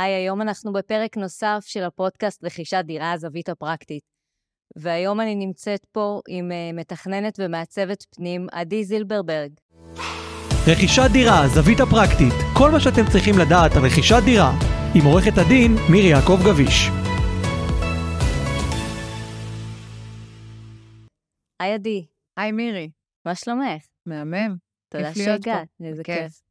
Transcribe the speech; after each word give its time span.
היי, 0.00 0.14
היום 0.14 0.42
אנחנו 0.42 0.72
בפרק 0.72 1.16
נוסף 1.16 1.64
של 1.66 1.84
הפודקאסט 1.84 2.44
רכישת 2.44 2.82
דירה 2.84 3.12
הזווית 3.12 3.48
הפרקטית. 3.48 4.02
והיום 4.76 5.20
אני 5.20 5.34
נמצאת 5.34 5.86
פה 5.92 6.20
עם 6.28 6.50
uh, 6.50 6.76
מתכננת 6.76 7.38
ומעצבת 7.38 8.06
פנים, 8.16 8.46
עדי 8.52 8.84
זילברברג. 8.84 9.52
רכישת 10.66 11.08
דירה, 11.12 11.48
זווית 11.54 11.80
הפרקטית, 11.80 12.32
כל 12.58 12.70
מה 12.70 12.80
שאתם 12.80 13.02
צריכים 13.12 13.34
לדעת 13.38 13.72
על 13.76 13.86
רכישת 13.86 14.22
דירה, 14.24 14.50
עם 14.94 15.04
עורכת 15.04 15.38
הדין 15.38 15.72
מירי 15.92 16.08
יעקב 16.08 16.38
גביש. 16.48 16.88
היי 21.60 21.74
עדי. 21.74 22.06
היי 22.36 22.52
מירי. 22.52 22.90
מה 23.26 23.34
שלומך? 23.34 23.82
מהמם. 24.06 24.56
תודה 24.88 25.14
שהגעת, 25.14 25.68
איזה 25.84 26.04
כיף. 26.04 26.42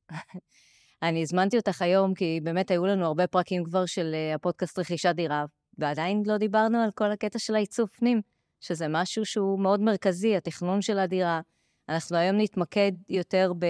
אני 1.04 1.22
הזמנתי 1.22 1.58
אותך 1.58 1.82
היום, 1.82 2.14
כי 2.14 2.40
באמת 2.44 2.72
היו 2.72 2.86
לנו 2.86 3.06
הרבה 3.06 3.28
פרקים 3.28 3.64
כבר 3.64 3.86
של 3.86 4.16
uh, 4.16 4.36
הפודקאסט 4.36 4.80
רכישת 4.80 5.14
דירה, 5.16 5.46
ועדיין 5.78 6.24
לא 6.26 6.38
דיברנו 6.38 6.78
על 6.78 6.92
כל 6.92 7.12
הקטע 7.12 7.40
של 7.40 7.56
העיצוב 7.56 7.90
פנים, 7.90 8.22
שזה 8.60 8.88
משהו 8.88 9.26
שהוא 9.26 9.60
מאוד 9.60 9.80
מרכזי, 9.82 10.36
התכנון 10.36 10.82
של 10.82 11.00
הדירה. 11.00 11.42
אנחנו 11.90 12.18
היום 12.18 12.38
נתמקד 12.38 12.92
יותר 13.10 13.52
ב, 13.60 13.66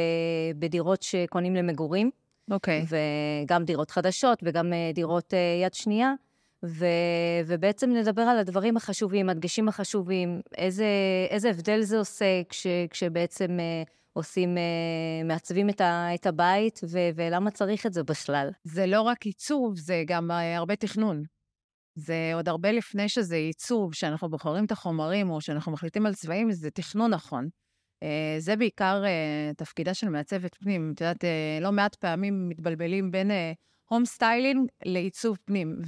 בדירות 0.60 1.04
שקונים 1.04 1.56
למגורים. 1.56 2.12
אוקיי. 2.52 2.82
Okay. 2.82 2.96
וגם 3.46 3.64
דירות 3.64 3.92
חדשות 3.92 4.40
וגם 4.44 4.74
uh, 4.74 4.96
דירות 4.96 5.34
uh, 5.34 5.64
יד 5.66 5.74
שנייה. 5.74 6.14
ו, 6.66 6.86
ובעצם 7.46 7.90
נדבר 7.90 8.22
על 8.22 8.38
הדברים 8.38 8.78
החשובים, 8.78 9.30
הדגשים 9.30 9.68
החשובים, 9.68 10.42
איזה, 10.58 10.86
איזה 11.30 11.50
הבדל 11.50 11.82
זה 11.82 11.98
עושה 11.98 12.42
כש, 12.50 12.68
כשבעצם 12.90 13.58
עושים, 14.18 14.58
אה, 14.58 15.28
מעצבים 15.28 15.70
את, 15.70 16.26
הבית, 16.26 16.80
ו, 16.90 16.98
ולמה 17.16 17.52
צריך 17.52 17.86
את 17.86 17.94
זה 17.94 18.04
בכלל. 18.04 18.50
זה 18.64 18.86
לא 18.86 19.02
רק 19.02 19.26
עיצוב, 19.26 19.78
זה 19.78 20.04
גם 20.08 20.32
אה, 20.32 20.58
הרבה 20.58 20.76
תכנון. 20.76 21.24
זה 21.96 22.32
עוד 22.34 22.50
הרבה 22.50 22.72
לפני 22.72 23.10
שזה 23.10 23.36
עיצוב, 23.36 23.94
שאנחנו 23.94 24.30
בוחרים 24.30 24.66
את 24.66 24.72
החומרים 24.72 25.30
או 25.30 25.42
שאנחנו 25.42 25.72
מחליטים 25.72 26.06
על 26.06 26.14
צבעים, 26.14 26.52
זה 26.52 26.72
תכנון 26.72 27.14
נכון. 27.14 27.50
אה, 28.04 28.08
זה 28.40 28.56
בעיקר 28.56 29.04
תפקידה 29.58 29.94
של 29.94 30.10
מעצבת 30.10 30.56
פנים. 30.56 30.92
את 30.96 31.02
יודעת, 31.02 31.24
לא 31.62 31.72
מעט 31.72 31.96
פעמים 31.96 32.50
מתבלבלים 32.50 33.12
בין 33.12 33.32
home 33.90 34.06
styling 34.06 34.70
לעיצוב 34.86 35.38
פנים. 35.46 35.80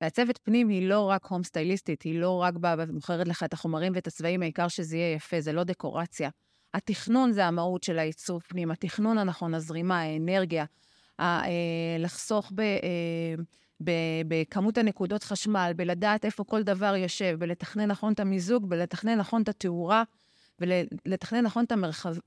ומעצבת 0.00 0.38
פנים 0.38 0.68
היא 0.68 0.88
לא 0.88 1.00
רק 1.00 1.26
home 1.26 1.42
סטייליסטית, 1.42 2.02
היא 2.02 2.20
לא 2.20 2.42
רק 2.42 2.54
באה 2.54 2.74
ומוכרת 2.78 3.28
לך 3.28 3.42
את 3.42 3.52
החומרים 3.52 3.92
ואת 3.94 4.06
הצבעים, 4.06 4.42
העיקר 4.42 4.68
שזה 4.68 4.96
יהיה 4.96 5.14
יפה, 5.14 5.40
זה 5.40 5.52
לא 5.52 5.64
דקורציה. 5.64 6.30
התכנון 6.74 7.32
זה 7.32 7.46
המהות 7.46 7.82
של 7.82 7.98
העיצוב 7.98 8.42
פנים, 8.48 8.70
התכנון 8.70 9.18
הנכון, 9.18 9.54
הזרימה, 9.54 10.00
האנרגיה, 10.00 10.64
ה, 11.18 11.44
אה, 11.44 11.48
לחסוך 11.98 12.52
ב... 12.54 12.60
אה, 12.60 13.42
בכמות 14.28 14.78
הנקודות 14.78 15.24
חשמל, 15.24 15.72
בלדעת 15.76 16.24
איפה 16.24 16.44
כל 16.44 16.62
דבר 16.62 16.96
יושב, 16.96 17.36
בלתכנן 17.38 17.86
נכון 17.86 18.12
את 18.12 18.20
המיזוג, 18.20 18.68
בלתכנן 18.68 19.18
נכון 19.18 19.42
את 19.42 19.48
התאורה, 19.48 20.02
ולתכנן 20.60 21.40
נכון 21.40 21.64
את 21.64 21.72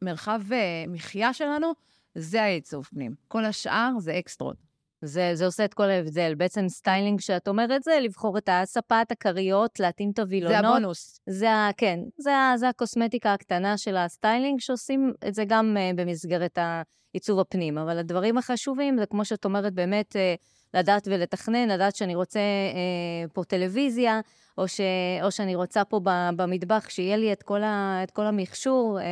המרחב 0.02 0.42
אה, 0.52 0.84
מחיה 0.88 1.34
שלנו, 1.34 1.74
זה 2.16 2.44
העיצוב 2.44 2.86
פנים. 2.86 3.16
כל 3.28 3.46
השאר 3.46 3.92
זה 4.00 4.20
אקסטרות. 4.20 4.71
זה, 5.02 5.32
זה 5.34 5.46
עושה 5.46 5.66
את 5.66 5.74
כל 5.74 5.90
ההבדל. 5.90 6.36
בעצם 6.36 6.70
סטיילינג, 6.70 7.20
שאת 7.20 7.48
אומרת, 7.48 7.84
זה 7.84 8.00
לבחור 8.02 8.38
את 8.38 8.50
הספה, 8.52 9.02
את 9.02 9.12
הכריות, 9.12 9.80
להתאים 9.80 10.12
את 10.14 10.20
הווילונות. 10.20 10.62
זה 10.62 10.68
הבונוס. 10.68 11.20
זה, 11.30 11.48
כן, 11.78 12.00
זה, 12.18 12.32
זה 12.56 12.70
הקוסמטיקה 12.70 13.34
הקטנה 13.34 13.78
של 13.78 13.98
הסטיילינג, 13.98 14.60
שעושים 14.60 15.14
את 15.28 15.36
זה 15.36 15.46
גם 15.48 15.78
אה, 15.78 15.96
במסגרת 15.96 16.58
העיצוב 16.58 17.40
הפנים. 17.40 17.78
אבל 17.78 17.98
הדברים 17.98 18.38
החשובים, 18.38 18.98
זה 18.98 19.06
כמו 19.06 19.26
שאת 19.26 19.46
אומרת, 19.46 19.74
באמת... 19.74 20.16
אה, 20.16 20.61
לדעת 20.74 21.08
ולתכנן, 21.12 21.70
לדעת 21.70 21.96
שאני 21.96 22.16
רוצה 22.16 22.40
אה, 22.40 23.28
פה 23.34 23.44
טלוויזיה, 23.44 24.20
או, 24.58 24.68
ש, 24.68 24.82
או 25.24 25.32
שאני 25.32 25.56
רוצה 25.56 25.84
פה 25.86 26.00
במטבח, 26.36 26.90
שיהיה 26.90 27.18
לי 27.18 27.34
את 27.34 27.44
כל, 27.44 27.64
ה, 27.64 28.00
את 28.04 28.12
כל 28.12 28.26
המכשור, 28.26 29.00
אה, 29.00 29.06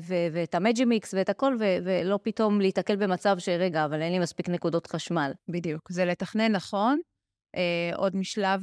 ו, 0.00 0.14
ואת 0.32 0.54
ה 0.54 0.84
Magimix 0.84 1.14
ואת 1.14 1.28
הכל, 1.28 1.56
ו, 1.60 1.64
ולא 1.84 2.18
פתאום 2.22 2.60
להיתקל 2.60 2.96
במצב 2.96 3.38
שרגע, 3.38 3.84
אבל 3.84 4.02
אין 4.02 4.12
לי 4.12 4.18
מספיק 4.18 4.48
נקודות 4.48 4.86
חשמל. 4.86 5.32
בדיוק. 5.48 5.92
זה 5.92 6.04
לתכנן 6.04 6.52
נכון, 6.52 6.98
אה, 7.56 7.90
עוד 7.96 8.16
משלב 8.16 8.60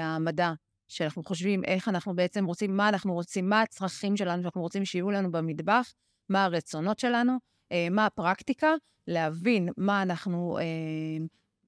המדע. 0.00 0.52
שאנחנו 0.88 1.22
חושבים 1.24 1.64
איך 1.64 1.88
אנחנו 1.88 2.16
בעצם 2.16 2.44
רוצים, 2.44 2.76
מה 2.76 2.88
אנחנו 2.88 3.14
רוצים, 3.14 3.48
מה 3.48 3.62
הצרכים 3.62 4.16
שלנו 4.16 4.42
שאנחנו 4.42 4.60
רוצים 4.62 4.84
שיהיו 4.84 5.10
לנו 5.10 5.32
במטבח, 5.32 5.92
מה 6.28 6.44
הרצונות 6.44 6.98
שלנו, 6.98 7.36
אה, 7.72 7.88
מה 7.90 8.06
הפרקטיקה, 8.06 8.74
להבין 9.08 9.68
מה 9.76 10.02
אנחנו 10.02 10.58
אה, 10.58 10.64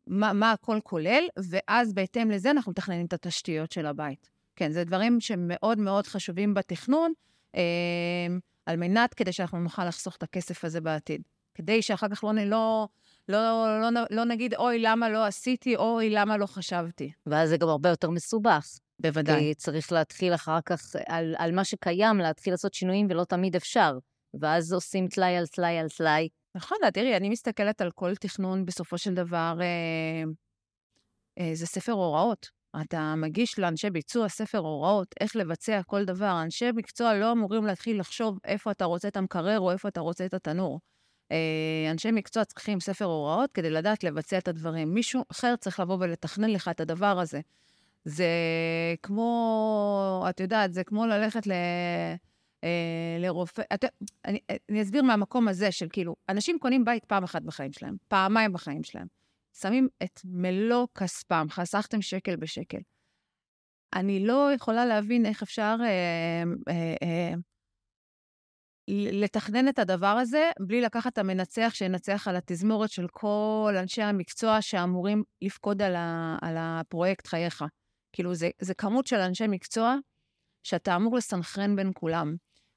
מה, 0.06 0.33
מה 0.33 0.53
הכל 0.53 0.78
כולל, 0.83 1.25
ואז 1.37 1.93
בהתאם 1.93 2.31
לזה 2.31 2.50
אנחנו 2.50 2.71
מתכננים 2.71 3.06
את 3.06 3.12
התשתיות 3.12 3.72
של 3.72 3.87
הבית. 3.87 4.31
כן, 4.56 4.72
זה 4.72 4.84
דברים 4.84 5.21
שמאוד 5.21 5.78
מאוד 5.78 6.06
חשובים 6.06 6.55
בתכנון, 6.55 7.12
אה, 7.55 7.61
על 8.66 8.77
מנת 8.77 9.15
כדי 9.15 9.33
שאנחנו 9.33 9.61
נוכל 9.61 9.84
לחסוך 9.84 10.16
את 10.16 10.22
הכסף 10.22 10.65
הזה 10.65 10.81
בעתיד. 10.81 11.22
כדי 11.55 11.83
שאחר 11.83 12.09
כך 12.09 12.25
לא, 12.25 12.33
לא, 12.34 12.89
לא, 13.28 13.81
לא, 13.81 13.91
לא, 13.91 14.00
לא 14.11 14.25
נגיד, 14.25 14.55
אוי, 14.55 14.78
למה 14.78 15.09
לא 15.09 15.25
עשיתי, 15.25 15.77
אוי, 15.77 16.11
למה 16.11 16.37
לא 16.37 16.47
חשבתי. 16.47 17.12
ואז 17.27 17.49
זה 17.49 17.56
גם 17.56 17.69
הרבה 17.69 17.89
יותר 17.89 18.11
מסובך. 18.11 18.78
בוודאי. 19.00 19.41
כי 19.41 19.55
צריך 19.55 19.93
להתחיל 19.93 20.34
אחר 20.34 20.59
כך, 20.66 20.97
על, 21.06 21.34
על 21.39 21.55
מה 21.55 21.65
שקיים, 21.65 22.19
להתחיל 22.19 22.53
לעשות 22.53 22.75
שינויים, 22.75 23.06
ולא 23.11 23.25
תמיד 23.25 23.56
אפשר. 23.56 23.99
ואז 24.41 24.72
עושים 24.72 25.09
טלאי 25.09 25.37
על 25.37 25.47
טלאי 25.47 25.78
על 25.78 25.89
טלאי, 25.89 26.28
נכון, 26.56 26.78
תראי, 26.94 27.17
אני 27.17 27.28
מסתכלת 27.28 27.81
על 27.81 27.91
כל 27.91 28.15
תכנון, 28.15 28.67
בסופו 28.67 28.99
של 28.99 29.15
דבר, 29.15 29.59
אה, 29.61 30.25
אה, 31.39 31.50
זה 31.55 31.67
ספר 31.67 31.93
הוראות. 31.93 32.50
אתה 32.81 33.15
מגיש 33.17 33.59
לאנשי 33.59 33.91
ביצוע 33.91 34.28
ספר 34.28 34.59
הוראות, 34.59 35.15
איך 35.21 35.37
לבצע 35.37 35.81
כל 35.87 36.05
דבר. 36.05 36.43
אנשי 36.43 36.72
מקצוע 36.75 37.15
לא 37.15 37.33
אמורים 37.33 37.66
להתחיל 37.66 38.00
לחשוב 38.00 38.39
איפה 38.45 38.71
אתה 38.71 38.84
רוצה 38.84 39.09
את 39.09 39.16
המקרר 39.16 39.61
או 39.61 39.71
איפה 39.71 39.89
אתה 39.89 40.00
רוצה 40.00 40.27
את 40.27 40.34
התנור. 40.34 40.81
אה, 41.33 41.91
אנשי 41.91 42.11
מקצוע 42.11 42.45
צריכים 42.45 42.81
ספר 42.81 43.05
הוראות 43.05 43.53
כדי 43.53 43.71
לדעת 43.71 44.05
לבצע 44.05 44.39
את 44.39 44.49
הדברים. 44.49 44.95
מישהו 44.95 45.25
אחר 45.31 45.55
צריך 45.56 45.81
לבוא 45.81 45.97
ולתכנן 46.00 46.50
לך 46.50 46.69
את 46.69 46.81
הדבר 46.81 47.21
הזה. 47.21 47.41
זה 48.05 48.28
כמו, 49.03 50.27
את 50.31 50.41
יודעת, 50.41 50.72
זה 50.72 50.84
כמו 50.84 51.06
ללכת 51.06 51.47
ל... 51.47 51.53
אה, 52.66 53.19
לרופא, 53.19 53.62
אתה, 53.75 53.87
אני, 54.25 54.38
אני 54.71 54.82
אסביר 54.82 55.03
מהמקום 55.03 55.49
הזה 55.49 55.72
של 55.72 55.87
כאילו, 55.93 56.16
אנשים 56.28 56.59
קונים 56.59 56.84
בית 56.84 57.04
פעם 57.04 57.25
אחת 57.25 57.43
בחיים 57.43 57.72
שלהם, 57.72 57.97
פעמיים 58.09 58.53
בחיים 58.53 58.84
שלהם. 58.84 59.06
שמים 59.60 59.88
את 60.03 60.21
מלוא 60.25 60.87
כספם, 60.94 61.47
חסכתם 61.50 62.03
שקל 62.03 62.37
בשקל. 62.37 62.78
אני 63.94 64.27
לא 64.27 64.53
יכולה 64.54 64.87
להבין 64.87 65.27
איך 65.27 65.43
אפשר 65.43 65.77
אה, 65.81 66.43
אה, 66.69 66.94
אה, 67.03 67.34
לתכנן 68.88 69.69
את 69.69 69.78
הדבר 69.78 70.06
הזה 70.06 70.50
בלי 70.60 70.81
לקחת 70.81 71.12
את 71.12 71.19
המנצח 71.19 71.72
שינצח 71.75 72.28
על 72.28 72.37
התזמורת 72.37 72.91
של 72.91 73.06
כל 73.09 73.75
אנשי 73.78 74.03
המקצוע 74.03 74.62
שאמורים 74.62 75.22
לפקוד 75.43 75.83
על, 75.83 75.94
ה, 75.97 76.37
על 76.43 76.56
הפרויקט 76.59 77.27
חייך. 77.27 77.65
כאילו, 78.12 78.34
זה, 78.34 78.50
זה 78.59 78.75
כמות 78.75 79.06
של 79.06 79.16
אנשי 79.16 79.47
מקצוע 79.48 79.97
שאתה 80.62 80.97
אמור 80.97 81.16
לסנכרן 81.16 81.77
בין 81.77 81.91
כולם. 81.94 82.37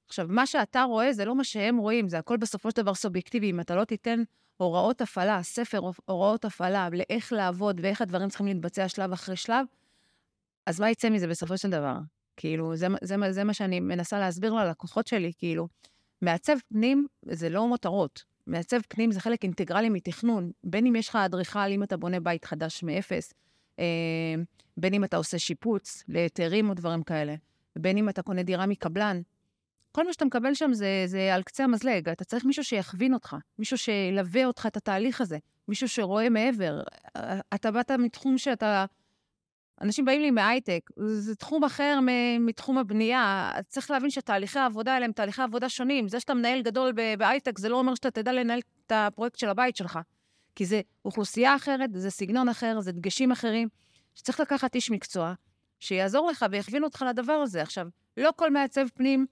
עכשיו, 0.09 0.27
מה 0.29 0.45
שאתה 0.45 0.83
רואה 0.83 1.13
זה 1.13 1.25
לא 1.25 1.35
מה 1.35 1.43
שהם 1.43 1.77
רואים, 1.77 2.09
זה 2.09 2.17
הכל 2.19 2.37
בסופו 2.37 2.71
של 2.71 2.77
דבר 2.77 2.93
סובייקטיבי. 2.93 3.49
אם 3.49 3.59
אתה 3.59 3.75
לא 3.75 3.83
תיתן 3.83 4.23
הוראות 4.57 5.01
הפעלה, 5.01 5.43
ספר 5.43 5.79
הוראות 6.05 6.45
הפעלה, 6.45 6.89
לאיך 6.91 7.33
לעבוד 7.33 7.79
ואיך 7.83 8.01
הדברים 8.01 8.29
צריכים 8.29 8.47
להתבצע 8.47 8.87
שלב 8.87 9.11
אחרי 9.11 9.35
שלב, 9.35 9.65
אז 10.65 10.79
מה 10.79 10.89
יצא 10.89 11.09
מזה 11.09 11.27
בסופו 11.27 11.57
של 11.57 11.69
דבר? 11.69 11.97
כאילו, 12.37 12.75
זה, 12.75 12.87
זה, 13.01 13.15
זה, 13.25 13.31
זה 13.31 13.43
מה 13.43 13.53
שאני 13.53 13.79
מנסה 13.79 14.19
להסביר 14.19 14.53
ללקוחות 14.53 15.07
שלי, 15.07 15.31
כאילו, 15.37 15.67
מעצב 16.21 16.55
פנים 16.69 17.07
זה 17.25 17.49
לא 17.49 17.67
מותרות. 17.67 18.23
מעצב 18.47 18.79
פנים 18.87 19.11
זה 19.11 19.19
חלק 19.19 19.43
אינטגרלי 19.43 19.89
מתכנון, 19.89 20.51
בין 20.63 20.85
אם 20.85 20.95
יש 20.95 21.09
לך 21.09 21.15
אדריכל, 21.15 21.59
אם 21.59 21.83
אתה 21.83 21.97
בונה 21.97 22.19
בית 22.19 22.45
חדש 22.45 22.83
מאפס, 22.83 23.33
אה, 23.79 23.85
בין 24.77 24.93
אם 24.93 25.03
אתה 25.03 25.17
עושה 25.17 25.39
שיפוץ 25.39 26.03
להיתרים 26.07 26.69
או 26.69 26.73
דברים 26.73 27.03
כאלה, 27.03 27.35
בין 27.75 27.97
אם 27.97 28.09
אתה 28.09 28.21
קונה 28.21 28.43
דירה 28.43 28.65
מקבלן, 28.65 29.21
כל 29.91 30.05
מה 30.05 30.13
שאתה 30.13 30.25
מקבל 30.25 30.53
שם 30.53 30.73
זה, 30.73 31.03
זה 31.05 31.35
על 31.35 31.43
קצה 31.43 31.63
המזלג. 31.63 32.09
אתה 32.09 32.25
צריך 32.25 32.45
מישהו 32.45 32.63
שיכווין 32.63 33.13
אותך, 33.13 33.35
מישהו 33.59 33.77
שילווה 33.77 34.45
אותך 34.45 34.65
את 34.65 34.77
התהליך 34.77 35.21
הזה, 35.21 35.37
מישהו 35.67 35.89
שרואה 35.89 36.29
מעבר. 36.29 36.81
אתה 37.53 37.71
באת 37.71 37.91
מתחום 37.91 38.37
שאתה... 38.37 38.85
אנשים 39.81 40.05
באים 40.05 40.21
לי 40.21 40.31
מהייטק, 40.31 40.89
זה 40.97 41.35
תחום 41.35 41.63
אחר 41.63 41.99
מתחום 42.39 42.77
הבנייה. 42.77 43.51
צריך 43.67 43.91
להבין 43.91 44.09
שתהליכי 44.09 44.59
העבודה 44.59 44.93
האלה 44.93 45.05
הם 45.05 45.11
תהליכי 45.11 45.41
עבודה 45.41 45.69
שונים. 45.69 46.07
זה 46.07 46.19
שאתה 46.19 46.33
מנהל 46.33 46.61
גדול 46.61 46.93
בהייטק, 47.17 47.57
זה 47.57 47.69
לא 47.69 47.79
אומר 47.79 47.95
שאתה 47.95 48.11
תדע 48.11 48.33
לנהל 48.33 48.59
את 48.85 48.91
הפרויקט 48.91 49.39
של 49.39 49.49
הבית 49.49 49.75
שלך. 49.75 49.99
כי 50.55 50.65
זה 50.65 50.81
אוכלוסייה 51.05 51.55
אחרת, 51.55 51.89
זה 51.93 52.09
סגנון 52.09 52.49
אחר, 52.49 52.79
זה 52.79 52.91
דגשים 52.91 53.31
אחרים, 53.31 53.67
שצריך 54.15 54.39
לקחת 54.39 54.75
איש 54.75 54.91
מקצוע 54.91 55.33
שיעזור 55.79 56.29
לך 56.29 56.45
ויכווין 56.51 56.83
אותך 56.83 57.05
לדבר 57.09 57.33
הזה. 57.33 57.61
עכשיו, 57.61 57.87
לא 58.17 58.29
כל 58.35 58.51
מעצב 58.51 58.87
פנים 58.93 59.25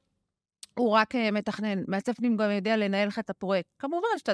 הוא 0.77 0.91
רק 0.91 1.15
uh, 1.15 1.17
מתכנן. 1.31 1.83
מעצב 1.87 2.13
פנים 2.13 2.37
גם 2.37 2.51
יודע 2.51 2.77
לנהל 2.77 3.07
לך 3.07 3.19
את 3.19 3.29
הפרויקט. 3.29 3.69
כמובן 3.79 4.07
שאתה, 4.17 4.31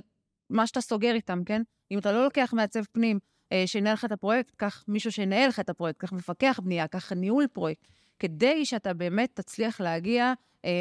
מה 0.50 0.68
שאתה 0.68 0.82
סוגר 0.82 1.14
איתם, 1.14 1.44
כן? 1.46 1.62
אם 1.92 2.00
אתה 2.00 2.12
לא 2.12 2.24
לוקח 2.24 2.54
מעצב 2.54 2.84
פנים 2.92 3.20
אה, 3.52 3.64
שינהל 3.66 3.94
לך 3.94 4.06
את 4.06 4.12
הפרויקט, 4.12 4.56
קח 4.56 4.84
מישהו 4.88 5.12
שינהל 5.12 5.50
לך 5.50 5.60
את 5.60 5.70
הפרויקט, 5.70 6.00
קח 6.00 6.12
מפקח 6.14 6.60
בנייה, 6.64 6.88
קח 6.88 7.12
ניהול 7.12 7.48
פרויקט, 7.48 7.88
כדי 8.20 8.66
שאתה 8.66 8.94
באמת 8.94 9.30
תצליח 9.34 9.82
להגיע 9.82 10.34
אה, 10.66 10.72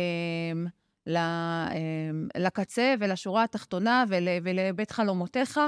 ל, 1.06 1.16
אה, 1.16 2.10
לקצה 2.36 2.94
ולשורה 3.00 3.44
התחתונה 3.44 4.04
ול, 4.08 4.28
ולבית 4.42 4.90
חלומותיך, 4.90 5.60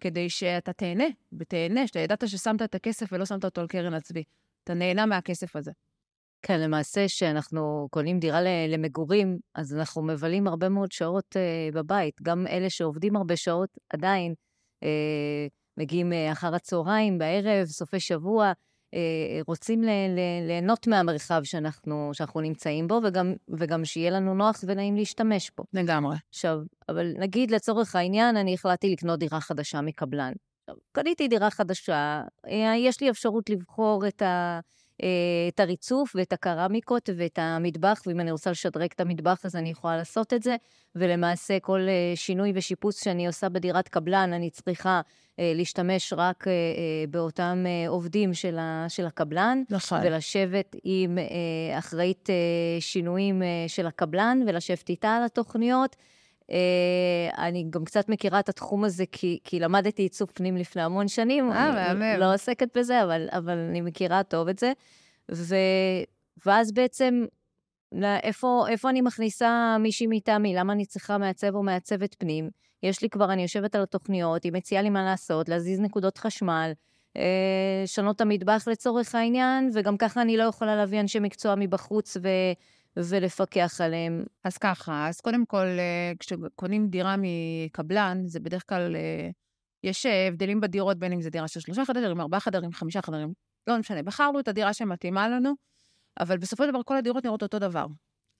כדי 0.00 0.30
שאתה 0.30 0.72
תהנה, 0.72 1.04
ותהנה, 1.38 1.86
שאתה 1.86 1.98
ידעת 1.98 2.28
ששמת 2.28 2.62
את 2.62 2.74
הכסף 2.74 3.06
ולא 3.12 3.24
שמת 3.24 3.44
אותו 3.44 3.60
על 3.60 3.66
קרן 3.66 3.94
הצבי. 3.94 4.22
אתה 4.64 4.74
נהנה 4.74 5.06
מהכסף 5.06 5.56
הזה. 5.56 5.72
כן, 6.42 6.60
למעשה, 6.60 7.06
כשאנחנו 7.06 7.88
קונים 7.90 8.18
דירה 8.18 8.40
למגורים, 8.68 9.38
אז 9.54 9.74
אנחנו 9.74 10.02
מבלים 10.02 10.46
הרבה 10.46 10.68
מאוד 10.68 10.92
שעות 10.92 11.36
uh, 11.36 11.74
בבית. 11.74 12.22
גם 12.22 12.46
אלה 12.46 12.70
שעובדים 12.70 13.16
הרבה 13.16 13.36
שעות, 13.36 13.68
עדיין 13.90 14.34
uh, 14.84 14.86
מגיעים 15.76 16.12
uh, 16.12 16.32
אחר 16.32 16.54
הצהריים, 16.54 17.18
בערב, 17.18 17.66
סופי 17.66 18.00
שבוע, 18.00 18.52
רוצים 19.46 19.82
ליהנות 20.46 20.86
מהמרחב 20.86 21.40
שאנחנו, 21.44 22.10
שאנחנו 22.12 22.40
נמצאים 22.40 22.88
בו, 22.88 23.00
וגם, 23.04 23.34
וגם 23.58 23.84
שיהיה 23.84 24.10
לנו 24.10 24.34
נוח 24.34 24.64
ונעים 24.66 24.96
להשתמש 24.96 25.50
בו. 25.56 25.64
לגמרי. 25.72 26.16
עכשיו, 26.28 26.58
אבל 26.88 27.12
נגיד 27.18 27.50
לצורך 27.50 27.96
העניין, 27.96 28.36
אני 28.36 28.54
החלטתי 28.54 28.92
לקנות 28.92 29.18
דירה 29.18 29.40
חדשה 29.40 29.80
מקבלן. 29.80 30.32
קניתי 30.92 31.28
דירה 31.28 31.50
חדשה, 31.50 32.22
יש 32.76 33.00
לי 33.00 33.10
אפשרות 33.10 33.50
לבחור 33.50 34.08
את 34.08 34.22
ה... 34.22 34.60
אה, 35.02 35.08
את 35.48 35.60
הריצוף 35.60 36.12
ואת 36.14 36.32
הקרמיקות 36.32 37.08
ואת 37.16 37.38
המטבח, 37.42 38.02
ואם 38.06 38.20
אני 38.20 38.30
רוצה 38.30 38.50
לשדרג 38.50 38.88
את 38.94 39.00
המטבח 39.00 39.40
אז 39.44 39.56
אני 39.56 39.70
יכולה 39.70 39.96
לעשות 39.96 40.32
את 40.32 40.42
זה, 40.42 40.56
ולמעשה 40.94 41.60
כל 41.60 41.80
אה, 41.88 42.12
שינוי 42.14 42.52
ושיפוץ 42.54 43.04
שאני 43.04 43.26
עושה 43.26 43.48
בדירת 43.48 43.88
קבלן, 43.88 44.32
אני 44.32 44.50
צריכה 44.50 45.00
אה, 45.38 45.52
להשתמש 45.54 46.12
רק 46.16 46.44
באותם 47.08 47.64
עובדים 47.88 48.34
של, 48.34 48.58
הקבלן, 49.06 49.62
נכון. 49.70 50.00
ולשבת 50.02 50.76
עם 50.84 51.18
אחראית 51.78 52.28
שינויים 52.80 53.42
של 53.68 53.86
הקבלן, 53.86 54.40
ולשבת 54.46 54.88
איתה 54.88 55.16
על 55.16 55.24
התוכניות. 55.24 55.96
אני 57.38 57.66
גם 57.70 57.84
קצת 57.84 58.08
מכירה 58.08 58.40
את 58.40 58.48
התחום 58.48 58.84
הזה, 58.84 59.04
כי, 59.12 59.38
כי 59.44 59.60
למדתי 59.60 60.02
עיצוב 60.02 60.30
פנים 60.34 60.56
לפני 60.56 60.82
המון 60.82 61.08
שנים. 61.08 61.52
אה, 61.52 61.72
מהמם. 61.72 62.20
לא 62.20 62.34
עוסקת 62.34 62.78
בזה, 62.78 63.02
אבל, 63.02 63.28
אבל 63.30 63.58
אני 63.58 63.80
מכירה 63.80 64.22
טוב 64.22 64.48
את 64.48 64.58
זה. 64.58 64.72
ו... 65.32 65.54
ואז 66.46 66.72
בעצם, 66.72 67.24
איפה, 68.22 68.64
איפה 68.68 68.90
אני 68.90 69.00
מכניסה 69.00 69.76
מישהי 69.80 70.06
מטעמי? 70.06 70.54
למה 70.54 70.72
אני 70.72 70.86
צריכה 70.86 71.18
מעצב 71.18 71.54
או 71.54 71.62
מעצבת 71.62 72.14
פנים? 72.18 72.50
יש 72.82 73.02
לי 73.02 73.08
כבר, 73.08 73.32
אני 73.32 73.42
יושבת 73.42 73.74
על 73.74 73.82
התוכניות, 73.82 74.44
היא 74.44 74.52
מציעה 74.52 74.82
לי 74.82 74.90
מה 74.90 75.04
לעשות, 75.04 75.48
להזיז 75.48 75.80
נקודות 75.80 76.18
חשמל, 76.18 76.72
אה, 77.16 77.22
לשנות 77.84 78.16
את 78.16 78.20
המטבח 78.20 78.68
לצורך 78.70 79.14
העניין, 79.14 79.70
וגם 79.74 79.96
ככה 79.96 80.22
אני 80.22 80.36
לא 80.36 80.42
יכולה 80.42 80.76
להביא 80.76 81.00
אנשי 81.00 81.18
מקצוע 81.18 81.54
מבחוץ 81.54 82.16
ו... 82.16 82.28
ולפקח 82.96 83.80
עליהם. 83.80 84.24
אז 84.44 84.58
ככה, 84.58 85.08
אז 85.08 85.20
קודם 85.20 85.46
כל, 85.46 85.66
אה, 85.66 86.12
כשקונים 86.18 86.88
דירה 86.88 87.16
מקבלן, 87.18 88.22
זה 88.26 88.40
בדרך 88.40 88.68
כלל, 88.68 88.96
אה, 88.96 89.30
יש 89.84 90.06
הבדלים 90.06 90.60
בדירות, 90.60 90.98
בין 90.98 91.12
אם 91.12 91.20
זה 91.20 91.30
דירה 91.30 91.48
של 91.48 91.60
שלושה 91.60 91.84
חדרים, 91.84 92.20
ארבעה 92.20 92.40
חדרים, 92.40 92.72
חמישה 92.72 93.02
חדרים, 93.02 93.32
לא 93.66 93.78
משנה. 93.78 94.02
בחרנו 94.02 94.40
את 94.40 94.48
הדירה 94.48 94.72
שמתאימה 94.72 95.28
לנו, 95.28 95.52
אבל 96.20 96.38
בסופו 96.38 96.64
של 96.64 96.70
דבר 96.70 96.82
כל 96.82 96.96
הדירות 96.96 97.24
נראות 97.24 97.42
אותו 97.42 97.58
דבר. 97.58 97.86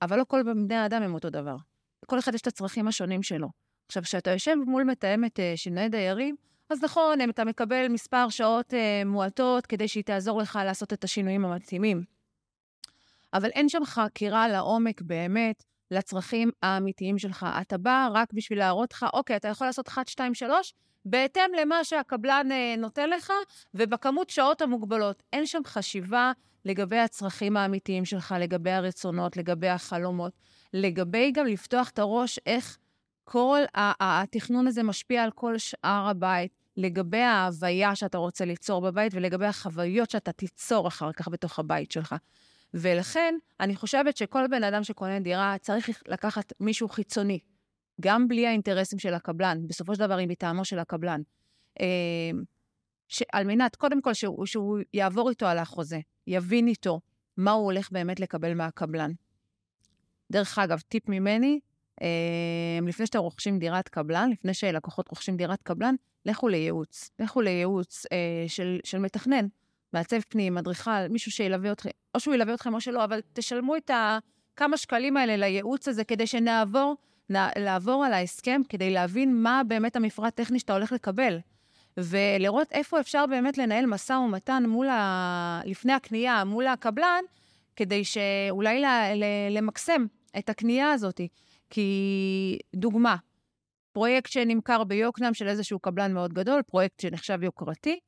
אבל 0.02 0.18
לא 0.18 0.24
כל 0.28 0.42
בני 0.42 0.74
האדם 0.74 1.02
הם 1.02 1.14
אותו 1.14 1.30
דבר. 1.30 1.56
לכל 2.04 2.18
אחד 2.18 2.34
יש 2.34 2.40
את 2.40 2.46
הצרכים 2.46 2.88
השונים 2.88 3.22
שלו. 3.22 3.48
עכשיו, 3.88 4.02
כשאתה 4.02 4.30
יושב 4.30 4.54
מול 4.66 4.84
מתאמת 4.84 5.40
אה, 5.40 5.52
שינוי 5.56 5.88
דיירים, 5.88 6.36
אז 6.70 6.84
נכון, 6.84 7.30
אתה 7.30 7.44
מקבל 7.44 7.88
מספר 7.88 8.28
שעות 8.28 8.74
מועטות 9.06 9.66
כדי 9.66 9.88
שהיא 9.88 10.04
תעזור 10.04 10.40
לך 10.40 10.58
לעשות 10.64 10.92
את 10.92 11.04
השינויים 11.04 11.44
המתאימים. 11.44 12.04
אבל 13.34 13.48
אין 13.48 13.68
שם 13.68 13.84
חקירה 13.84 14.48
לעומק 14.48 15.00
באמת 15.02 15.64
לצרכים 15.90 16.50
האמיתיים 16.62 17.18
שלך. 17.18 17.46
אתה 17.60 17.78
בא 17.78 18.08
רק 18.12 18.32
בשביל 18.32 18.58
להראות 18.58 18.92
לך, 18.92 19.06
אוקיי, 19.12 19.36
אתה 19.36 19.48
יכול 19.48 19.66
לעשות 19.66 19.88
1, 19.88 20.08
2, 20.08 20.34
3, 20.34 20.74
בהתאם 21.04 21.50
למה 21.60 21.84
שהקבלן 21.84 22.52
אה, 22.52 22.74
נותן 22.78 23.10
לך, 23.10 23.32
ובכמות 23.74 24.30
שעות 24.30 24.62
המוגבלות. 24.62 25.22
אין 25.32 25.46
שם 25.46 25.60
חשיבה 25.66 26.32
לגבי 26.64 26.98
הצרכים 26.98 27.56
האמיתיים 27.56 28.04
שלך, 28.04 28.34
לגבי 28.40 28.70
הרצונות, 28.70 29.36
לגבי 29.36 29.68
החלומות, 29.68 30.32
לגבי 30.72 31.30
גם 31.30 31.46
לפתוח 31.46 31.88
את 31.90 31.98
הראש 31.98 32.38
איך 32.46 32.78
כל 33.24 33.60
התכנון 33.74 34.66
הזה 34.66 34.82
משפיע 34.82 35.24
על 35.24 35.30
כל 35.30 35.58
שאר 35.58 36.08
הבית, 36.08 36.52
לגבי 36.76 37.20
ההוויה 37.20 37.94
שאתה 37.94 38.18
רוצה 38.18 38.44
ליצור 38.44 38.80
בבית 38.80 39.14
ולגבי 39.14 39.46
החוויות 39.46 40.10
שאתה 40.10 40.32
תיצור 40.32 40.88
אחר 40.88 41.12
כך 41.12 41.28
בתוך 41.28 41.58
הבית 41.58 41.92
שלך. 41.92 42.14
ולכן, 42.74 43.34
אני 43.60 43.76
חושבת 43.76 44.16
שכל 44.16 44.46
בן 44.50 44.64
אדם 44.64 44.84
שקונה 44.84 45.20
דירה 45.20 45.56
צריך 45.60 46.02
לקחת 46.08 46.52
מישהו 46.60 46.88
חיצוני, 46.88 47.38
גם 48.00 48.28
בלי 48.28 48.46
האינטרסים 48.46 48.98
של 48.98 49.14
הקבלן, 49.14 49.58
בסופו 49.66 49.94
של 49.94 50.00
דבר 50.00 50.16
היא 50.16 50.28
מטעמו 50.28 50.64
של 50.64 50.78
הקבלן. 50.78 51.20
אה, 51.80 52.30
על 53.32 53.46
מנת, 53.46 53.76
קודם 53.76 54.02
כל, 54.02 54.14
שהוא, 54.14 54.46
שהוא 54.46 54.78
יעבור 54.94 55.30
איתו 55.30 55.46
על 55.46 55.58
החוזה, 55.58 56.00
יבין 56.26 56.68
איתו 56.68 57.00
מה 57.36 57.50
הוא 57.50 57.64
הולך 57.64 57.90
באמת 57.92 58.20
לקבל 58.20 58.54
מהקבלן. 58.54 59.12
דרך 60.30 60.58
אגב, 60.58 60.80
טיפ 60.80 61.08
ממני, 61.08 61.60
אה, 62.02 62.08
לפני 62.86 63.06
שאתם 63.06 63.18
רוכשים 63.18 63.58
דירת 63.58 63.88
קבלן, 63.88 64.30
לפני 64.30 64.54
שלקוחות 64.54 65.08
רוכשים 65.08 65.36
דירת 65.36 65.62
קבלן, 65.62 65.94
לכו 66.26 66.48
לייעוץ. 66.48 67.10
לכו 67.18 67.40
לייעוץ 67.40 68.06
אה, 68.12 68.44
של, 68.48 68.78
של 68.84 68.98
מתכנן. 68.98 69.46
מעצב 69.92 70.20
פנים, 70.20 70.58
אדריכל, 70.58 71.08
מישהו 71.10 71.32
שילווה 71.32 71.72
אתכם, 71.72 71.90
או 72.14 72.20
שהוא 72.20 72.34
ילווה 72.34 72.54
אתכם 72.54 72.74
או 72.74 72.80
שלא, 72.80 73.04
אבל 73.04 73.20
תשלמו 73.32 73.76
את 73.76 73.90
הכמה 73.94 74.76
שקלים 74.76 75.16
האלה 75.16 75.36
לייעוץ 75.36 75.88
הזה 75.88 76.04
כדי 76.04 76.26
שנעבור, 76.26 76.96
לעבור 77.30 78.04
על 78.04 78.12
ההסכם, 78.12 78.60
כדי 78.68 78.90
להבין 78.90 79.42
מה 79.42 79.62
באמת 79.68 79.96
המפרט 79.96 80.40
הטכני 80.40 80.58
שאתה 80.58 80.72
הולך 80.72 80.92
לקבל. 80.92 81.38
ולראות 81.96 82.72
איפה 82.72 83.00
אפשר 83.00 83.26
באמת 83.26 83.58
לנהל 83.58 83.86
משא 83.86 84.12
ומתן 84.12 84.64
מול 84.68 84.88
ה... 84.88 85.60
לפני 85.64 85.92
הקנייה, 85.92 86.44
מול 86.44 86.66
הקבלן, 86.66 87.24
כדי 87.76 88.04
שאולי 88.04 88.80
ל... 88.80 88.84
ל... 89.14 89.24
למקסם 89.50 90.06
את 90.38 90.48
הקנייה 90.48 90.90
הזאת. 90.90 91.20
כי, 91.70 92.58
דוגמה, 92.76 93.16
פרויקט 93.92 94.30
שנמכר 94.30 94.84
ביוקנעם 94.84 95.34
של 95.34 95.48
איזשהו 95.48 95.78
קבלן 95.78 96.14
מאוד 96.14 96.32
גדול, 96.32 96.62
פרויקט 96.62 97.00
שנחשב 97.00 97.42
יוקרתי, 97.42 97.98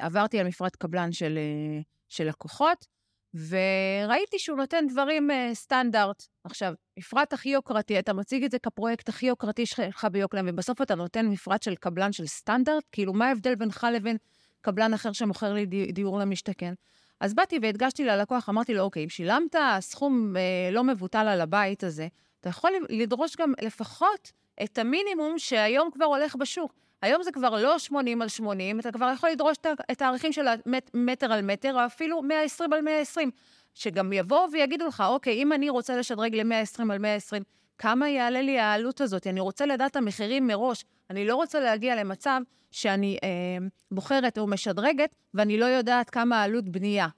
עברתי 0.00 0.40
על 0.40 0.46
מפרט 0.46 0.76
קבלן 0.76 1.12
של, 1.12 1.38
אה, 1.38 1.80
של 2.08 2.28
לקוחות, 2.28 2.86
וראיתי 3.34 4.38
שהוא 4.38 4.56
נותן 4.56 4.86
דברים 4.88 5.30
אה, 5.30 5.50
סטנדרט. 5.54 6.26
עכשיו, 6.44 6.72
מפרט 6.98 7.32
הכי 7.32 7.48
יוקרתי, 7.48 7.98
אתה 7.98 8.12
מציג 8.12 8.44
את 8.44 8.50
זה 8.50 8.58
כפרויקט 8.58 9.08
הכי 9.08 9.26
יוקרתי 9.26 9.66
שלך 9.66 10.06
ביוקנעם, 10.12 10.46
ובסוף 10.48 10.82
אתה 10.82 10.94
נותן 10.94 11.26
מפרט 11.26 11.62
של 11.62 11.74
קבלן 11.74 12.12
של 12.12 12.26
סטנדרט, 12.26 12.84
כאילו, 12.92 13.12
מה 13.12 13.28
ההבדל 13.28 13.54
בינך 13.54 13.86
לבין 13.94 14.16
קבלן 14.60 14.94
אחר 14.94 15.12
שמוכר 15.12 15.52
לי 15.52 15.66
דיור 15.66 16.18
למשתכן? 16.18 16.74
אז 17.20 17.34
באתי 17.34 17.58
והדגשתי 17.62 18.04
ללקוח, 18.04 18.48
אמרתי 18.48 18.74
לו, 18.74 18.82
אוקיי, 18.82 19.04
אם 19.04 19.08
שילמת 19.08 19.56
סכום 19.80 20.36
אה, 20.36 20.70
לא 20.72 20.84
מבוטל 20.84 21.28
על 21.28 21.40
הבית 21.40 21.84
הזה, 21.84 22.08
אתה 22.40 22.48
יכול 22.48 22.72
לדרוש 22.88 23.36
גם 23.36 23.52
לפחות 23.62 24.32
את 24.64 24.78
המינימום 24.78 25.38
שהיום 25.38 25.90
כבר 25.90 26.04
הולך 26.04 26.36
בשוק. 26.36 26.74
היום 27.02 27.22
זה 27.22 27.32
כבר 27.32 27.62
לא 27.62 27.78
80 27.78 28.22
על 28.22 28.28
80, 28.28 28.80
אתה 28.80 28.92
כבר 28.92 29.10
יכול 29.14 29.30
לדרוש 29.30 29.56
את 29.90 30.02
הערכים 30.02 30.32
של 30.32 30.46
המטר 30.94 31.32
על 31.32 31.42
מטר, 31.42 31.74
או 31.74 31.86
אפילו 31.86 32.22
120 32.22 32.72
על 32.72 32.80
120, 32.80 33.30
שגם 33.74 34.12
יבואו 34.12 34.52
ויגידו 34.52 34.86
לך, 34.86 35.02
אוקיי, 35.08 35.42
אם 35.42 35.52
אני 35.52 35.70
רוצה 35.70 35.96
לשדרג 35.96 36.34
ל-120 36.34 36.82
על 36.92 36.98
120, 36.98 37.42
כמה 37.78 38.08
יעלה 38.08 38.42
לי 38.42 38.58
העלות 38.58 39.00
הזאת? 39.00 39.26
אני 39.26 39.40
רוצה 39.40 39.66
לדעת 39.66 39.90
את 39.90 39.96
המחירים 39.96 40.46
מראש. 40.46 40.84
אני 41.10 41.26
לא 41.26 41.36
רוצה 41.36 41.60
להגיע 41.60 41.96
למצב 41.96 42.40
שאני 42.70 43.18
אה, 43.22 43.28
בוחרת 43.90 44.38
או 44.38 44.46
משדרגת, 44.46 45.14
ואני 45.34 45.58
לא 45.58 45.64
יודעת 45.64 46.10
כמה 46.10 46.40
העלות 46.40 46.68
בנייה 46.68 47.08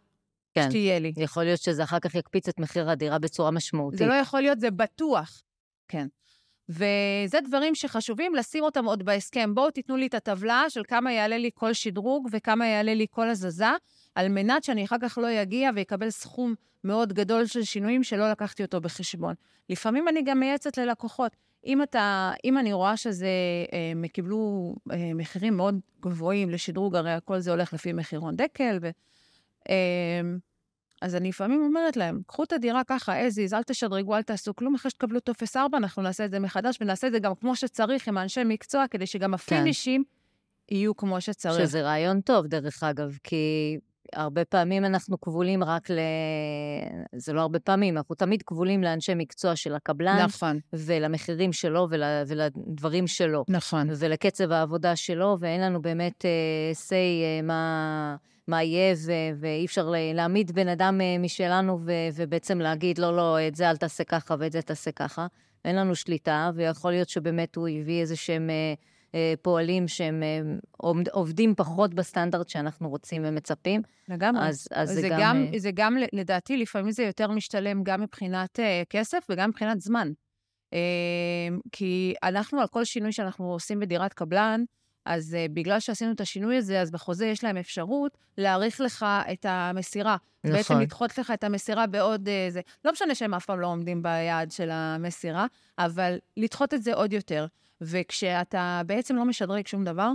כן. 0.55 0.69
שתהיה 0.69 0.99
לי. 0.99 1.13
יכול 1.17 1.45
להיות 1.45 1.61
שזה 1.61 1.85
אחר 1.85 1.99
כך 1.99 2.15
יקפיץ 2.15 2.49
את 2.49 2.61
מחיר 2.61 2.91
הדירה 2.91 3.19
בצורה 3.19 3.51
משמעותית. 3.51 3.99
זה 3.99 4.07
לא 4.07 4.15
יכול 4.15 4.41
להיות, 4.41 4.61
זה 4.61 4.71
בטוח. 4.71 5.43
כן. 5.89 6.07
וזה 6.71 7.39
דברים 7.45 7.75
שחשובים 7.75 8.35
לשים 8.35 8.65
אותם 8.65 8.85
עוד 8.85 9.03
בהסכם. 9.03 9.55
בואו 9.55 9.71
תיתנו 9.71 9.97
לי 9.97 10.07
את 10.07 10.15
הטבלה 10.15 10.65
של 10.69 10.83
כמה 10.89 11.13
יעלה 11.13 11.39
לי 11.39 11.51
כל 11.55 11.73
שדרוג 11.73 12.29
וכמה 12.33 12.67
יעלה 12.67 12.95
לי 12.95 13.07
כל 13.11 13.29
הזזה, 13.29 13.67
על 14.15 14.29
מנת 14.29 14.65
שאני 14.65 14.85
אחר 14.85 14.97
כך 15.03 15.19
לא 15.19 15.43
אגיע 15.43 15.71
ואקבל 15.77 16.11
סכום 16.11 16.55
מאוד 16.85 17.13
גדול 17.13 17.47
של 17.47 17.63
שינויים 17.63 18.03
שלא 18.03 18.31
לקחתי 18.31 18.63
אותו 18.63 18.81
בחשבון. 18.81 19.35
לפעמים 19.69 20.09
אני 20.09 20.23
גם 20.23 20.41
מייעצת 20.41 20.79
ללקוחות. 20.79 21.37
אם, 21.67 21.83
אתה, 21.83 22.33
אם 22.45 22.59
אני 22.59 22.73
רואה 22.73 22.97
שזה, 22.97 23.27
אה, 23.73 23.91
הם 23.91 24.07
קיבלו 24.07 24.75
אה, 24.93 25.15
מחירים 25.15 25.57
מאוד 25.57 25.81
גבוהים 26.01 26.51
לשדרוג, 26.51 26.97
הרי 26.97 27.13
הכל 27.13 27.39
זה 27.39 27.51
הולך 27.51 27.73
לפי 27.73 27.93
מחירון 27.93 28.37
דקל, 28.37 28.79
ו... 28.83 28.91
אה, 31.03 31.07
אז 31.07 31.15
אני 31.17 31.29
לפעמים 31.29 31.63
אומרת 31.63 31.97
להם, 31.97 32.21
קחו 32.27 32.45
את 32.45 32.53
הדירה 32.53 32.85
ככה, 32.85 33.29
as 33.29 33.33
is, 33.33 33.57
אל 33.57 33.63
תשדרגו, 33.63 34.17
אל 34.17 34.23
תעשו 34.23 34.57
כלום, 34.57 34.75
אחרי 34.75 34.91
שתקבלו 34.91 35.21
טופס 35.21 35.57
4, 35.57 35.79
אנחנו 35.79 36.03
נעשה 36.03 36.25
את 36.25 36.31
זה 36.31 36.39
מחדש, 36.39 36.79
ונעשה 36.81 37.07
את 37.07 37.13
זה 37.13 37.19
גם 37.19 37.35
כמו 37.35 37.57
שצריך 37.57 38.09
עם 38.09 38.19
האנשי 38.19 38.45
מקצוע, 38.45 38.85
כדי 38.91 39.07
שגם 39.07 39.35
הפינישים 39.35 40.05
יהיו 40.71 40.97
כמו 40.97 41.21
שצריך. 41.21 41.69
שזה 41.69 41.83
רעיון 41.83 42.21
טוב, 42.21 42.47
דרך 42.47 42.83
אגב, 42.83 43.19
כי 43.23 43.79
הרבה 44.13 44.45
פעמים 44.45 44.85
אנחנו 44.85 45.21
כבולים 45.21 45.65
רק 45.65 45.91
ל... 45.91 45.99
זה 47.17 47.33
לא 47.33 47.41
הרבה 47.41 47.61
פעמים, 47.61 47.97
אנחנו 47.97 48.15
תמיד 48.15 48.43
כבולים 48.43 48.83
לאנשי 48.83 49.13
מקצוע 49.17 49.57
של 49.57 49.75
הקבלן. 49.75 50.23
נכון. 50.25 50.61
ולמחירים 50.73 51.53
שלו 51.53 51.87
ול... 51.91 52.03
ולדברים 52.27 53.07
שלו. 53.07 53.45
נכון. 53.49 53.89
ולקצב 53.97 54.53
העבודה 54.53 54.97
שלו, 54.97 55.37
ואין 55.41 55.61
לנו 55.61 55.83
באמת 55.83 56.25
uh, 56.25 56.77
say 56.89 57.43
uh, 57.43 57.47
מה, 57.47 58.17
מה 58.51 58.63
יהיה, 58.63 58.95
ו... 59.07 59.13
ואי 59.41 59.65
אפשר 59.65 59.93
להעמיד 60.15 60.53
בן 60.53 60.69
אדם 60.69 61.01
uh, 61.01 61.23
משלנו 61.23 61.79
ו... 61.85 61.93
ובעצם 62.15 62.59
להגיד, 62.59 62.99
לא, 62.99 63.17
לא, 63.17 63.49
את 63.49 63.55
זה 63.55 63.71
אל 63.71 63.77
תעשה 63.77 64.05
ככה 64.05 64.35
ואת 64.39 64.53
זה 64.53 64.63
תעשה 64.63 64.93
ככה. 64.93 65.27
אין 65.65 65.77
לנו 65.77 65.95
שליטה, 65.95 66.51
ויכול 66.55 66.91
להיות 66.91 67.09
שבאמת 67.09 67.57
הוא 67.57 67.69
הביא 67.69 68.01
איזה 68.01 68.17
שהם... 68.17 68.51
Uh, 68.51 68.91
אה, 69.15 69.35
פועלים 69.43 69.89
שהם 69.89 70.23
אה, 70.23 70.91
עובדים 71.13 71.55
פחות 71.55 71.95
בסטנדרט 71.95 72.49
שאנחנו 72.49 72.89
רוצים 72.89 73.23
ומצפים. 73.25 73.83
לגמרי. 74.09 74.49
אז, 74.49 74.69
אז 74.73 74.89
זה, 74.89 75.01
זה 75.01 75.09
גם... 75.09 75.19
גם... 75.21 75.47
אה, 75.55 75.59
זה 75.59 75.71
גם, 75.75 75.97
לדעתי, 76.13 76.57
לפעמים 76.57 76.91
זה 76.91 77.03
יותר 77.03 77.31
משתלם 77.31 77.83
גם 77.83 78.01
מבחינת 78.01 78.59
uh, 78.59 78.63
כסף 78.91 79.27
וגם 79.29 79.49
מבחינת 79.49 79.81
זמן. 79.81 80.13
Uh, 80.75 81.61
כי 81.73 82.15
אנחנו, 82.23 82.61
על 82.61 82.67
כל 82.67 82.85
שינוי 82.85 83.13
שאנחנו 83.13 83.53
עושים 83.53 83.81
בדירת 83.81 84.13
קבלן, 84.13 84.65
אז 85.05 85.37
uh, 85.37 85.53
בגלל 85.53 85.81
שעשינו 85.81 86.13
את 86.13 86.21
השינוי 86.21 86.57
הזה, 86.57 86.81
אז 86.81 86.91
בחוזה 86.91 87.27
יש 87.27 87.45
להם 87.45 87.57
אפשרות 87.57 88.19
להאריך 88.39 88.81
לך 88.81 89.07
את 89.33 89.47
המסירה. 89.49 90.17
נכון. 90.45 90.57
בעצם 90.57 90.81
לדחות 90.81 91.19
לך 91.19 91.31
את 91.31 91.45
המסירה 91.45 91.87
בעוד... 91.87 92.29
Uh, 92.29 92.53
זה. 92.53 92.61
לא 92.85 92.93
משנה 92.93 93.15
שהם 93.15 93.35
אף 93.35 93.47
פעם 93.47 93.61
לא 93.61 93.67
עומדים 93.67 94.03
ביעד 94.03 94.51
של 94.51 94.71
המסירה, 94.71 95.47
אבל 95.79 96.19
לדחות 96.37 96.75
את 96.75 96.83
זה 96.83 96.95
עוד 96.95 97.13
יותר. 97.13 97.47
וכשאתה 97.81 98.83
בעצם 98.87 99.17
לא 99.17 99.25
משדרג 99.25 99.67
שום 99.67 99.85
דבר, 99.85 100.11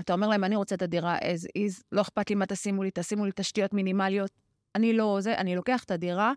אתה 0.00 0.12
אומר 0.12 0.28
להם, 0.28 0.44
אני 0.44 0.56
רוצה 0.56 0.74
את 0.74 0.82
הדירה 0.82 1.18
as 1.18 1.48
is, 1.58 1.82
לא 1.92 2.00
אכפת 2.00 2.30
לי 2.30 2.36
מה 2.36 2.46
תשימו 2.46 2.82
לי, 2.82 2.90
תשימו 2.94 3.24
לי 3.24 3.30
תשתיות 3.34 3.72
מינימליות. 3.72 4.30
אני 4.74 4.92
לא 4.92 5.18
זה, 5.20 5.34
אני 5.34 5.56
לוקח 5.56 5.84
את 5.84 5.90
הדירה. 5.90 6.32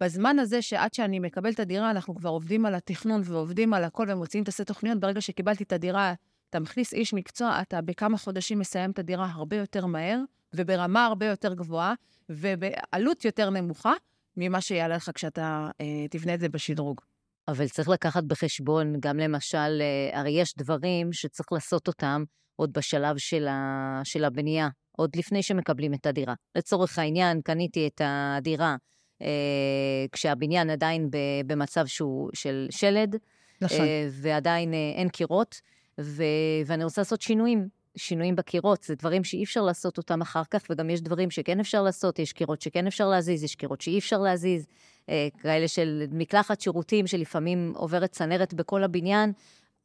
בזמן 0.00 0.38
הזה 0.38 0.62
שעד 0.62 0.94
שאני 0.94 1.18
מקבל 1.18 1.50
את 1.50 1.60
הדירה, 1.60 1.90
אנחנו 1.90 2.14
כבר 2.14 2.30
עובדים 2.30 2.66
על 2.66 2.74
התכנון 2.74 3.20
ועובדים 3.24 3.74
על 3.74 3.84
הכל 3.84 4.06
ומוציאים 4.10 4.42
את 4.42 4.48
הסט 4.48 4.60
תוכניות. 4.60 5.00
ברגע 5.00 5.20
שקיבלתי 5.20 5.64
את 5.64 5.72
הדירה, 5.72 6.14
אתה 6.56 6.64
מכניס 6.64 6.94
איש 6.94 7.14
מקצוע, 7.14 7.58
אתה 7.62 7.80
בכמה 7.80 8.18
חודשים 8.18 8.58
מסיים 8.58 8.90
את 8.90 8.98
הדירה 8.98 9.30
הרבה 9.32 9.56
יותר 9.56 9.86
מהר, 9.86 10.18
וברמה 10.54 11.06
הרבה 11.06 11.26
יותר 11.26 11.54
גבוהה, 11.54 11.94
ובעלות 12.28 13.24
יותר 13.24 13.50
נמוכה 13.50 13.92
ממה 14.36 14.60
שיעלה 14.60 14.96
לך 14.96 15.10
כשאתה 15.14 15.68
אה, 15.80 16.08
תבנה 16.10 16.34
את 16.34 16.40
זה 16.40 16.48
בשדרוג. 16.48 17.00
אבל 17.48 17.68
צריך 17.68 17.88
לקחת 17.88 18.24
בחשבון 18.24 19.00
גם 19.00 19.18
למשל, 19.18 19.80
אה, 19.80 20.20
הרי 20.20 20.30
יש 20.30 20.54
דברים 20.56 21.12
שצריך 21.12 21.52
לעשות 21.52 21.88
אותם 21.88 22.24
עוד 22.56 22.72
בשלב 22.72 23.16
של, 23.18 23.48
ה, 23.48 24.00
של 24.04 24.24
הבנייה, 24.24 24.68
עוד 24.92 25.16
לפני 25.16 25.42
שמקבלים 25.42 25.94
את 25.94 26.06
הדירה. 26.06 26.34
לצורך 26.54 26.98
העניין, 26.98 27.40
קניתי 27.40 27.86
את 27.86 28.00
הדירה 28.04 28.76
אה, 29.22 30.06
כשהבניין 30.12 30.70
עדיין 30.70 31.10
ב, 31.10 31.16
במצב 31.46 31.86
שהוא 31.86 32.30
של 32.34 32.66
שלד, 32.70 33.16
נכון. 33.60 33.80
אה, 33.80 34.08
ועדיין 34.10 34.74
אה, 34.74 34.92
אין 34.94 35.08
קירות, 35.08 35.60
ו, 36.00 36.22
ואני 36.66 36.84
רוצה 36.84 37.00
לעשות 37.00 37.22
שינויים. 37.22 37.68
שינויים 37.98 38.36
בקירות, 38.36 38.82
זה 38.82 38.94
דברים 38.94 39.24
שאי 39.24 39.44
אפשר 39.44 39.62
לעשות 39.62 39.98
אותם 39.98 40.20
אחר 40.20 40.42
כך, 40.50 40.62
וגם 40.70 40.90
יש 40.90 41.00
דברים 41.00 41.30
שכן 41.30 41.60
אפשר 41.60 41.82
לעשות, 41.82 42.18
יש 42.18 42.32
קירות 42.32 42.62
שכן 42.62 42.86
אפשר 42.86 43.08
להזיז, 43.08 43.44
יש 43.44 43.54
קירות 43.54 43.80
שאי 43.80 43.98
אפשר 43.98 44.18
להזיז. 44.18 44.66
אה, 45.08 45.28
כאלה 45.42 45.68
של 45.68 46.04
מקלחת 46.10 46.60
שירותים, 46.60 47.06
שלפעמים 47.06 47.72
עוברת 47.76 48.12
צנרת 48.12 48.54
בכל 48.54 48.84
הבניין. 48.84 49.32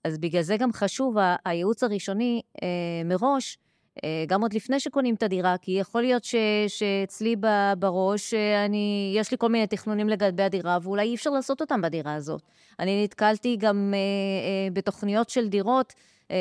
אז 0.03 0.17
בגלל 0.17 0.41
זה 0.41 0.57
גם 0.57 0.73
חשוב 0.73 1.15
הייעוץ 1.45 1.83
הראשוני 1.83 2.41
אה, 2.63 2.67
מראש, 3.05 3.57
גם 4.27 4.41
עוד 4.41 4.53
לפני 4.53 4.79
שקונים 4.79 5.15
את 5.15 5.23
הדירה, 5.23 5.55
כי 5.57 5.71
יכול 5.71 6.01
להיות 6.01 6.23
ש, 6.23 6.35
שאצלי 6.67 7.35
בראש, 7.79 8.33
אני, 8.65 9.13
יש 9.15 9.31
לי 9.31 9.37
כל 9.37 9.49
מיני 9.49 9.67
תכנונים 9.67 10.09
לגבי 10.09 10.43
הדירה, 10.43 10.77
ואולי 10.81 11.03
אי 11.03 11.15
אפשר 11.15 11.29
לעשות 11.29 11.61
אותם 11.61 11.81
בדירה 11.81 12.13
הזאת. 12.13 12.41
אני 12.79 13.03
נתקלתי 13.03 13.55
גם 13.59 13.93
אה, 13.93 13.97
אה, 13.97 14.71
בתוכניות 14.73 15.29
של 15.29 15.49
דירות, 15.49 15.93
אה, 16.31 16.37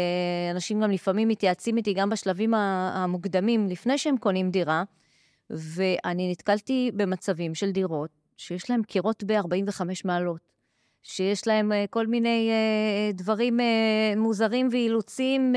אנשים 0.50 0.80
גם 0.80 0.90
לפעמים 0.90 1.28
מתייעצים 1.28 1.76
איתי, 1.76 1.94
גם 1.94 2.10
בשלבים 2.10 2.54
המוקדמים, 2.54 3.68
לפני 3.68 3.98
שהם 3.98 4.16
קונים 4.16 4.50
דירה, 4.50 4.82
ואני 5.50 6.30
נתקלתי 6.30 6.90
במצבים 6.94 7.54
של 7.54 7.70
דירות 7.70 8.10
שיש 8.36 8.70
להם 8.70 8.82
קירות 8.82 9.24
ב-45 9.24 9.82
מעלות, 10.04 10.40
שיש 11.02 11.46
להם 11.46 11.72
uh, 11.72 11.74
כל 11.90 12.06
מיני 12.06 12.50
דברים 13.14 13.60
מוזרים 14.16 14.68
ואילוצים 14.72 15.54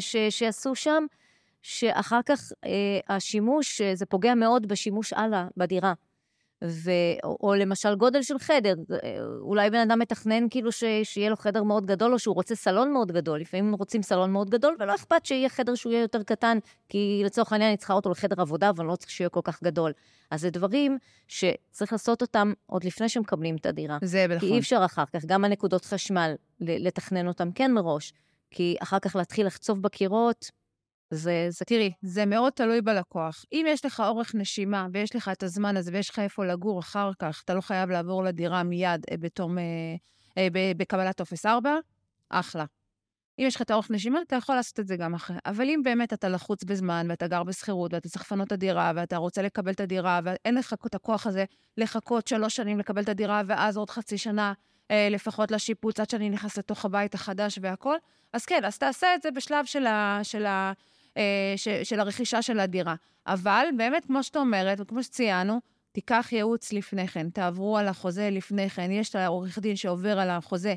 ש- 0.00 0.16
שעשו 0.30 0.74
שם, 0.74 1.04
שאחר 1.66 2.20
כך 2.26 2.52
uh, 2.52 2.68
השימוש, 3.08 3.80
uh, 3.80 3.84
זה 3.94 4.06
פוגע 4.06 4.34
מאוד 4.34 4.66
בשימוש 4.66 5.12
הלאה 5.12 5.46
בדירה. 5.56 5.92
ו... 6.64 6.90
או, 7.24 7.36
או 7.42 7.54
למשל 7.54 7.94
גודל 7.94 8.22
של 8.22 8.38
חדר, 8.38 8.74
אולי 9.40 9.70
בן 9.70 9.78
אדם 9.78 9.98
מתכנן 9.98 10.48
כאילו 10.48 10.72
ש... 10.72 10.84
שיהיה 11.02 11.30
לו 11.30 11.36
חדר 11.36 11.62
מאוד 11.62 11.86
גדול, 11.86 12.12
או 12.12 12.18
שהוא 12.18 12.34
רוצה 12.34 12.54
סלון 12.54 12.92
מאוד 12.92 13.12
גדול. 13.12 13.40
לפעמים 13.40 13.74
רוצים 13.74 14.02
סלון 14.02 14.32
מאוד 14.32 14.50
גדול, 14.50 14.76
ולא 14.78 14.94
אכפת 14.94 15.26
שיהיה 15.26 15.48
חדר 15.48 15.74
שהוא 15.74 15.92
יהיה 15.92 16.02
יותר 16.02 16.22
קטן, 16.22 16.58
כי 16.88 17.22
לצורך 17.24 17.52
העניין 17.52 17.70
אני 17.70 17.76
צריכה 17.76 17.94
אותו 17.94 18.10
לחדר 18.10 18.40
עבודה, 18.40 18.70
אבל 18.70 18.84
לא 18.84 18.96
צריך 18.96 19.10
שיהיה 19.10 19.28
כל 19.28 19.40
כך 19.44 19.62
גדול. 19.62 19.92
אז 20.30 20.40
זה 20.40 20.50
דברים 20.50 20.98
שצריך 21.28 21.92
לעשות 21.92 22.22
אותם 22.22 22.52
עוד 22.66 22.84
לפני 22.84 23.08
שמקבלים 23.08 23.56
את 23.56 23.66
הדירה. 23.66 23.98
זה 24.02 24.26
נכון. 24.28 24.38
כי 24.38 24.54
אי 24.54 24.58
אפשר 24.58 24.82
אחר 24.84 25.04
כך, 25.12 25.24
גם 25.24 25.44
הנקודות 25.44 25.84
חשמל, 25.84 26.34
לתכנן 26.60 27.28
אותם 27.28 27.52
כן 27.52 27.72
מראש, 27.72 28.12
כי 28.50 28.76
אחר 28.80 28.98
כך 28.98 29.16
להתחיל 29.16 29.46
לחצוב 29.46 29.82
בקירות, 29.82 30.50
זה, 31.14 31.46
זה... 31.48 31.64
תראי, 31.64 31.92
זה 32.02 32.26
מאוד 32.26 32.52
תלוי 32.52 32.82
בלקוח. 32.82 33.44
אם 33.52 33.66
יש 33.68 33.84
לך 33.84 34.02
אורך 34.06 34.34
נשימה 34.34 34.86
ויש 34.92 35.16
לך 35.16 35.28
את 35.28 35.42
הזמן 35.42 35.76
הזה 35.76 35.90
ויש 35.94 36.10
לך 36.10 36.18
איפה 36.18 36.44
לגור 36.44 36.80
אחר 36.80 37.10
כך, 37.18 37.42
אתה 37.44 37.54
לא 37.54 37.60
חייב 37.60 37.90
לעבור 37.90 38.24
לדירה 38.24 38.62
מיד 38.62 39.04
אה, 39.10 39.16
בתום, 39.16 39.58
אה, 39.58 39.62
אה, 40.38 40.48
בקבלת 40.76 41.16
טופס 41.16 41.46
4, 41.46 41.78
אחלה. 42.30 42.64
אם 43.38 43.44
יש 43.46 43.56
לך 43.56 43.62
את 43.62 43.70
האורך 43.70 43.90
נשימה, 43.90 44.18
אתה 44.26 44.36
יכול 44.36 44.54
לעשות 44.54 44.80
את 44.80 44.86
זה 44.86 44.96
גם 44.96 45.14
אחרי. 45.14 45.36
אבל 45.46 45.64
אם 45.64 45.80
באמת 45.84 46.12
אתה 46.12 46.28
לחוץ 46.28 46.64
בזמן, 46.64 47.06
ואתה 47.10 47.26
גר 47.26 47.42
בשכירות, 47.42 47.94
ואתה 47.94 48.08
צריך 48.08 48.24
לפנות 48.24 48.46
את 48.46 48.52
הדירה, 48.52 48.92
ואתה 48.94 49.16
רוצה 49.16 49.42
לקבל 49.42 49.72
את 49.72 49.80
הדירה, 49.80 50.20
ואין 50.24 50.54
לך 50.54 50.74
את 50.86 50.94
הכוח 50.94 51.26
הזה 51.26 51.44
לחכות 51.76 52.26
שלוש 52.26 52.56
שנים 52.56 52.78
לקבל 52.78 53.02
את 53.02 53.08
הדירה, 53.08 53.42
ואז 53.46 53.76
עוד 53.76 53.90
חצי 53.90 54.18
שנה 54.18 54.52
אה, 54.90 55.08
לפחות 55.10 55.50
לשיפוץ, 55.50 56.00
עד 56.00 56.10
שאני 56.10 56.30
נכנס 56.30 56.58
לתוך 56.58 56.84
הבית 56.84 57.14
החדש 57.14 57.58
והכול, 57.62 57.96
אז 58.32 58.44
כן, 58.44 58.64
אז 58.64 58.78
תעשה 58.78 59.14
את 59.14 59.22
זה 59.22 59.30
בשלב 59.30 59.64
של, 59.64 59.86
ה, 59.86 60.20
של, 60.22 60.46
ה, 60.46 60.72
ש, 61.56 61.68
של 61.68 62.00
הרכישה 62.00 62.42
של 62.42 62.60
הדירה. 62.60 62.94
אבל 63.26 63.66
באמת, 63.76 64.04
כמו 64.04 64.22
שאת 64.22 64.36
אומרת, 64.36 64.80
וכמו 64.80 65.02
שציינו, 65.02 65.60
תיקח 65.92 66.28
ייעוץ 66.32 66.72
לפני 66.72 67.08
כן, 67.08 67.30
תעברו 67.30 67.78
על 67.78 67.88
החוזה 67.88 68.30
לפני 68.30 68.70
כן. 68.70 68.90
יש 68.90 69.10
את 69.10 69.14
העורך 69.14 69.58
דין 69.58 69.76
שעובר 69.76 70.18
על 70.18 70.30
החוזה 70.30 70.74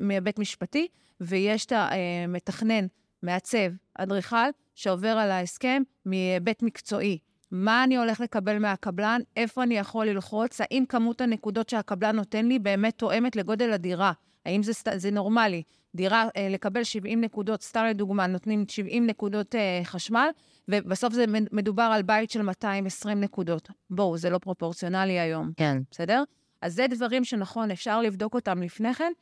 מבית 0.00 0.38
משפטי, 0.38 0.88
ויש 1.20 1.66
את 1.66 1.72
המתכנן, 1.76 2.86
מעצב, 3.22 3.70
אדריכל, 3.94 4.50
שעובר 4.74 5.08
על 5.08 5.30
ההסכם 5.30 5.82
מבית 6.06 6.62
מקצועי. 6.62 7.18
מה 7.50 7.84
אני 7.84 7.96
הולך 7.96 8.20
לקבל 8.20 8.58
מהקבלן, 8.58 9.20
איפה 9.36 9.62
אני 9.62 9.78
יכול 9.78 10.06
ללחוץ, 10.06 10.60
האם 10.60 10.84
כמות 10.88 11.20
הנקודות 11.20 11.68
שהקבלן 11.68 12.16
נותן 12.16 12.46
לי 12.46 12.58
באמת 12.58 12.98
תואמת 12.98 13.36
לגודל 13.36 13.72
הדירה, 13.72 14.12
האם 14.46 14.62
זה, 14.62 14.72
זה 14.96 15.10
נורמלי. 15.10 15.62
דירה, 15.94 16.28
אה, 16.36 16.48
לקבל 16.50 16.84
70 16.84 17.20
נקודות, 17.20 17.62
סתם 17.62 17.84
לדוגמה, 17.90 18.26
נותנים 18.26 18.64
70 18.68 19.06
נקודות 19.06 19.54
אה, 19.54 19.80
חשמל, 19.84 20.28
ובסוף 20.68 21.12
זה 21.12 21.24
מדובר 21.52 21.82
על 21.82 22.02
בית 22.02 22.30
של 22.30 22.42
220 22.42 23.20
נקודות. 23.20 23.68
בואו, 23.90 24.18
זה 24.18 24.30
לא 24.30 24.38
פרופורציונלי 24.38 25.20
היום. 25.20 25.52
כן. 25.56 25.78
בסדר? 25.90 26.22
אז 26.62 26.74
זה 26.74 26.86
דברים 26.90 27.24
שנכון, 27.24 27.70
אפשר 27.70 28.00
לבדוק 28.00 28.34
אותם 28.34 28.62
לפני 28.62 28.94
כן, 28.94 29.12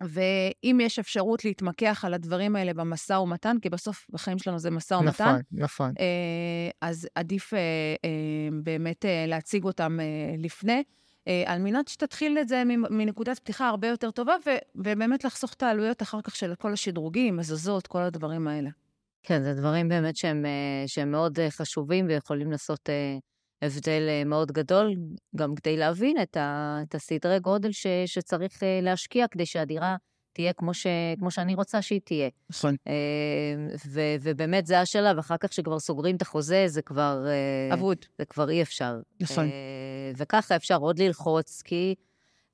ואם 0.00 0.80
יש 0.82 0.98
אפשרות 0.98 1.44
להתמקח 1.44 2.04
על 2.04 2.14
הדברים 2.14 2.56
האלה 2.56 2.74
במשא 2.74 3.12
ומתן, 3.12 3.56
כי 3.62 3.70
בסוף 3.70 4.06
בחיים 4.10 4.38
שלנו 4.38 4.58
זה 4.58 4.70
משא 4.70 4.94
ומתן. 4.94 5.24
נכון, 5.24 5.40
נכון. 5.52 5.92
אה, 6.00 6.70
אז 6.80 7.08
עדיף 7.14 7.52
באמת 8.62 9.04
להציג 9.26 9.64
אותם 9.64 9.98
לפני. 10.38 10.82
על 11.46 11.58
מנת 11.58 11.88
שתתחיל 11.88 12.38
את 12.38 12.48
זה 12.48 12.62
מנקודת 12.90 13.38
פתיחה 13.38 13.68
הרבה 13.68 13.88
יותר 13.88 14.10
טובה, 14.10 14.34
ובאמת 14.74 15.24
לחסוך 15.24 15.52
את 15.52 15.62
העלויות 15.62 16.02
אחר 16.02 16.22
כך 16.22 16.36
של 16.36 16.54
כל 16.54 16.72
השדרוגים, 16.72 17.36
מזוזות, 17.36 17.86
כל 17.86 18.02
הדברים 18.02 18.48
האלה. 18.48 18.70
כן, 19.22 19.42
זה 19.42 19.54
דברים 19.54 19.88
באמת 19.88 20.16
שהם, 20.16 20.44
שהם 20.86 21.10
מאוד 21.10 21.38
חשובים 21.50 22.06
ויכולים 22.06 22.50
לעשות 22.50 22.88
הבדל 23.62 24.06
אה, 24.08 24.24
מאוד 24.24 24.52
גדול, 24.52 24.94
גם 25.36 25.54
כדי 25.54 25.76
להבין 25.76 26.22
את, 26.22 26.36
ה, 26.36 26.78
את 26.82 26.94
הסדרי 26.94 27.40
גודל 27.40 27.72
ש, 27.72 27.86
שצריך 28.06 28.62
אה, 28.62 28.80
להשקיע 28.82 29.28
כדי 29.28 29.46
שהדירה 29.46 29.96
תהיה 30.36 30.52
כמו, 30.52 30.74
ש, 30.74 30.86
כמו 31.18 31.30
שאני 31.30 31.54
רוצה 31.54 31.82
שהיא 31.82 32.00
תהיה. 32.04 32.28
נכון. 32.50 32.76
אה, 32.86 32.92
ו, 33.86 34.00
ובאמת 34.20 34.66
זה 34.66 34.80
השלב, 34.80 35.18
אחר 35.18 35.36
כך 35.36 35.52
שכבר 35.52 35.78
סוגרים 35.78 36.16
את 36.16 36.22
החוזה, 36.22 36.64
זה 36.66 36.82
כבר... 36.82 37.26
אבוד. 37.72 37.98
זה 38.18 38.24
כבר 38.24 38.50
אי 38.50 38.62
אפשר. 38.62 39.00
נכון. 39.20 39.50
וככה 40.16 40.56
אפשר 40.56 40.76
עוד 40.76 40.98
ללחוץ, 40.98 41.62
כי 41.62 41.94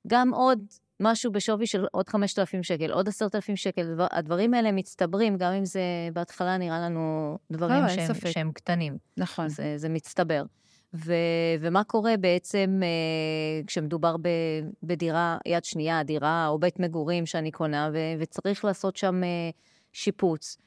גם 0.07 0.33
עוד 0.33 0.59
משהו 0.99 1.31
בשווי 1.31 1.67
של 1.67 1.85
עוד 1.91 2.09
5,000 2.09 2.63
שקל, 2.63 2.91
עוד 2.91 3.07
10,000 3.07 3.55
שקל, 3.55 3.95
הדברים 4.11 4.53
האלה 4.53 4.71
מצטברים, 4.71 5.37
גם 5.37 5.53
אם 5.53 5.65
זה 5.65 5.81
בהתחלה 6.13 6.57
נראה 6.57 6.79
לנו 6.79 7.37
דברים 7.51 7.83
לא, 7.83 7.89
שהם, 7.89 8.31
שהם 8.31 8.51
קטנים. 8.51 8.97
נכון. 9.17 9.49
זה, 9.49 9.73
זה 9.77 9.89
מצטבר. 9.89 10.43
ו, 10.93 11.13
ומה 11.59 11.83
קורה 11.83 12.17
בעצם 12.17 12.79
אה, 12.83 13.61
כשמדובר 13.67 14.17
ב, 14.17 14.29
בדירה 14.83 15.37
יד 15.45 15.65
שנייה, 15.65 16.03
דירה 16.03 16.47
או 16.47 16.59
בית 16.59 16.79
מגורים 16.79 17.25
שאני 17.25 17.51
קונה, 17.51 17.89
ו, 17.93 17.97
וצריך 18.19 18.65
לעשות 18.65 18.95
שם 18.95 19.23
אה, 19.23 19.49
שיפוץ. 19.93 20.57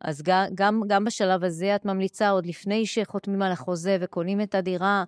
אז 0.00 0.22
גם, 0.54 0.80
גם 0.86 1.04
בשלב 1.04 1.44
הזה 1.44 1.76
את 1.76 1.84
ממליצה, 1.84 2.28
עוד 2.28 2.46
לפני 2.46 2.86
שחותמים 2.86 3.42
על 3.42 3.52
החוזה 3.52 3.96
וקונים 4.00 4.40
את 4.40 4.54
הדירה, 4.54 5.04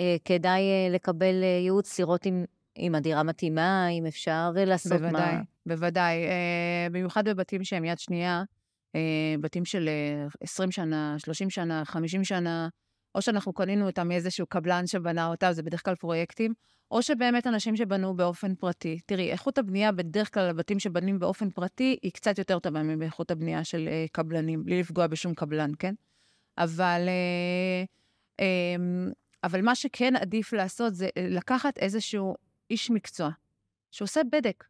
אה, 0.00 0.16
כדאי 0.24 0.60
אה, 0.60 0.88
לקבל 0.94 1.42
אה, 1.42 1.48
ייעוץ, 1.62 2.00
לראות 2.00 2.26
אם, 2.26 2.44
אם 2.78 2.94
הדירה 2.94 3.22
מתאימה, 3.22 3.88
אם 3.88 4.06
אפשר 4.06 4.52
אה, 4.56 4.64
לעשות 4.64 4.92
בוודאי, 4.92 5.12
מה... 5.12 5.18
בוודאי, 5.18 5.44
בוודאי. 5.66 6.24
אה, 6.24 6.86
במיוחד 6.90 7.28
בבתים 7.28 7.64
שהם 7.64 7.84
יד 7.84 7.98
שנייה, 7.98 8.42
אה, 8.94 9.34
בתים 9.40 9.64
של 9.64 9.88
אה, 9.88 10.26
20 10.40 10.70
שנה, 10.70 11.14
30 11.18 11.50
שנה, 11.50 11.84
50 11.84 12.24
שנה, 12.24 12.68
או 13.14 13.22
שאנחנו 13.22 13.52
קנינו 13.52 13.86
אותם 13.86 14.08
מאיזשהו 14.08 14.46
קבלן 14.46 14.86
שבנה 14.86 15.26
אותם, 15.26 15.52
זה 15.52 15.62
בדרך 15.62 15.84
כלל 15.84 15.94
פרויקטים, 15.94 16.54
או 16.90 17.02
שבאמת 17.02 17.46
אנשים 17.46 17.76
שבנו 17.76 18.16
באופן 18.16 18.54
פרטי. 18.54 19.00
תראי, 19.06 19.30
איכות 19.30 19.58
הבנייה 19.58 19.92
בדרך 19.92 20.34
כלל 20.34 20.48
לבתים 20.48 20.78
שבנים 20.78 21.18
באופן 21.18 21.50
פרטי 21.50 21.98
היא 22.02 22.12
קצת 22.12 22.38
יותר 22.38 22.58
טובה 22.58 22.82
מאיכות 22.82 23.30
הבנייה 23.30 23.64
של 23.64 23.88
אה, 23.88 24.06
קבלנים, 24.12 24.64
בלי 24.64 24.80
לפגוע 24.80 25.06
בשום 25.06 25.34
קבלן, 25.34 25.70
כן? 25.78 25.94
אבל, 26.58 27.08
אה, 27.08 27.84
אה, 28.40 28.76
אבל 29.44 29.62
מה 29.62 29.74
שכן 29.74 30.16
עדיף 30.16 30.52
לעשות 30.52 30.94
זה 30.94 31.08
אה, 31.16 31.26
לקחת 31.28 31.78
איזשהו 31.78 32.34
איש 32.70 32.90
מקצוע 32.90 33.30
שעושה 33.90 34.20
בדק. 34.32 34.64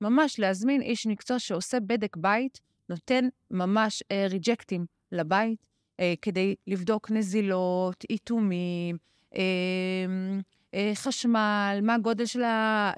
ממש 0.00 0.38
להזמין 0.38 0.82
איש 0.82 1.06
מקצוע 1.06 1.38
שעושה 1.38 1.80
בדק 1.80 2.16
בית, 2.16 2.60
נותן 2.88 3.28
ממש 3.50 4.02
אה, 4.12 4.26
ריג'קטים 4.30 4.86
לבית, 5.12 5.66
אה, 6.00 6.14
כדי 6.22 6.54
לבדוק 6.66 7.10
נזילות, 7.10 8.04
איתומים, 8.10 8.96
אה, 9.36 9.42
אה, 10.74 10.92
חשמל, 10.94 11.78
מה 11.82 11.94
הגודל 11.94 12.26
של 12.26 12.42
ה... 12.42 12.92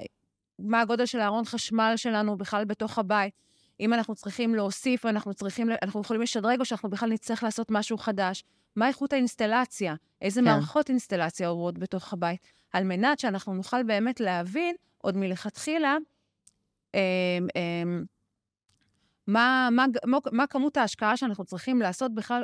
מה 0.58 0.80
הגודל 0.80 1.06
של 1.06 1.20
הארון 1.20 1.44
חשמל 1.44 1.92
שלנו 1.96 2.36
בכלל 2.36 2.64
בתוך 2.64 2.98
הבית. 2.98 3.34
אם 3.80 3.94
אנחנו 3.94 4.14
צריכים 4.14 4.54
להוסיף, 4.54 5.06
אנחנו 5.06 5.34
צריכים, 5.34 5.68
אנחנו 5.82 6.00
יכולים 6.00 6.22
לשדרג, 6.22 6.60
או 6.60 6.64
שאנחנו 6.64 6.90
בכלל 6.90 7.08
נצטרך 7.08 7.42
לעשות 7.42 7.70
משהו 7.70 7.98
חדש. 7.98 8.44
מה 8.76 8.88
איכות 8.88 9.12
האינסטלציה? 9.12 9.94
איזה 10.22 10.40
כן. 10.40 10.44
מערכות 10.44 10.88
אינסטלציה 10.88 11.48
עוברות 11.48 11.78
בתוך 11.78 12.12
הבית? 12.12 12.40
על 12.72 12.84
מנת 12.84 13.18
שאנחנו 13.18 13.54
נוכל 13.54 13.82
באמת 13.82 14.20
להבין, 14.20 14.76
עוד 14.98 15.16
מלכתחילה, 15.16 15.96
אה, 16.94 17.00
אה, 17.56 17.82
מה, 19.26 19.68
מה, 19.72 19.86
מה, 20.06 20.18
מה 20.32 20.46
כמות 20.46 20.76
ההשקעה 20.76 21.16
שאנחנו 21.16 21.44
צריכים 21.44 21.80
לעשות 21.80 22.14
בכלל 22.14 22.42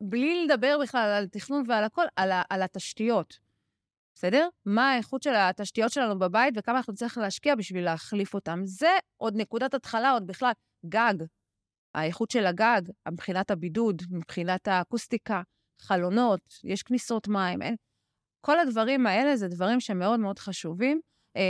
בלי 0.00 0.44
לדבר 0.44 0.78
בכלל 0.82 1.10
על 1.10 1.26
תכנון 1.26 1.64
ועל 1.68 1.84
הכל, 1.84 2.04
על, 2.16 2.32
ה, 2.32 2.42
על 2.50 2.62
התשתיות. 2.62 3.38
בסדר? 4.14 4.48
מה 4.66 4.92
האיכות 4.92 5.22
של 5.22 5.34
התשתיות 5.34 5.92
שלנו 5.92 6.18
בבית 6.18 6.54
וכמה 6.56 6.76
אנחנו 6.76 6.94
צריכים 6.94 7.22
להשקיע 7.22 7.54
בשביל 7.54 7.84
להחליף 7.84 8.34
אותם. 8.34 8.60
זה 8.64 8.90
עוד 9.16 9.36
נקודת 9.36 9.74
התחלה, 9.74 10.10
עוד 10.10 10.26
בכלל, 10.26 10.52
גג. 10.86 11.14
האיכות 11.94 12.30
של 12.30 12.46
הגג, 12.46 12.82
מבחינת 13.08 13.50
הבידוד, 13.50 14.02
מבחינת 14.10 14.68
האקוסטיקה, 14.68 15.42
חלונות, 15.80 16.40
יש 16.64 16.82
כניסות 16.82 17.28
מים, 17.28 17.62
אין... 17.62 17.76
כל 18.40 18.58
הדברים 18.58 19.06
האלה 19.06 19.36
זה 19.36 19.48
דברים 19.48 19.80
שמאוד 19.80 20.20
מאוד 20.20 20.38
חשובים. 20.38 21.00
אה, 21.36 21.42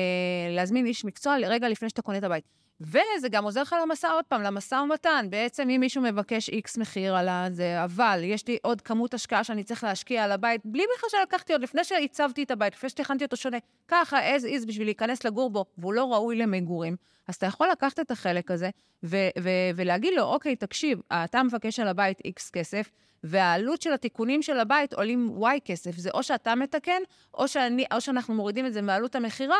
להזמין 0.50 0.86
איש 0.86 1.04
מקצוע 1.04 1.36
רגע 1.46 1.68
לפני 1.68 1.88
שאתה 1.88 2.02
קונה 2.02 2.18
את 2.18 2.22
הבית. 2.24 2.44
וזה 2.80 3.28
גם 3.30 3.44
עוזר 3.44 3.62
לך 3.62 3.76
למשא, 3.82 4.08
עוד 4.12 4.24
פעם, 4.24 4.42
למשא 4.42 4.74
ומתן. 4.74 5.26
בעצם 5.30 5.70
אם 5.70 5.80
מישהו 5.80 6.02
מבקש 6.02 6.48
איקס 6.48 6.78
מחיר 6.78 7.16
על 7.16 7.28
זה, 7.50 7.84
אבל 7.84 8.20
יש 8.24 8.46
לי 8.46 8.58
עוד 8.62 8.80
כמות 8.80 9.14
השקעה 9.14 9.44
שאני 9.44 9.64
צריך 9.64 9.84
להשקיע 9.84 10.24
על 10.24 10.32
הבית, 10.32 10.60
בלי 10.64 10.82
בכלל 10.96 11.10
שלקחתי 11.10 11.52
עוד, 11.52 11.62
לפני 11.62 11.84
שהצבתי 11.84 12.42
את 12.42 12.50
הבית, 12.50 12.74
לפני 12.74 12.88
שתכנתי 12.88 13.24
אותו 13.24 13.36
שונה, 13.36 13.56
ככה, 13.88 14.36
as 14.36 14.40
is, 14.40 14.66
בשביל 14.66 14.86
להיכנס 14.86 15.24
לגור 15.24 15.50
בו, 15.50 15.64
והוא 15.78 15.92
לא 15.94 16.12
ראוי 16.12 16.36
למגורים, 16.36 16.96
אז 17.28 17.34
אתה 17.34 17.46
יכול 17.46 17.68
לקחת 17.68 18.00
את 18.00 18.10
החלק 18.10 18.50
הזה 18.50 18.70
ו- 19.02 19.28
ו- 19.38 19.70
ולהגיד 19.76 20.14
לו, 20.16 20.22
אוקיי, 20.22 20.56
תקשיב, 20.56 21.00
אתה 21.12 21.42
מבקש 21.42 21.80
על 21.80 21.88
הבית 21.88 22.20
איקס 22.24 22.50
כסף, 22.50 22.90
והעלות 23.24 23.82
של 23.82 23.92
התיקונים 23.92 24.42
של 24.42 24.60
הבית 24.60 24.94
עולים 24.94 25.30
וואי 25.30 25.58
כסף. 25.64 25.96
זה 25.96 26.10
או 26.14 26.22
שאתה 26.22 26.54
מתקן, 26.54 27.02
או, 27.34 27.48
שאני, 27.48 27.84
או 27.94 28.00
שאנחנו 28.00 28.34
מורידים 28.34 28.66
את 28.66 28.72
זה 28.72 28.82
מעלות 28.82 29.14
המכירה, 29.14 29.56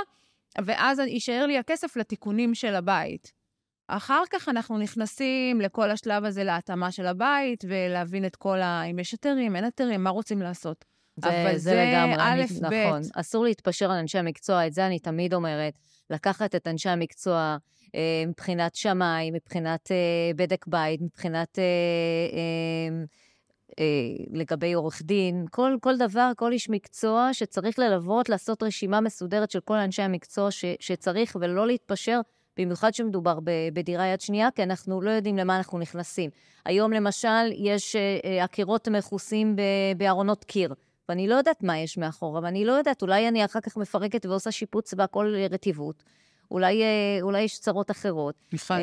ואז 0.65 0.99
יישאר 0.99 1.47
לי 1.47 1.59
הכסף 1.59 1.97
לתיקונים 1.97 2.55
של 2.55 2.75
הבית. 2.75 3.33
אחר 3.89 4.23
כך 4.31 4.49
אנחנו 4.49 4.79
נכנסים 4.79 5.61
לכל 5.61 5.91
השלב 5.91 6.25
הזה 6.25 6.45
להתאמה 6.45 6.93
של 6.93 7.07
הבית, 7.07 7.65
ולהבין 7.69 8.25
את 8.25 8.37
כל 8.37 8.61
ה... 8.61 8.83
אם 8.83 8.99
יש 8.99 9.13
היתרים, 9.13 9.57
אין 9.57 9.65
היתרים, 9.65 10.05
מה 10.05 10.11
רוצים 10.11 10.43
לעשות. 10.43 10.85
זה, 11.17 11.29
אבל 11.29 11.53
זה, 11.53 11.59
זה 11.59 11.75
לגמרי, 11.75 12.17
א', 12.19 12.45
ב'. 12.61 12.65
נכון. 12.65 13.01
אסור 13.15 13.45
להתפשר 13.45 13.91
על 13.91 13.99
אנשי 13.99 14.19
המקצוע, 14.19 14.67
את 14.67 14.73
זה 14.73 14.87
אני 14.87 14.99
תמיד 14.99 15.35
אומרת. 15.35 15.79
לקחת 16.11 16.55
את 16.55 16.67
אנשי 16.67 16.89
המקצוע 16.89 17.57
אה, 17.95 18.25
מבחינת 18.27 18.75
שמאי, 18.75 19.31
מבחינת 19.31 19.93
אה, 19.93 20.31
בדק 20.37 20.67
בית, 20.67 21.01
מבחינת... 21.01 21.59
אה, 21.59 21.65
אה, 22.33 23.05
אה, 23.79 23.85
לגבי 24.33 24.73
עורך 24.73 25.03
דין, 25.03 25.47
כל, 25.51 25.77
כל 25.81 25.97
דבר, 25.97 26.33
כל 26.37 26.53
איש 26.53 26.71
מקצוע 26.71 27.29
שצריך 27.33 27.79
ללוות, 27.79 28.29
לעשות 28.29 28.63
רשימה 28.63 29.01
מסודרת 29.01 29.51
של 29.51 29.61
כל 29.61 29.77
אנשי 29.77 30.03
המקצוע 30.03 30.51
ש, 30.51 30.65
שצריך, 30.81 31.37
ולא 31.41 31.67
להתפשר, 31.67 32.21
במיוחד 32.57 32.95
שמדובר 32.95 33.39
בדירה 33.73 34.07
יד 34.07 34.21
שנייה, 34.21 34.51
כי 34.51 34.63
אנחנו 34.63 35.01
לא 35.01 35.11
יודעים 35.11 35.37
למה 35.37 35.57
אנחנו 35.57 35.79
נכנסים. 35.79 36.31
היום 36.65 36.93
למשל, 36.93 37.53
יש 37.57 37.97
אה, 37.97 38.45
הקירות 38.45 38.89
מכוסים 38.89 39.57
בארונות 39.97 40.45
קיר. 40.45 40.75
ואני 41.09 41.29
לא 41.29 41.35
יודעת 41.35 41.63
מה 41.63 41.79
יש 41.79 41.99
מאחורה, 41.99 42.41
ואני 42.43 42.65
לא 42.65 42.73
יודעת, 42.73 43.03
אולי 43.03 43.29
אני 43.29 43.45
אחר 43.45 43.61
כך 43.61 43.77
מפרקת 43.77 44.27
ועושה 44.27 44.51
שיפוץ 44.51 44.95
והכל 44.97 45.35
רטיבות. 45.51 46.03
אולי, 46.51 46.83
אה, 46.83 47.19
אולי 47.23 47.43
יש 47.43 47.59
צרות 47.59 47.91
אחרות. 47.91 48.35
נכון. 48.53 48.77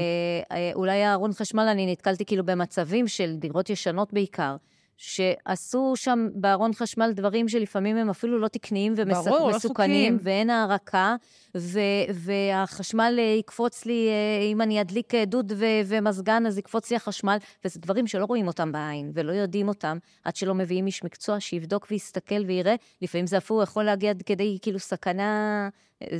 אולי 0.73 1.03
הארון 1.03 1.34
חשמל, 1.34 1.67
אני 1.71 1.91
נתקלתי 1.91 2.25
כאילו 2.25 2.45
במצבים 2.45 3.08
של 3.08 3.36
דירות 3.36 3.69
ישנות 3.69 4.13
בעיקר, 4.13 4.55
שעשו 4.97 5.93
שם 5.95 6.27
בארון 6.36 6.73
חשמל 6.73 7.12
דברים 7.15 7.47
שלפעמים 7.47 7.97
הם 7.97 8.10
אפילו 8.10 8.39
לא 8.39 8.47
תקניים 8.47 8.93
ומסוכנים, 8.97 10.13
לא 10.13 10.19
ואין 10.23 10.49
הערקה, 10.49 11.15
ו- 11.58 11.79
והחשמל 12.13 13.15
אה, 13.19 13.23
יקפוץ 13.23 13.86
לי, 13.86 14.10
אה, 14.10 14.45
אם 14.51 14.62
אני 14.62 14.81
אדליק 14.81 15.15
אה, 15.15 15.25
דוד 15.25 15.51
ו- 15.55 15.81
ומזגן, 15.86 16.45
אז 16.45 16.58
יקפוץ 16.58 16.89
לי 16.91 16.95
החשמל, 16.95 17.38
וזה 17.65 17.79
דברים 17.79 18.08
שלא 18.08 18.25
רואים 18.25 18.47
אותם 18.47 18.71
בעין 18.71 19.12
ולא 19.13 19.31
יודעים 19.31 19.67
אותם, 19.67 19.97
עד 20.23 20.36
שלא 20.36 20.55
מביאים 20.55 20.86
איש 20.88 21.03
מקצוע 21.03 21.39
שיבדוק 21.39 21.88
ויסתכל 21.91 22.45
ויראה. 22.47 22.75
לפעמים 23.01 23.27
זה 23.27 23.38
אפילו 23.38 23.62
יכול 23.62 23.84
להגיע 23.84 24.10
עד 24.10 24.21
כדי 24.21 24.58
כאילו 24.62 24.79
סכנה... 24.79 25.69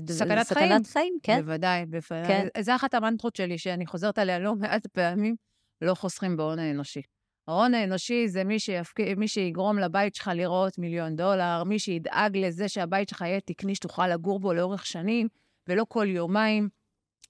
סכנת 0.10 0.48
חיים. 0.48 0.70
סכנת 0.70 0.88
חיים, 0.88 1.18
כן. 1.24 1.42
בוודאי, 1.42 1.86
בוודאי. 1.86 2.28
כן. 2.28 2.48
זה 2.62 2.76
אחת 2.76 2.94
המנטרות 2.94 3.36
שלי, 3.36 3.58
שאני 3.58 3.86
חוזרת 3.86 4.18
עליה 4.18 4.40
לא 4.40 4.56
מעט 4.56 4.88
פעמים, 4.88 5.36
לא 5.82 5.94
חוסכים 5.94 6.38
בהון 6.38 6.60
האנושי. 6.60 7.02
ההון 7.48 7.74
האנושי 7.74 8.28
זה 8.28 8.44
מי, 8.44 8.60
שיפק... 8.60 9.00
מי 9.18 9.28
שיגרום 9.28 9.80
לבית 9.80 10.16
שלך 10.16 10.32
לראות 10.36 10.78
מיליון 10.78 11.16
דולר, 11.16 11.64
מי 11.64 11.80
שידאג 11.80 12.38
לזה 12.38 12.70
שהבית 12.70 13.10
שלך 13.10 13.22
יהיה 13.22 13.40
תקני, 13.40 13.76
שתוכל 13.76 14.08
לגור 14.08 14.40
בו 14.40 14.54
לאורך 14.54 14.86
שנים, 14.86 15.28
ולא 15.68 15.86
כל 15.90 16.08
יומיים 16.10 16.70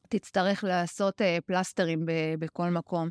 תצטרך 0.09 0.63
לעשות 0.63 1.21
uh, 1.21 1.25
פלסטרים 1.45 2.05
ב- 2.05 2.35
בכל 2.39 2.69
מקום. 2.69 3.09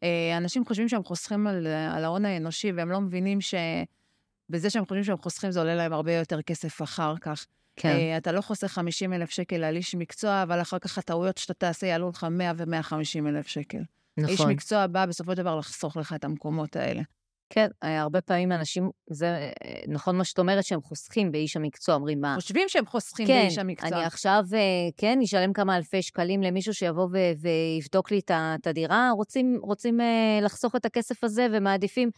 Uh, 0.00 0.04
אנשים 0.36 0.64
חושבים 0.64 0.88
שהם 0.88 1.04
חוסכים 1.04 1.46
על, 1.46 1.66
על 1.66 2.04
ההון 2.04 2.24
האנושי, 2.24 2.72
והם 2.72 2.90
לא 2.90 3.00
מבינים 3.00 3.38
שבזה 3.40 4.70
שהם 4.70 4.84
חושבים 4.84 5.04
שהם 5.04 5.16
חוסכים, 5.16 5.50
זה 5.50 5.60
עולה 5.60 5.74
להם 5.74 5.92
הרבה 5.92 6.12
יותר 6.12 6.42
כסף 6.42 6.82
אחר 6.82 7.14
כך. 7.20 7.46
כן. 7.76 7.96
Uh, 7.96 8.18
אתה 8.18 8.32
לא 8.32 8.40
חוסך 8.40 8.66
50 8.66 9.12
אלף 9.12 9.30
שקל 9.30 9.64
על 9.64 9.76
איש 9.76 9.94
מקצוע, 9.94 10.42
אבל 10.42 10.60
אחר 10.60 10.78
כך 10.78 10.98
הטעויות 10.98 11.38
שאתה 11.38 11.54
תעשה 11.54 11.86
יעלו 11.86 12.08
לך 12.08 12.26
100 12.30 12.52
ו-150 12.56 13.28
אלף 13.28 13.46
שקל. 13.46 13.82
נכון. 14.18 14.30
איש 14.30 14.40
מקצוע 14.40 14.86
בא 14.86 15.06
בסופו 15.06 15.32
של 15.32 15.36
דבר 15.36 15.56
לחסוך 15.56 15.96
לך 15.96 16.12
את 16.12 16.24
המקומות 16.24 16.76
האלה. 16.76 17.02
כן, 17.50 17.68
אה, 17.82 18.00
הרבה 18.00 18.20
פעמים 18.20 18.52
אנשים, 18.52 18.90
זה 19.10 19.26
אה, 19.26 19.80
נכון 19.88 20.16
מה 20.16 20.24
שאת 20.24 20.38
אומרת, 20.38 20.64
שהם 20.64 20.80
חוסכים 20.80 21.32
באיש 21.32 21.56
המקצוע, 21.56 21.94
אומרים 21.94 22.20
מה... 22.20 22.34
חושבים 22.34 22.68
שהם 22.68 22.86
חוסכים 22.86 23.26
כן, 23.26 23.42
באיש 23.42 23.58
המקצוע. 23.58 23.88
כן, 23.90 23.96
אני 23.96 24.04
עכשיו, 24.04 24.44
אה, 24.54 24.58
כן, 24.96 25.18
אשלם 25.24 25.52
כמה 25.52 25.76
אלפי 25.76 26.02
שקלים 26.02 26.42
למישהו 26.42 26.74
שיבוא 26.74 27.04
ו- 27.12 27.32
ויבדוק 27.40 28.10
לי 28.10 28.20
את 28.28 28.66
הדירה, 28.66 29.10
רוצים, 29.10 29.58
רוצים 29.62 30.00
לחסוך 30.42 30.76
את 30.76 30.84
הכסף 30.84 31.24
הזה 31.24 31.46
ומעדיפים 31.52 32.10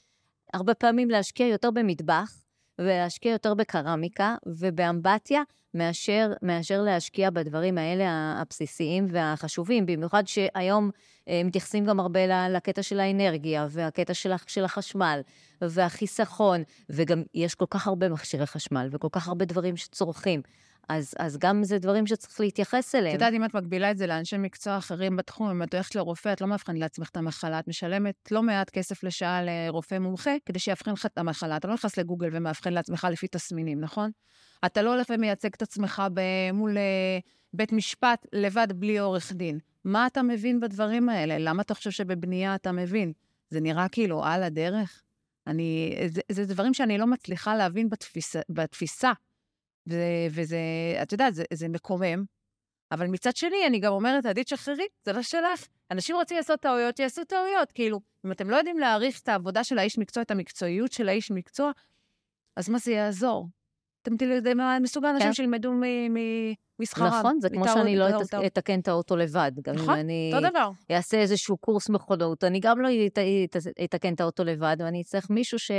הרבה 0.55 0.75
פעמים 0.75 1.11
להשקיע 1.11 1.47
יותר 1.47 1.71
במטבח, 1.71 2.43
ולהשקיע 2.79 3.33
יותר 3.33 3.55
בקרמיקה 3.55 4.37
ובאמבטיה, 4.47 5.43
מאשר, 5.75 6.33
מאשר 6.43 6.83
להשקיע 6.83 7.31
בדברים 7.31 7.79
האלה 7.79 8.35
הבסיסיים 8.41 9.07
והחשובים, 9.11 9.87
במיוחד 9.87 10.27
שהיום 10.27 10.91
אה, 11.29 11.43
מתייחסים 11.45 11.85
גם 11.85 12.01
הרבה 12.01 12.49
לקטע 12.49 12.83
של 12.83 13.01
האנרגיה 13.01 13.67
והקטע 13.71 14.15
של, 14.15 14.33
של 14.47 14.65
החשמל 14.65 15.21
והחיסכון, 15.61 16.63
וגם 16.91 17.23
יש 17.35 17.55
כל 17.55 17.67
כך 17.71 17.87
הרבה 17.87 18.09
מכשירי 18.09 18.47
חשמל 18.47 18.89
וכל 18.91 19.09
כך 19.13 19.29
הרבה 19.29 19.45
דברים 19.45 19.77
שצורכים. 19.77 20.43
אז, 20.89 21.15
אז 21.19 21.39
גם 21.39 21.65
זה 21.65 21.79
דברים 21.79 22.07
שצריך 22.07 22.41
להתייחס 22.41 22.95
אליהם. 22.95 23.15
את 23.17 23.21
יודעת, 23.21 23.35
אם 23.35 23.45
את 23.45 23.55
מגבילה 23.55 23.91
את 23.91 23.99
זה 23.99 24.07
לאנשי 24.07 24.39
מקצוע 24.39 24.79
אחרים 24.79 25.17
בתחום, 25.17 25.51
אם 25.51 25.63
את 25.63 25.75
הולכת 25.75 25.95
לרופא, 25.95 26.33
את 26.33 26.41
לא 26.41 26.47
מאבחנת 26.47 26.79
לעצמך 26.81 27.09
את 27.09 27.17
המחלה, 27.17 27.59
את 27.59 27.69
משלמת 27.69 28.15
לא 28.31 28.43
מעט 28.43 28.71
כסף 28.71 29.05
לשעה 29.05 29.41
לרופא 29.43 29.99
מומחה 29.99 30.31
כדי 30.47 30.59
שיאבחן 30.59 30.93
לך 30.93 31.07
את 31.07 31.19
המחלה. 31.19 31.57
אתה 31.57 31.69
לא 31.69 31.75
נכנס 31.75 31.97
לגוגל 31.99 32.29
ומאבחן 32.33 32.73
לעצמך 32.73 33.07
לפי 33.13 33.29
תסמינים, 33.29 33.81
נכון? 33.81 34.11
אתה 34.67 34.83
לא 34.83 34.95
הולך 34.95 35.07
ומייצג 35.11 35.49
את 35.55 35.63
עצמך 35.63 36.03
מול 36.53 36.79
אה, 36.79 37.19
בית 37.53 37.73
משפט 37.73 38.27
לבד 38.33 38.69
בלי 38.75 38.99
עורך 38.99 39.33
דין. 39.33 39.59
מה 39.85 40.07
אתה 40.07 40.23
מבין 40.23 40.61
בדברים 40.61 41.09
האלה? 41.09 41.39
למה 41.39 41.63
אתה 41.63 41.75
חושב 41.75 41.91
שבבנייה 41.91 42.55
אתה 42.55 42.73
מבין? 42.73 43.13
זה 43.51 43.61
נראה 43.61 43.89
כאילו 43.89 44.25
על 44.25 44.43
הדרך? 44.43 45.03
אני, 45.47 45.97
זה, 46.07 46.21
זה 46.33 46.45
דברים 46.45 46.75
שאני 46.75 46.99
לא 46.99 47.07
מצליחה 47.07 47.57
להבין 47.57 47.89
בתפיס, 47.89 48.37
בתפיסה. 48.49 49.13
וזה, 50.31 50.59
את 51.03 51.13
יודעת, 51.13 51.35
זה, 51.35 51.45
זה 51.53 51.69
מקומם. 51.69 52.25
אבל 52.93 53.07
מצד 53.07 53.37
שני, 53.37 53.67
אני 53.67 53.79
גם 53.79 53.93
אומרת, 53.93 54.27
עדי 54.27 54.45
תשחררי, 54.45 54.87
זה 55.05 55.13
לא 55.13 55.23
שלך. 55.23 55.67
אנשים 55.91 56.17
רוצים 56.17 56.37
לעשות 56.37 56.61
טעויות, 56.61 56.99
יעשו 56.99 57.25
טעויות. 57.25 57.73
כאילו, 57.73 58.01
אם 58.27 58.33
אתם 58.33 58.51
לא 58.51 58.57
יודעים 58.57 58.79
להעריך 58.79 59.21
את 59.21 59.29
העבודה 59.29 59.65
של 59.65 59.79
האיש 59.79 59.99
מקצוע, 59.99 60.23
את 60.23 60.31
המקצועיות 60.31 60.93
של 60.93 61.09
האיש 61.09 61.31
מקצוע, 61.31 61.71
אז 62.57 62.69
מה 62.69 62.79
זה 62.79 62.93
יעזור? 62.93 63.49
אתם 64.03 64.17
תלמדו, 64.17 64.51
מסוג 64.81 65.05
האנשים 65.05 65.27
כן. 65.27 65.33
שילמדו 65.33 65.73
משכרם. 66.79 67.07
נכון, 67.07 67.41
זה 67.41 67.51
כמו 67.51 67.69
שאני 67.69 67.97
לא 67.97 68.07
אתקן 68.47 68.81
את 68.81 68.89
האוטו 68.89 69.17
לבד. 69.17 69.53
גם 69.63 69.75
נכון, 69.75 69.95
אם 69.95 70.01
אני 70.01 70.31
אותו 70.35 70.51
דבר. 70.51 70.71
אעשה 70.91 71.17
איזשהו 71.17 71.57
קורס 71.57 71.89
מכונות, 71.89 72.45
אני 72.45 72.61
גם 72.61 72.81
לא 72.81 72.89
אתקן 73.85 74.15
את 74.15 74.21
האוטו 74.21 74.45
לבד, 74.45 74.77
ואני 74.79 75.01
אצטרך 75.01 75.31
מישהו 75.31 75.59
ש... 75.59 75.71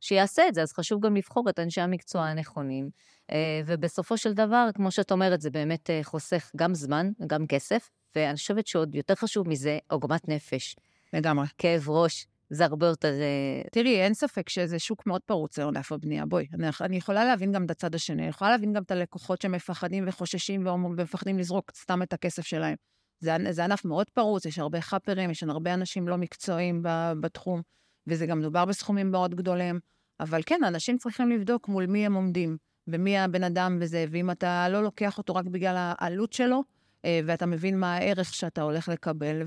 שיעשה 0.00 0.48
את 0.48 0.54
זה, 0.54 0.62
אז 0.62 0.72
חשוב 0.72 1.06
גם 1.06 1.16
לבחור 1.16 1.48
את 1.48 1.58
אנשי 1.58 1.80
המקצוע 1.80 2.22
הנכונים. 2.22 2.90
אה, 3.32 3.60
ובסופו 3.66 4.16
של 4.16 4.32
דבר, 4.32 4.68
כמו 4.74 4.90
שאת 4.90 5.12
אומרת, 5.12 5.40
זה 5.40 5.50
באמת 5.50 5.90
אה, 5.90 6.00
חוסך 6.02 6.50
גם 6.56 6.74
זמן, 6.74 7.10
גם 7.26 7.46
כסף, 7.46 7.90
ואני 8.16 8.36
חושבת 8.36 8.66
שעוד 8.66 8.94
יותר 8.94 9.14
חשוב 9.14 9.48
מזה, 9.48 9.78
עוגמת 9.90 10.28
נפש. 10.28 10.76
לגמרי. 11.12 11.46
כאב 11.58 11.88
ראש, 11.88 12.26
זה 12.50 12.64
הרבה 12.64 12.86
יותר... 12.86 13.12
אה, 13.12 13.62
תראי, 13.72 14.00
אין 14.00 14.14
ספק 14.14 14.48
שזה 14.48 14.78
שוק 14.78 15.06
מאוד 15.06 15.20
פרוץ 15.20 15.58
לענף 15.58 15.92
הבנייה. 15.92 16.26
בואי, 16.26 16.46
אני, 16.54 16.66
אני 16.80 16.96
יכולה 16.96 17.24
להבין 17.24 17.52
גם 17.52 17.64
את 17.64 17.70
הצד 17.70 17.94
השני, 17.94 18.22
אני 18.22 18.28
יכולה 18.28 18.50
להבין 18.50 18.72
גם 18.72 18.82
את 18.82 18.90
הלקוחות 18.90 19.42
שמפחדים 19.42 20.04
וחוששים 20.08 20.66
ומפחדים 20.66 21.38
לזרוק 21.38 21.70
סתם 21.74 22.02
את 22.02 22.12
הכסף 22.12 22.46
שלהם. 22.46 22.76
זה, 23.20 23.36
זה 23.50 23.64
ענף 23.64 23.84
מאוד 23.84 24.10
פרוץ, 24.10 24.46
יש 24.46 24.58
הרבה 24.58 24.80
חאפרים, 24.80 25.30
יש 25.30 25.42
הרבה 25.42 25.74
אנשים 25.74 26.08
לא 26.08 26.16
מקצועיים 26.16 26.82
בתחום, 27.20 27.62
וזה 28.06 28.26
גם 28.26 28.38
מדובר 28.38 28.64
בסכומים 28.64 29.10
מאוד 29.10 29.34
גדולים. 29.34 29.80
אבל 30.20 30.40
כן, 30.46 30.64
אנשים 30.64 30.98
צריכים 30.98 31.30
לבדוק 31.30 31.68
מול 31.68 31.86
מי 31.86 32.06
הם 32.06 32.14
עומדים, 32.14 32.56
ומי 32.86 33.18
הבן 33.18 33.44
אדם 33.44 33.78
וזה, 33.80 34.04
ואם 34.10 34.30
אתה 34.30 34.68
לא 34.68 34.82
לוקח 34.82 35.18
אותו 35.18 35.34
רק 35.34 35.44
בגלל 35.44 35.74
העלות 35.98 36.32
שלו, 36.32 36.62
אה, 37.04 37.20
ואתה 37.26 37.46
מבין 37.46 37.80
מה 37.80 37.94
הערך 37.94 38.34
שאתה 38.34 38.62
הולך 38.62 38.88
לקבל, 38.88 39.42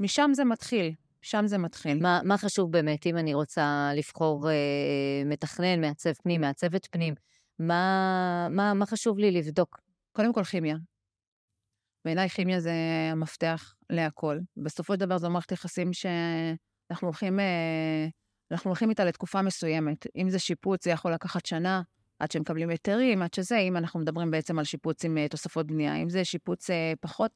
ומשם 0.00 0.30
זה 0.34 0.44
מתחיל. 0.44 0.94
שם 1.22 1.46
זה 1.46 1.58
מתחיל. 1.58 2.02
מה, 2.02 2.20
מה 2.24 2.38
חשוב 2.38 2.72
באמת, 2.72 3.06
אם 3.06 3.16
אני 3.16 3.34
רוצה 3.34 3.90
לבחור 3.96 4.50
אה, 4.50 5.22
מתכנן, 5.26 5.80
מעצב 5.80 6.12
פנים, 6.12 6.40
מעצבת 6.40 6.86
פנים, 6.90 7.14
מה, 7.58 8.48
מה, 8.50 8.74
מה 8.74 8.86
חשוב 8.86 9.18
לי 9.18 9.30
לבדוק? 9.30 9.80
קודם 10.12 10.32
כל 10.32 10.44
כימיה. 10.44 10.76
בעיניי 12.04 12.28
כימיה 12.28 12.60
זה 12.60 12.72
המפתח 13.12 13.74
להכל. 13.90 14.38
בסופו 14.56 14.94
של 14.94 15.00
דבר 15.00 15.18
זו 15.18 15.30
מערכת 15.30 15.52
יחסים 15.52 15.90
שאנחנו 16.92 17.08
הולכים, 17.08 17.40
אה, 17.40 18.06
אנחנו 18.50 18.70
הולכים 18.70 18.90
איתה 18.90 19.04
לתקופה 19.04 19.42
מסוימת. 19.42 20.06
אם 20.16 20.30
זה 20.30 20.38
שיפוץ, 20.38 20.84
זה 20.84 20.90
יכול 20.90 21.12
לקחת 21.12 21.46
שנה, 21.46 21.82
עד 22.18 22.30
שמקבלים 22.30 22.70
היתרים, 22.70 23.22
עד 23.22 23.34
שזה, 23.34 23.58
אם 23.58 23.76
אנחנו 23.76 24.00
מדברים 24.00 24.30
בעצם 24.30 24.58
על 24.58 24.64
שיפוץ 24.64 25.04
עם 25.04 25.18
אה, 25.18 25.28
תוספות 25.28 25.66
בנייה. 25.66 25.96
אם 25.96 26.10
זה 26.10 26.24
שיפוץ 26.24 26.70
אה, 26.70 26.92
פחות, 27.00 27.30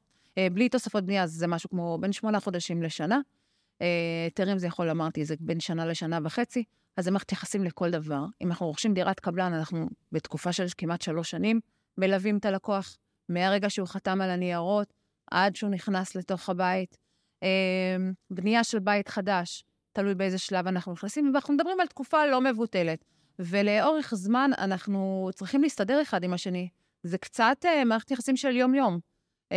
בלי 0.53 0.69
תוספות 0.69 1.05
בנייה, 1.05 1.23
אז 1.23 1.31
זה 1.31 1.47
משהו 1.47 1.69
כמו 1.69 1.97
בין 2.01 2.11
שמונה 2.11 2.39
חודשים 2.39 2.83
לשנה. 2.83 3.19
היתרים 3.79 4.57
זה 4.57 4.67
יכול, 4.67 4.89
אמרתי, 4.89 5.25
זה 5.25 5.35
בין 5.39 5.59
שנה 5.59 5.85
לשנה 5.85 6.19
וחצי, 6.23 6.63
אז 6.97 7.05
זה 7.05 7.11
מערכת 7.11 7.31
יחסים 7.31 7.63
לכל 7.63 7.89
דבר. 7.91 8.25
אם 8.41 8.47
אנחנו 8.47 8.65
רוכשים 8.65 8.93
דירת 8.93 9.19
קבלן, 9.19 9.53
אנחנו 9.53 9.89
בתקופה 10.11 10.53
של 10.53 10.65
כמעט 10.77 11.01
שלוש 11.01 11.29
שנים 11.31 11.59
מלווים 11.97 12.37
את 12.37 12.45
הלקוח, 12.45 12.97
מהרגע 13.29 13.69
שהוא 13.69 13.87
חתם 13.87 14.21
על 14.21 14.29
הניירות 14.29 14.93
עד 15.31 15.55
שהוא 15.55 15.69
נכנס 15.69 16.15
לתוך 16.15 16.49
הבית. 16.49 16.97
בנייה 18.29 18.63
של 18.63 18.79
בית 18.79 19.07
חדש, 19.07 19.63
תלוי 19.93 20.15
באיזה 20.15 20.37
שלב 20.37 20.67
אנחנו 20.67 20.91
נכנסים, 20.91 21.31
ואנחנו 21.33 21.53
מדברים 21.53 21.79
על 21.79 21.87
תקופה 21.87 22.25
לא 22.25 22.41
מבוטלת. 22.41 23.05
ולאורך 23.39 24.13
זמן 24.15 24.51
אנחנו 24.57 25.29
צריכים 25.33 25.61
להסתדר 25.61 26.01
אחד 26.01 26.23
עם 26.23 26.33
השני. 26.33 26.69
זה 27.03 27.17
קצת 27.17 27.57
uh, 27.63 27.85
מערכת 27.85 28.11
יחסים 28.11 28.37
של 28.37 28.55
יום-יום. 28.55 28.99
Uh, 29.49 29.55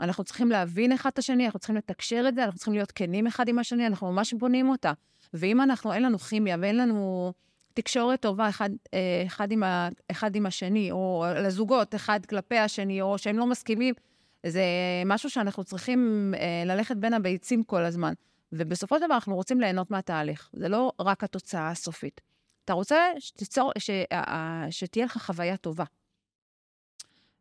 אנחנו 0.00 0.24
צריכים 0.24 0.50
להבין 0.50 0.92
אחד 0.92 1.10
את 1.12 1.18
השני, 1.18 1.44
אנחנו 1.44 1.58
צריכים 1.58 1.76
לתקשר 1.76 2.24
את 2.28 2.34
זה, 2.34 2.44
אנחנו 2.44 2.58
צריכים 2.58 2.74
להיות 2.74 2.92
כנים 2.92 3.26
אחד 3.26 3.48
עם 3.48 3.58
השני, 3.58 3.86
אנחנו 3.86 4.12
ממש 4.12 4.34
בונים 4.34 4.68
אותה. 4.68 4.92
ואם 5.34 5.60
אנחנו, 5.60 5.92
אין 5.92 6.02
לנו 6.02 6.18
כימיה 6.18 6.56
ואין 6.60 6.76
לנו 6.76 7.32
תקשורת 7.74 8.20
טובה 8.20 8.48
אחד, 8.48 8.70
אה, 8.94 9.22
אחד, 9.26 9.52
עם, 9.52 9.62
ה, 9.62 9.88
אחד 10.10 10.36
עם 10.36 10.46
השני, 10.46 10.90
או 10.90 11.24
לזוגות 11.36 11.94
אחד 11.94 12.26
כלפי 12.26 12.58
השני, 12.58 13.02
או 13.02 13.18
שהם 13.18 13.38
לא 13.38 13.46
מסכימים, 13.46 13.94
זה 14.46 14.62
משהו 15.06 15.30
שאנחנו 15.30 15.64
צריכים 15.64 16.32
אה, 16.36 16.62
ללכת 16.66 16.96
בין 16.96 17.14
הביצים 17.14 17.62
כל 17.62 17.84
הזמן. 17.84 18.12
ובסופו 18.52 18.98
של 18.98 19.04
דבר 19.06 19.14
אנחנו 19.14 19.34
רוצים 19.34 19.60
ליהנות 19.60 19.90
מהתהליך, 19.90 20.50
זה 20.52 20.68
לא 20.68 20.92
רק 21.00 21.24
התוצאה 21.24 21.70
הסופית. 21.70 22.20
אתה 22.64 22.72
רוצה 22.72 22.96
שתיצור, 23.18 23.72
ש, 23.78 23.90
שתהיה 24.70 25.04
לך 25.04 25.18
חוויה 25.18 25.56
טובה. 25.56 25.84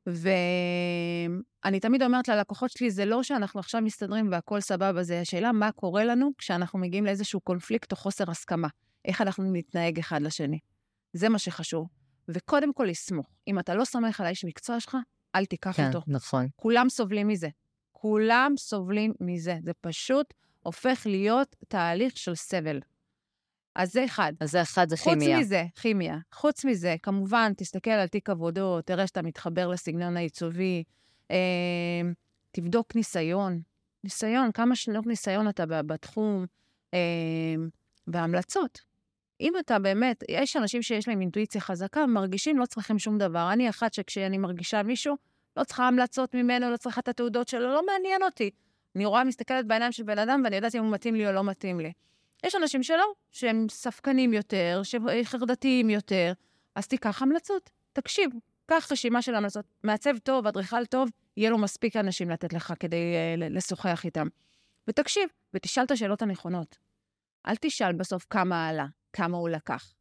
ואני 0.05 1.79
תמיד 1.81 2.03
אומרת 2.03 2.27
ללקוחות 2.27 2.71
שלי, 2.71 2.91
זה 2.91 3.05
לא 3.05 3.23
שאנחנו 3.23 3.59
עכשיו 3.59 3.81
מסתדרים 3.81 4.31
והכול 4.31 4.61
סבבה, 4.61 5.03
זה 5.03 5.21
השאלה 5.21 5.51
מה 5.51 5.71
קורה 5.71 6.03
לנו 6.03 6.31
כשאנחנו 6.37 6.79
מגיעים 6.79 7.05
לאיזשהו 7.05 7.39
קונפליקט 7.39 7.91
או 7.91 7.97
חוסר 7.97 8.31
הסכמה. 8.31 8.67
איך 9.05 9.21
אנחנו 9.21 9.51
נתנהג 9.53 9.99
אחד 9.99 10.21
לשני. 10.21 10.59
זה 11.13 11.29
מה 11.29 11.39
שחשוב. 11.39 11.87
וקודם 12.27 12.73
כל 12.73 12.83
לסמוך. 12.83 13.27
אם 13.47 13.59
אתה 13.59 13.75
לא 13.75 13.85
סומך 13.85 14.19
על 14.19 14.25
האיש 14.25 14.45
מקצוע 14.45 14.79
שלך, 14.79 14.97
אל 15.35 15.45
תיקח 15.45 15.71
כן, 15.77 15.87
אותו. 15.87 16.01
כן, 16.01 16.11
נכון. 16.11 16.47
כולם 16.55 16.89
סובלים 16.89 17.27
מזה. 17.27 17.49
כולם 17.91 18.53
סובלים 18.57 19.13
מזה. 19.19 19.57
זה 19.63 19.71
פשוט 19.81 20.33
הופך 20.63 21.01
להיות 21.05 21.55
תהליך 21.67 22.17
של 22.17 22.35
סבל. 22.35 22.79
אז 23.75 23.91
זה 23.91 24.05
אחד. 24.05 24.33
אז 24.39 24.51
זה 24.51 24.61
אחד, 24.61 24.89
זה 24.89 24.97
כימיה. 24.97 25.37
חוץ 25.37 25.45
מזה, 25.45 25.65
כימיה. 25.75 26.17
חוץ 26.33 26.65
מזה, 26.65 26.95
כמובן, 27.03 27.51
תסתכל 27.57 27.91
על 27.91 28.07
תיק 28.07 28.29
עבודות, 28.29 28.85
תראה 28.85 29.07
שאתה 29.07 29.21
מתחבר 29.21 29.67
לסגנון 29.67 30.17
העיצובי, 30.17 30.83
אה, 31.31 31.37
תבדוק 32.51 32.95
ניסיון. 32.95 33.61
ניסיון, 34.03 34.51
כמה 34.51 34.75
שנות 34.75 35.07
ניסיון 35.07 35.49
אתה 35.49 35.65
בתחום, 35.65 36.45
אה, 36.93 36.99
והמלצות. 38.07 38.90
אם 39.41 39.53
אתה 39.59 39.79
באמת, 39.79 40.23
יש 40.29 40.55
אנשים 40.55 40.81
שיש 40.81 41.07
להם 41.07 41.21
אינטואיציה 41.21 41.61
חזקה, 41.61 42.05
מרגישים, 42.05 42.57
לא 42.57 42.65
צריכים 42.65 42.99
שום 42.99 43.17
דבר. 43.17 43.49
אני 43.53 43.69
אחת 43.69 43.93
שכשאני 43.93 44.37
מרגישה 44.37 44.83
מישהו, 44.83 45.15
לא 45.57 45.63
צריכה 45.63 45.87
המלצות 45.87 46.35
ממנו, 46.35 46.69
לא 46.69 46.77
צריכה 46.77 47.01
את 47.01 47.07
התעודות 47.07 47.47
שלו, 47.47 47.73
לא 47.73 47.85
מעניין 47.85 48.23
אותי. 48.23 48.49
אני 48.95 49.05
רואה, 49.05 49.23
מסתכלת 49.23 49.67
בעיניים 49.67 49.91
של 49.91 50.03
בן 50.03 50.19
אדם, 50.19 50.41
ואני 50.43 50.55
יודעת 50.55 50.75
אם 50.75 50.83
הוא 50.83 50.91
מתאים 50.91 51.15
לי 51.15 51.27
או 51.27 51.31
לא 51.31 51.43
מתאים 51.43 51.79
לי. 51.79 51.91
יש 52.45 52.55
אנשים 52.55 52.83
שלא, 52.83 53.05
שהם 53.31 53.65
ספקנים 53.69 54.33
יותר, 54.33 54.81
חרדתיים 55.23 55.89
יותר, 55.89 56.33
אז 56.75 56.87
תיקח 56.87 57.21
המלצות. 57.21 57.69
תקשיב, 57.93 58.29
קח 58.65 58.91
רשימה 58.91 59.21
של 59.21 59.35
המלצות. 59.35 59.65
מעצב 59.83 60.17
טוב, 60.17 60.47
אדריכל 60.47 60.85
טוב, 60.85 61.09
יהיה 61.37 61.49
לו 61.49 61.57
מספיק 61.57 61.95
אנשים 61.95 62.29
לתת 62.29 62.53
לך 62.53 62.73
כדי 62.79 62.95
uh, 62.95 63.43
לשוחח 63.49 64.05
איתם. 64.05 64.27
ותקשיב, 64.87 65.29
ותשאל 65.53 65.83
את 65.83 65.91
השאלות 65.91 66.21
הנכונות. 66.21 66.77
אל 67.47 67.55
תשאל 67.55 67.93
בסוף 67.93 68.25
כמה 68.29 68.67
עלה, 68.67 68.85
כמה 69.13 69.37
הוא 69.37 69.49
לקח. 69.49 69.93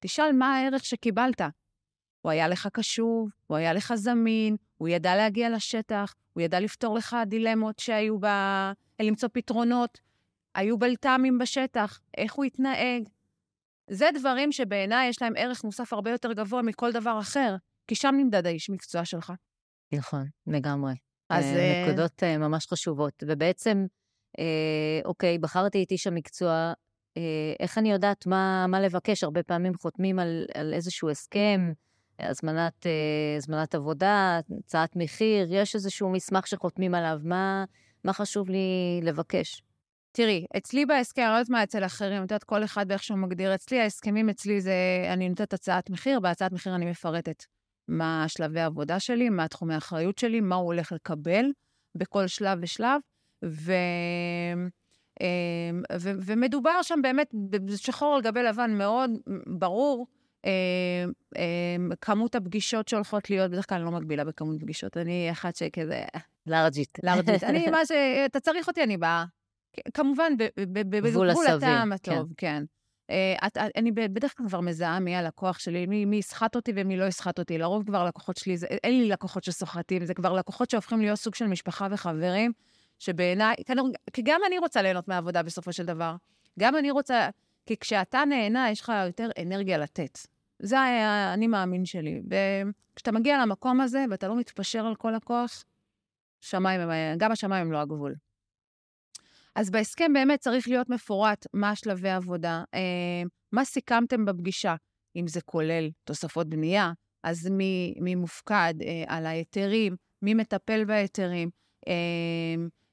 תשאל 0.00 0.32
מה 0.32 0.56
הערך 0.56 0.84
שקיבלת. 0.84 1.40
הוא 2.20 2.32
היה 2.32 2.48
לך 2.48 2.68
קשוב, 2.72 3.28
הוא 3.46 3.56
היה 3.56 3.72
לך 3.72 3.94
זמין, 3.94 4.56
הוא 4.76 4.88
ידע 4.88 5.16
להגיע 5.16 5.50
לשטח, 5.50 6.14
הוא 6.32 6.42
ידע 6.42 6.60
לפתור 6.60 6.94
לך 6.94 7.16
דילמות 7.26 7.78
שהיו 7.78 8.18
בה, 8.18 8.72
למצוא 9.02 9.28
פתרונות. 9.32 10.00
היו 10.54 10.78
בלת"מים 10.78 11.38
בשטח, 11.38 12.00
איך 12.16 12.34
הוא 12.34 12.44
התנהג. 12.44 13.08
זה 13.90 14.08
דברים 14.14 14.52
שבעיניי 14.52 15.08
יש 15.08 15.22
להם 15.22 15.32
ערך 15.36 15.64
מוסף 15.64 15.92
הרבה 15.92 16.10
יותר 16.10 16.32
גבוה 16.32 16.62
מכל 16.62 16.92
דבר 16.92 17.18
אחר, 17.20 17.56
כי 17.86 17.94
שם 17.94 18.14
נמדד 18.18 18.46
האיש 18.46 18.70
מקצוע 18.70 19.04
שלך. 19.04 19.32
נכון, 19.92 20.26
לגמרי. 20.46 20.94
אז... 21.30 21.44
אה, 21.44 21.84
נקודות 21.86 22.22
אה, 22.22 22.38
ממש 22.38 22.66
חשובות. 22.66 23.22
ובעצם, 23.26 23.86
אה, 24.38 25.00
אוקיי, 25.04 25.38
בחרתי 25.38 25.82
את 25.82 25.90
איש 25.90 26.06
המקצוע, 26.06 26.72
איך 27.60 27.78
אני 27.78 27.92
יודעת 27.92 28.26
מה, 28.26 28.66
מה 28.68 28.80
לבקש? 28.80 29.24
הרבה 29.24 29.42
פעמים 29.42 29.74
חותמים 29.74 30.18
על, 30.18 30.46
על 30.54 30.74
איזשהו 30.74 31.10
הסכם, 31.10 31.72
הזמנת, 32.18 32.86
הזמנת 33.36 33.74
עבודה, 33.74 34.40
הצעת 34.58 34.96
מחיר, 34.96 35.54
יש 35.54 35.74
איזשהו 35.74 36.10
מסמך 36.10 36.46
שחותמים 36.46 36.94
עליו, 36.94 37.20
מה, 37.24 37.64
מה 38.04 38.12
חשוב 38.12 38.50
לי 38.50 39.00
לבקש? 39.02 39.62
תראי, 40.12 40.46
אצלי 40.56 40.86
בהסכם, 40.86 41.22
אני 41.22 41.30
לא 41.30 41.34
יודעת 41.34 41.50
מה 41.50 41.62
אצל 41.62 41.84
אחרים, 41.84 42.16
את 42.16 42.30
יודעת, 42.30 42.44
כל 42.44 42.64
אחד 42.64 42.88
באיך 42.88 43.02
שהוא 43.02 43.18
מגדיר. 43.18 43.54
אצלי, 43.54 43.80
ההסכמים 43.80 44.28
אצלי 44.28 44.60
זה, 44.60 44.74
אני 45.12 45.28
נותנת 45.28 45.52
הצעת 45.52 45.90
מחיר, 45.90 46.20
בהצעת 46.20 46.52
מחיר 46.52 46.74
אני 46.74 46.90
מפרטת. 46.90 47.44
מה 47.88 48.24
שלבי 48.28 48.60
העבודה 48.60 49.00
שלי, 49.00 49.28
מה 49.28 49.48
תחומי 49.48 49.74
האחריות 49.74 50.18
שלי, 50.18 50.40
מה 50.40 50.54
הוא 50.54 50.66
הולך 50.66 50.92
לקבל 50.92 51.44
בכל 51.94 52.26
שלב 52.26 52.58
ושלב, 52.62 53.00
ו... 53.44 53.72
אמ, 55.20 55.82
ו- 56.00 56.12
ומדובר 56.24 56.82
שם 56.82 56.98
באמת 57.02 57.30
בשחור 57.50 58.14
על 58.14 58.22
גבי 58.22 58.42
לבן 58.42 58.70
מאוד 58.70 59.10
ברור, 59.46 60.06
אמ, 60.44 60.50
אמ, 61.36 61.90
כמות 62.00 62.34
הפגישות 62.34 62.88
שהולכות 62.88 63.30
להיות, 63.30 63.50
בדרך 63.50 63.68
כלל 63.68 63.78
אני 63.78 63.84
לא 63.84 63.90
מגבילה 63.90 64.24
בכמות 64.24 64.60
פגישות, 64.60 64.96
אני 64.96 65.28
אחת 65.30 65.56
שכזה... 65.56 66.02
לארג'ית. 66.46 66.98
לארג'ית. 67.02 67.44
אני, 67.44 67.70
מה 67.70 67.86
ש... 67.86 67.92
אתה 68.26 68.40
צריך 68.40 68.68
אותי, 68.68 68.82
אני 68.82 68.96
באה. 68.96 69.24
כמובן, 69.94 70.32
בגבול 70.56 71.30
הטעם 71.30 71.92
הטוב, 71.92 72.32
כן. 72.36 72.64
אה, 73.10 73.46
את, 73.46 73.56
אני 73.76 73.92
בדרך 73.92 74.36
כלל 74.36 74.48
כבר 74.48 74.60
מזהה 74.60 75.00
מי 75.00 75.16
הלקוח 75.16 75.58
שלי, 75.58 75.86
מי, 75.86 76.16
יסחט 76.16 76.56
אותי 76.56 76.72
ומי 76.74 76.96
לא 76.96 77.04
יסחט 77.04 77.38
אותי. 77.38 77.58
לרוב 77.58 77.86
כבר 77.86 78.04
לקוחות 78.04 78.36
שלי, 78.36 78.56
אין 78.84 78.98
לי 78.98 79.08
לקוחות 79.08 79.44
שסוחטים, 79.44 80.04
זה 80.04 80.14
כבר 80.14 80.32
לקוחות 80.32 80.70
שהופכים 80.70 81.00
להיות 81.00 81.18
סוג 81.18 81.34
של 81.34 81.46
משפחה 81.46 81.88
וחברים, 81.90 82.52
שבעיניי, 82.98 83.54
כי 84.12 84.22
גם 84.24 84.40
אני 84.46 84.58
רוצה 84.58 84.82
ליהנות 84.82 85.08
מהעבודה 85.08 85.42
בסופו 85.42 85.72
של 85.72 85.86
דבר. 85.86 86.16
גם 86.58 86.76
אני 86.76 86.90
רוצה, 86.90 87.28
כי 87.66 87.76
כשאתה 87.76 88.24
נהנה, 88.24 88.70
יש 88.70 88.80
לך 88.80 88.92
יותר 89.06 89.28
אנרגיה 89.42 89.78
לתת. 89.78 90.18
זה 90.58 90.78
האני 90.80 91.46
מאמין 91.46 91.84
שלי. 91.84 92.22
וכשאתה 92.94 93.12
מגיע 93.12 93.42
למקום 93.42 93.80
הזה 93.80 94.04
ואתה 94.10 94.28
לא 94.28 94.36
מתפשר 94.36 94.86
על 94.86 94.94
כל 94.94 95.14
הכוח, 95.14 95.64
שמיים, 96.40 96.80
גם 97.18 97.32
השמיים 97.32 97.66
הם 97.66 97.72
לא 97.72 97.78
הגבול. 97.78 98.14
אז 99.54 99.70
בהסכם 99.70 100.12
באמת 100.12 100.40
צריך 100.40 100.68
להיות 100.68 100.88
מפורט 100.90 101.46
מה 101.52 101.76
שלבי 101.76 102.08
העבודה, 102.08 102.64
אה, 102.74 103.22
מה 103.52 103.64
סיכמתם 103.64 104.24
בפגישה, 104.24 104.74
אם 105.16 105.26
זה 105.26 105.40
כולל 105.40 105.90
תוספות 106.04 106.48
בנייה, 106.48 106.92
אז 107.22 107.46
מי, 107.50 107.94
מי 108.00 108.14
מופקד 108.14 108.74
אה, 108.82 109.04
על 109.06 109.26
ההיתרים, 109.26 109.96
מי 110.22 110.34
מטפל 110.34 110.84
בהיתרים, 110.84 111.50
אה, 111.88 111.94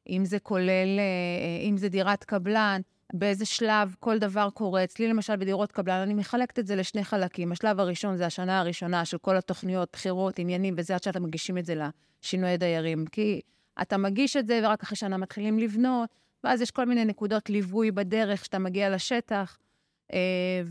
אם 0.09 0.25
זה 0.25 0.39
כולל, 0.39 0.99
אה, 0.99 1.03
אה, 1.03 1.67
אם 1.69 1.77
זה 1.77 1.89
דירת 1.89 2.23
קבלן, 2.23 2.81
באיזה 3.13 3.45
שלב 3.45 3.95
כל 3.99 4.19
דבר 4.19 4.49
קורה. 4.53 4.83
אצלי 4.83 5.07
למשל 5.07 5.35
בדירות 5.35 5.71
קבלן, 5.71 5.99
אני 6.01 6.13
מחלקת 6.13 6.59
את 6.59 6.67
זה 6.67 6.75
לשני 6.75 7.03
חלקים. 7.03 7.51
השלב 7.51 7.79
הראשון 7.79 8.17
זה 8.17 8.25
השנה 8.25 8.59
הראשונה 8.59 9.05
של 9.05 9.17
כל 9.17 9.37
התוכניות, 9.37 9.89
בחירות, 9.93 10.39
עניינים, 10.39 10.73
וזה 10.77 10.95
עד 10.95 11.03
שאתה 11.03 11.19
מגישים 11.19 11.57
את 11.57 11.65
זה 11.65 11.75
לשינוי 12.23 12.57
דיירים. 12.57 13.05
כי 13.05 13.41
אתה 13.81 13.97
מגיש 13.97 14.37
את 14.37 14.47
זה, 14.47 14.59
ורק 14.63 14.83
אחרי 14.83 14.95
שנה 14.95 15.17
מתחילים 15.17 15.59
לבנות, 15.59 16.09
ואז 16.43 16.61
יש 16.61 16.71
כל 16.71 16.85
מיני 16.85 17.05
נקודות 17.05 17.49
ליווי 17.49 17.91
בדרך 17.91 18.45
שאתה 18.45 18.59
מגיע 18.59 18.89
לשטח. 18.89 19.57
אה, 20.13 20.61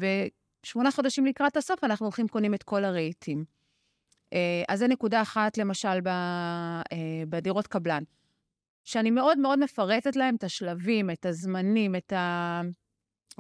ושמונה 0.65 0.91
חודשים 0.91 1.27
לקראת 1.27 1.57
הסוף 1.57 1.85
אנחנו 1.85 2.07
הולכים 2.07 2.29
קונים 2.29 2.55
את 2.55 2.63
כל 2.63 2.85
הרהיטים. 2.85 3.45
אז 4.69 4.79
זו 4.79 4.87
נקודה 4.87 5.23
אחת, 5.23 5.59
למשל, 5.59 6.01
בדירות 7.29 7.67
קבלן. 7.67 8.03
שאני 8.85 9.11
מאוד 9.11 9.39
מאוד 9.39 9.59
מפרטת 9.59 10.17
להם 10.17 10.35
את 10.35 10.45
השלבים, 10.45 11.11
את 11.11 11.27
הזמנים, 11.27 11.97
את, 11.97 12.13
ה... 12.13 12.61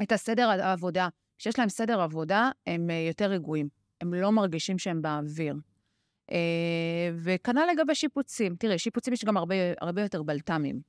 את 0.02 0.12
הסדר 0.12 0.48
העבודה. 0.48 1.08
כשיש 1.38 1.58
להם 1.58 1.68
סדר 1.68 2.00
עבודה, 2.00 2.50
הם 2.66 2.90
אה, 2.90 3.04
יותר 3.08 3.30
רגועים. 3.30 3.68
הם 4.00 4.14
לא 4.14 4.32
מרגישים 4.32 4.78
שהם 4.78 5.02
באוויר. 5.02 5.54
אה, 6.30 7.10
וכנ"ל 7.16 7.66
לגבי 7.72 7.94
שיפוצים. 7.94 8.56
תראי, 8.56 8.78
שיפוצים 8.78 9.12
יש 9.12 9.24
גם 9.24 9.36
הרבה, 9.36 9.54
הרבה 9.80 10.02
יותר 10.02 10.22
בלת"מים. 10.22 10.80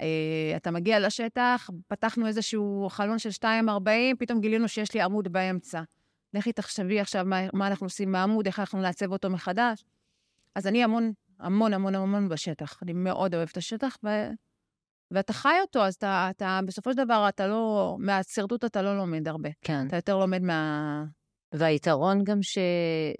אה, 0.00 0.52
אתה 0.56 0.70
מגיע 0.70 1.00
לשטח, 1.00 1.70
פתחנו 1.88 2.26
איזשהו 2.26 2.86
חלון 2.90 3.18
של 3.18 3.28
2.40, 3.28 3.46
פתאום 4.18 4.40
גילינו 4.40 4.68
שיש 4.68 4.94
לי 4.94 5.00
עמוד 5.00 5.28
באמצע. 5.28 5.82
לכי 6.34 6.52
תחשבי 6.52 7.00
עכשיו 7.00 7.24
מה, 7.24 7.40
מה 7.52 7.66
אנחנו 7.66 7.86
עושים 7.86 8.12
מהעמוד, 8.12 8.46
איך 8.46 8.60
אנחנו 8.60 8.80
נעצב 8.80 9.12
אותו 9.12 9.30
מחדש. 9.30 9.84
אז 10.54 10.66
אני 10.66 10.84
המון 10.84 11.12
המון 11.40 11.74
המון 11.74 11.94
המון 11.94 12.28
בשטח. 12.28 12.78
אני 12.82 12.92
מאוד 12.92 13.34
אוהבת 13.34 13.52
את 13.52 13.56
השטח, 13.56 13.96
ו... 14.04 14.08
ואתה 15.10 15.32
חי 15.32 15.54
אותו, 15.60 15.84
אז 15.84 15.94
אתה, 15.94 16.28
אתה, 16.30 16.60
בסופו 16.66 16.92
של 16.92 17.04
דבר, 17.04 17.26
אתה 17.28 17.46
לא, 17.46 17.96
מהשרטוט 17.98 18.64
אתה 18.64 18.82
לא 18.82 18.96
לומד 18.96 19.28
הרבה. 19.28 19.48
כן. 19.60 19.86
אתה 19.86 19.96
יותר 19.96 20.18
לומד 20.18 20.42
מה... 20.42 21.04
והיתרון 21.54 22.24
גם 22.24 22.42
ש, 22.42 22.58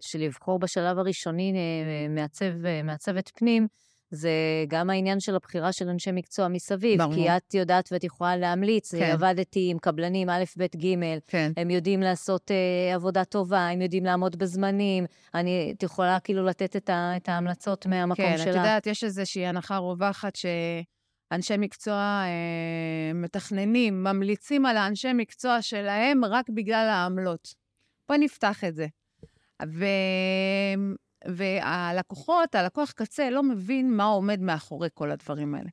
שלבחור 0.00 0.58
בשלב 0.58 0.98
הראשוני 0.98 1.52
אה, 1.54 2.08
מעצב, 2.08 2.66
אה, 2.66 2.82
מעצבת 2.82 3.30
פנים, 3.34 3.66
זה 4.10 4.30
גם 4.68 4.90
העניין 4.90 5.20
של 5.20 5.34
הבחירה 5.34 5.72
של 5.72 5.88
אנשי 5.88 6.10
מקצוע 6.12 6.48
מסביב. 6.48 7.02
ברור. 7.02 7.14
כי 7.14 7.28
את 7.36 7.54
יודעת 7.54 7.88
ואת 7.92 8.04
יכולה 8.04 8.36
להמליץ. 8.36 8.94
כן. 8.94 9.10
עבדתי 9.12 9.68
עם 9.70 9.78
קבלנים 9.78 10.30
א', 10.30 10.44
ב', 10.56 10.64
ג', 10.76 11.18
כן. 11.26 11.52
הם 11.56 11.70
יודעים 11.70 12.00
לעשות 12.00 12.50
אה, 12.50 12.94
עבודה 12.94 13.24
טובה, 13.24 13.68
הם 13.68 13.82
יודעים 13.82 14.04
לעמוד 14.04 14.36
בזמנים. 14.36 15.04
אני, 15.34 15.72
את 15.76 15.82
יכולה 15.82 16.20
כאילו 16.20 16.46
לתת 16.46 16.76
את, 16.76 16.90
ה, 16.90 17.12
את 17.16 17.28
ההמלצות 17.28 17.86
מהמקום 17.86 18.24
כן, 18.24 18.36
שלה. 18.36 18.44
כן, 18.44 18.50
את 18.50 18.56
יודעת, 18.56 18.86
יש 18.86 19.04
איזושהי 19.04 19.46
הנחה 19.46 19.76
רווחת 19.76 20.36
שאנשי 20.36 21.56
מקצוע 21.58 21.94
אה, 22.24 23.12
מתכננים, 23.14 24.04
ממליצים 24.04 24.66
על 24.66 24.76
האנשי 24.76 25.12
מקצוע 25.12 25.62
שלהם 25.62 26.24
רק 26.24 26.50
בגלל 26.50 26.88
העמלות. 26.90 27.54
בואי 28.08 28.18
נפתח 28.18 28.64
את 28.64 28.74
זה. 28.74 28.86
ו... 29.66 29.84
והלקוחות, 31.28 32.54
הלקוח 32.54 32.90
קצה, 32.90 33.30
לא 33.30 33.42
מבין 33.42 33.96
מה 33.96 34.04
עומד 34.04 34.40
מאחורי 34.40 34.88
כל 34.94 35.10
הדברים 35.10 35.54
האלה. 35.54 35.68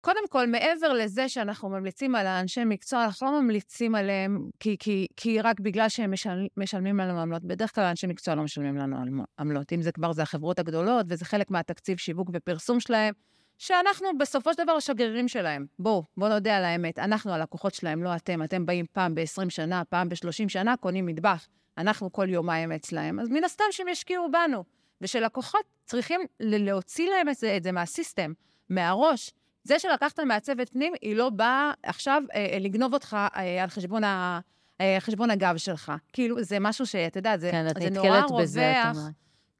קודם 0.00 0.28
כל, 0.28 0.46
מעבר 0.46 0.92
לזה 0.92 1.28
שאנחנו 1.28 1.68
ממליצים 1.68 2.14
על 2.14 2.26
האנשי 2.26 2.64
מקצוע, 2.64 3.04
אנחנו 3.04 3.26
לא 3.26 3.40
ממליצים 3.40 3.94
עליהם 3.94 4.50
כי, 4.60 4.76
כי, 4.78 5.06
כי 5.16 5.40
רק 5.40 5.60
בגלל 5.60 5.88
שהם 5.88 6.12
משל, 6.12 6.46
משלמים 6.56 6.96
לנו 6.96 7.20
עמלות. 7.20 7.44
בדרך 7.44 7.74
כלל 7.74 7.84
אנשי 7.84 8.06
מקצוע 8.06 8.34
לא 8.34 8.42
משלמים 8.42 8.76
לנו 8.76 9.24
עמלות. 9.38 9.72
אם 9.72 9.82
זה 9.82 9.92
כבר, 9.92 10.12
זה 10.12 10.22
החברות 10.22 10.58
הגדולות, 10.58 11.06
וזה 11.08 11.24
חלק 11.24 11.50
מהתקציב 11.50 11.98
שיווק 11.98 12.30
ופרסום 12.32 12.80
שלהם, 12.80 13.14
שאנחנו 13.58 14.08
בסופו 14.18 14.54
של 14.54 14.62
דבר 14.62 14.72
השגרירים 14.72 15.28
שלהם. 15.28 15.66
בואו, 15.78 16.04
בואו 16.16 16.30
נודה 16.30 16.56
על 16.56 16.64
האמת. 16.64 16.98
אנחנו 16.98 17.32
הלקוחות 17.32 17.74
שלהם, 17.74 18.02
לא 18.02 18.16
אתם. 18.16 18.42
אתם 18.42 18.66
באים 18.66 18.86
פעם 18.92 19.14
ב-20 19.14 19.50
שנה, 19.50 19.82
פעם 19.84 20.08
ב-30 20.08 20.48
שנה, 20.48 20.76
קונים 20.76 21.06
מטבח. 21.06 21.48
אנחנו 21.78 22.12
כל 22.12 22.28
יומיים 22.28 22.72
אצלהם, 22.72 23.20
אז 23.20 23.28
מן 23.28 23.44
הסתם 23.44 23.64
שהם 23.70 23.88
ישקיעו 23.88 24.30
בנו. 24.30 24.64
ושלקוחות 25.00 25.64
צריכים 25.84 26.20
להוציא 26.40 27.10
להם 27.10 27.28
את 27.28 27.36
זה, 27.36 27.56
את 27.56 27.62
זה 27.62 27.72
מהסיסטם, 27.72 28.32
מהראש. 28.68 29.32
זה 29.64 29.78
שלקחת 29.78 30.20
מעצבת 30.20 30.68
פנים, 30.68 30.92
היא 31.02 31.16
לא 31.16 31.30
באה 31.30 31.72
עכשיו 31.82 32.22
אה, 32.34 32.58
לגנוב 32.60 32.94
אותך 32.94 33.16
אה, 33.36 33.62
על 33.62 33.68
חשבון, 33.68 34.04
ה, 34.04 34.40
אה, 34.80 34.96
חשבון 35.00 35.30
הגב 35.30 35.56
שלך. 35.56 35.92
כאילו, 36.12 36.42
זה 36.42 36.58
משהו 36.60 36.86
שאתה 36.86 37.18
יודע, 37.18 37.38
זה, 37.38 37.50
כן, 37.50 37.66
זה 37.82 37.90
נורא 37.90 38.20
רווח. 38.20 38.40
בזה, 38.40 38.72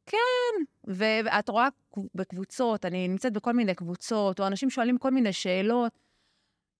כן, 0.07 0.65
ואת 0.87 1.49
רואה 1.49 1.69
בקבוצות, 2.15 2.85
אני 2.85 3.09
נמצאת 3.09 3.33
בכל 3.33 3.53
מיני 3.53 3.75
קבוצות, 3.75 4.41
או 4.41 4.47
אנשים 4.47 4.71
שואלים 4.71 4.99
כל 4.99 5.11
מיני 5.11 5.33
שאלות, 5.33 5.93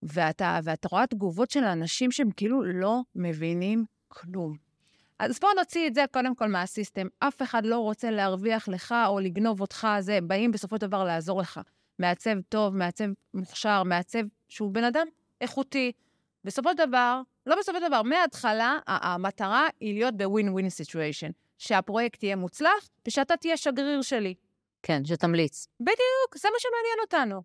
ואתה, 0.03 0.59
ואתה 0.63 0.87
רואה 0.91 1.07
תגובות 1.07 1.51
של 1.51 1.63
אנשים 1.63 2.11
שהם 2.11 2.31
כאילו 2.31 2.63
לא 2.63 3.01
מבינים 3.15 3.85
כלום. 4.07 4.70
אז 5.21 5.39
בואו 5.39 5.53
נוציא 5.53 5.87
את 5.87 5.93
זה 5.93 6.05
קודם 6.11 6.35
כל 6.35 6.47
מה 6.47 6.60
system. 6.60 7.07
אף 7.19 7.41
אחד 7.41 7.65
לא 7.65 7.79
רוצה 7.79 8.11
להרוויח 8.11 8.67
לך 8.67 8.95
או 9.07 9.19
לגנוב 9.19 9.61
אותך, 9.61 9.87
זה, 9.99 10.19
באים 10.23 10.51
בסופו 10.51 10.75
של 10.75 10.81
דבר 10.81 11.03
לעזור 11.03 11.41
לך. 11.41 11.59
מעצב 11.99 12.41
טוב, 12.49 12.75
מעצב 12.75 13.05
מוכשר, 13.33 13.83
מעצב 13.83 14.19
שהוא 14.49 14.71
בן 14.71 14.83
אדם 14.83 15.07
איכותי. 15.41 15.91
בסופו 16.43 16.69
של 16.69 16.87
דבר, 16.87 17.21
לא 17.45 17.55
בסופו 17.59 17.79
של 17.79 17.87
דבר, 17.87 18.01
מההתחלה, 18.01 18.77
המטרה 18.87 19.67
היא 19.79 19.93
להיות 19.93 20.17
ב 20.17 20.23
win-win 20.23 20.69
situation. 20.69 21.29
שהפרויקט 21.57 22.23
יהיה 22.23 22.35
מוצלח 22.35 22.89
ושאתה 23.07 23.37
תהיה 23.37 23.57
שגריר 23.57 24.01
שלי. 24.01 24.33
כן, 24.83 25.05
שתמליץ. 25.05 25.67
בדיוק, 25.79 26.37
זה 26.37 26.47
מה 26.53 26.57
שמעניין 26.59 26.99
אותנו. 27.01 27.41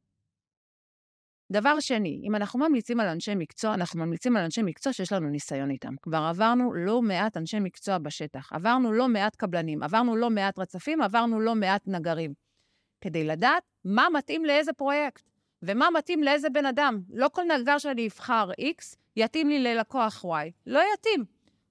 דבר 1.53 1.81
שני, 1.81 2.21
אם 2.25 2.37
אנחנו 2.37 2.59
ממליצים 2.59 3.01
על 3.01 3.09
אנשי 3.09 3.35
מקצוע, 3.35 3.75
אנחנו 3.75 4.01
ממליצים 4.01 4.37
על 4.37 4.45
אנשי 4.45 4.63
מקצוע 4.63 4.93
שיש 4.93 5.13
לנו 5.13 5.29
ניסיון 5.29 5.71
איתם. 5.71 5.95
כבר 6.03 6.19
עברנו 6.19 6.75
לא 6.75 7.03
מעט 7.03 7.37
אנשי 7.37 7.61
מקצוע 7.61 7.99
בשטח, 7.99 8.53
עברנו 8.53 8.93
לא 8.93 9.09
מעט 9.09 9.37
קבלנים, 9.37 9.83
עברנו 9.83 10.17
לא 10.17 10.31
מעט 10.31 10.59
רצפים, 10.59 11.03
עברנו 11.03 11.41
לא 11.41 11.55
מעט 11.55 11.83
נגרים. 11.87 12.33
כדי 13.01 13.25
לדעת 13.25 13.63
מה 13.85 14.07
מתאים 14.13 14.45
לאיזה 14.45 14.73
פרויקט, 14.73 15.31
ומה 15.63 15.89
מתאים 15.91 16.23
לאיזה 16.23 16.51
בן 16.51 16.67
אדם. 16.67 17.01
לא 17.11 17.29
כל 17.33 17.43
נגר 17.61 17.79
שאני 17.79 18.07
אבחר 18.07 18.51
X 18.51 18.97
יתאים 19.17 19.49
לי 19.49 19.59
ללקוח 19.59 20.25
Y. 20.25 20.51
לא 20.67 20.83
יתאים. 20.95 21.25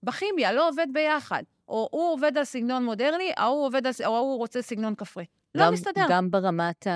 בכימיה 0.04 0.54
לא 0.54 0.70
עובד 0.70 0.88
ביחד. 0.94 1.44
או 1.68 1.90
הוא 1.92 2.14
עובד 2.14 2.38
על 2.38 2.44
סגנון 2.44 2.86
מודרני, 2.86 3.32
ההוא 3.38 3.66
עובד 3.66 3.88
על, 3.88 3.94
או 4.06 4.16
ההוא 4.16 4.38
רוצה 4.38 4.62
סגנון 4.62 4.96
כפרי. 4.96 5.26
לא 5.56 5.72
מסתדר. 5.72 6.06
גם 6.10 6.32
ברמת 6.32 6.88
ה, 6.88 6.92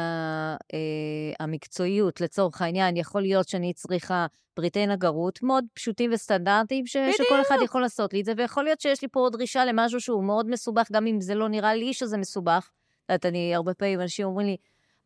אה, 0.73 0.79
המקצועיות, 1.39 2.21
לצורך 2.21 2.61
העניין, 2.61 2.97
יכול 2.97 3.21
להיות 3.21 3.49
שאני 3.49 3.73
צריכה 3.73 4.25
פריטי 4.53 4.87
נגרות 4.87 5.43
מאוד 5.43 5.65
פשוטים 5.73 6.11
וסטנדרטיים, 6.13 6.85
ש, 6.85 6.97
שכל 7.17 7.41
אחד 7.41 7.55
יכול 7.63 7.81
לעשות 7.81 8.13
לי 8.13 8.19
את 8.21 8.25
זה, 8.25 8.33
ויכול 8.37 8.63
להיות 8.63 8.81
שיש 8.81 9.01
לי 9.01 9.07
פה 9.07 9.19
עוד 9.19 9.33
דרישה 9.33 9.65
למשהו 9.65 10.01
שהוא 10.01 10.23
מאוד 10.23 10.49
מסובך, 10.49 10.91
גם 10.91 11.07
אם 11.07 11.21
זה 11.21 11.35
לא 11.35 11.49
נראה 11.49 11.75
לי 11.75 11.93
שזה 11.93 12.17
מסובך. 12.17 12.69
את 13.05 13.09
יודעת, 13.09 13.25
אני, 13.25 13.55
הרבה 13.55 13.73
פעמים 13.73 14.01
אנשים 14.01 14.25
אומרים 14.25 14.47
לי, 14.47 14.57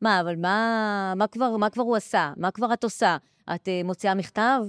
מה, 0.01 0.21
אבל 0.21 0.35
מה, 0.35 1.13
מה, 1.15 1.27
כבר, 1.27 1.57
מה 1.57 1.69
כבר 1.69 1.83
הוא 1.83 1.95
עשה? 1.95 2.33
מה 2.37 2.51
כבר 2.51 2.73
את 2.73 2.83
עושה? 2.83 3.17
את 3.55 3.67
uh, 3.67 3.85
מוציאה 3.85 4.15
מכתב, 4.15 4.59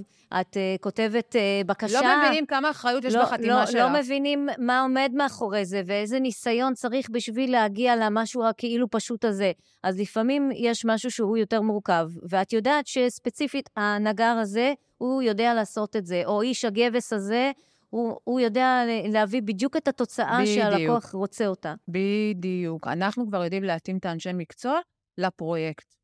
את 0.41 0.57
uh, 0.57 0.81
כותבת 0.81 1.35
uh, 1.35 1.67
בקשה. 1.67 2.01
לא 2.01 2.23
מבינים 2.23 2.45
כמה 2.45 2.69
אחריות 2.69 3.03
יש 3.03 3.13
לא, 3.13 3.23
בחתימה 3.23 3.59
לא, 3.59 3.65
שלך. 3.65 3.75
לא 3.75 3.99
מבינים 3.99 4.49
מה 4.57 4.81
עומד 4.81 5.11
מאחורי 5.13 5.65
זה, 5.65 5.81
ואיזה 5.85 6.19
ניסיון 6.19 6.73
צריך 6.73 7.09
בשביל 7.09 7.51
להגיע 7.51 7.95
למשהו 7.95 8.45
הכאילו 8.45 8.87
פשוט 8.91 9.25
הזה. 9.25 9.51
אז 9.83 9.99
לפעמים 9.99 10.49
יש 10.55 10.85
משהו 10.85 11.11
שהוא 11.11 11.37
יותר 11.37 11.61
מורכב, 11.61 12.09
ואת 12.29 12.53
יודעת 12.53 12.87
שספציפית 12.87 13.69
הנגר 13.75 14.35
הזה, 14.41 14.73
הוא 14.97 15.21
יודע 15.21 15.53
לעשות 15.53 15.95
את 15.95 16.05
זה, 16.05 16.21
או 16.25 16.41
איש 16.41 16.65
הגבס 16.65 17.13
הזה, 17.13 17.51
הוא, 17.89 18.17
הוא 18.23 18.39
יודע 18.39 18.81
להביא 19.11 19.41
בדיוק 19.41 19.77
את 19.77 19.87
התוצאה 19.87 20.39
בדיוק. 20.41 20.55
שהלקוח 20.55 21.11
רוצה 21.13 21.47
אותה. 21.47 21.73
בדיוק. 21.87 22.87
אנחנו 22.87 23.27
כבר 23.27 23.43
יודעים 23.43 23.63
להתאים 23.63 23.97
את 23.97 24.05
האנשי 24.05 24.29
מקצוע 24.33 24.79
לפרויקט. 25.17 25.95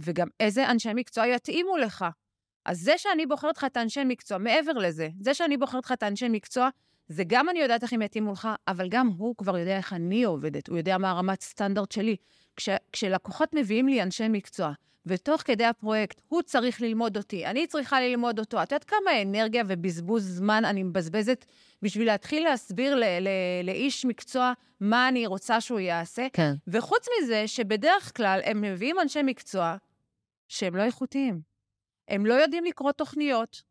וגם 0.00 0.28
איזה 0.40 0.70
אנשי 0.70 0.90
מקצוע 0.94 1.26
יתאימו 1.26 1.76
לך. 1.76 2.04
אז 2.64 2.80
זה 2.80 2.98
שאני 2.98 3.26
בוחרת 3.26 3.56
לך 3.56 3.64
את 3.64 3.76
האנשי 3.76 4.04
מקצוע, 4.04 4.38
מעבר 4.38 4.72
לזה, 4.72 5.08
זה 5.20 5.34
שאני 5.34 5.56
בוחרת 5.56 5.84
לך 5.84 5.92
את 5.92 6.02
האנשי 6.02 6.28
מקצוע, 6.28 6.68
זה 7.08 7.22
גם 7.26 7.48
אני 7.48 7.58
יודעת 7.58 7.82
איך 7.82 7.92
הם 7.92 8.02
יתאימו 8.02 8.32
לך, 8.32 8.48
אבל 8.68 8.88
גם 8.88 9.06
הוא 9.06 9.34
כבר 9.36 9.58
יודע 9.58 9.76
איך 9.76 9.92
אני 9.92 10.24
עובדת, 10.24 10.68
הוא 10.68 10.78
יודע 10.78 10.98
מה 10.98 11.10
הרמת 11.10 11.42
סטנדרט 11.42 11.92
שלי. 11.92 12.16
כש, 12.56 12.68
כשלקוחות 12.92 13.54
מביאים 13.54 13.88
לי 13.88 14.02
אנשי 14.02 14.28
מקצוע, 14.28 14.72
ותוך 15.06 15.42
כדי 15.42 15.64
הפרויקט 15.64 16.20
הוא 16.28 16.42
צריך 16.42 16.80
ללמוד 16.80 17.16
אותי, 17.16 17.46
אני 17.46 17.66
צריכה 17.66 18.00
ללמוד 18.00 18.38
אותו. 18.38 18.62
את 18.62 18.72
יודעת 18.72 18.84
כמה 18.84 19.22
אנרגיה 19.22 19.62
ובזבוז 19.68 20.24
זמן 20.24 20.64
אני 20.64 20.82
מבזבזת 20.82 21.44
בשביל 21.82 22.06
להתחיל 22.06 22.44
להסביר 22.44 22.94
ל- 22.94 23.04
ל- 23.20 23.28
לאיש 23.64 24.04
מקצוע 24.04 24.52
מה 24.80 25.08
אני 25.08 25.26
רוצה 25.26 25.60
שהוא 25.60 25.80
יעשה? 25.80 26.26
כן. 26.32 26.52
וחוץ 26.68 27.06
מזה, 27.22 27.48
שבדרך 27.48 28.16
כלל 28.16 28.40
הם 28.44 28.60
מביאים 28.60 29.00
אנשי 29.00 29.22
מקצוע 29.22 29.76
שהם 30.50 30.76
לא 30.76 30.82
איכותיים. 30.82 31.40
הם 32.08 32.26
לא 32.26 32.34
יודעים 32.34 32.64
לקרוא 32.64 32.92
תוכניות. 32.92 33.62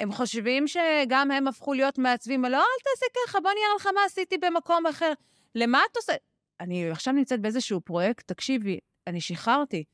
הם 0.00 0.12
חושבים 0.12 0.68
שגם 0.68 1.30
הם 1.30 1.48
הפכו 1.48 1.72
להיות 1.72 1.98
מעצבים, 1.98 2.44
לא, 2.44 2.56
אל 2.56 2.82
תעשה 2.84 3.06
ככה, 3.26 3.40
בוא 3.40 3.50
נראה 3.50 3.74
לך 3.76 3.86
מה 3.94 4.00
עשיתי 4.06 4.38
במקום 4.38 4.86
אחר. 4.86 5.12
למה 5.54 5.80
את 5.90 5.96
עושה? 5.96 6.12
אני 6.60 6.90
עכשיו 6.90 7.14
נמצאת 7.14 7.40
באיזשהו 7.40 7.80
פרויקט, 7.80 8.28
תקשיבי, 8.28 8.78
אני 9.06 9.20
שחררתי. 9.20 9.84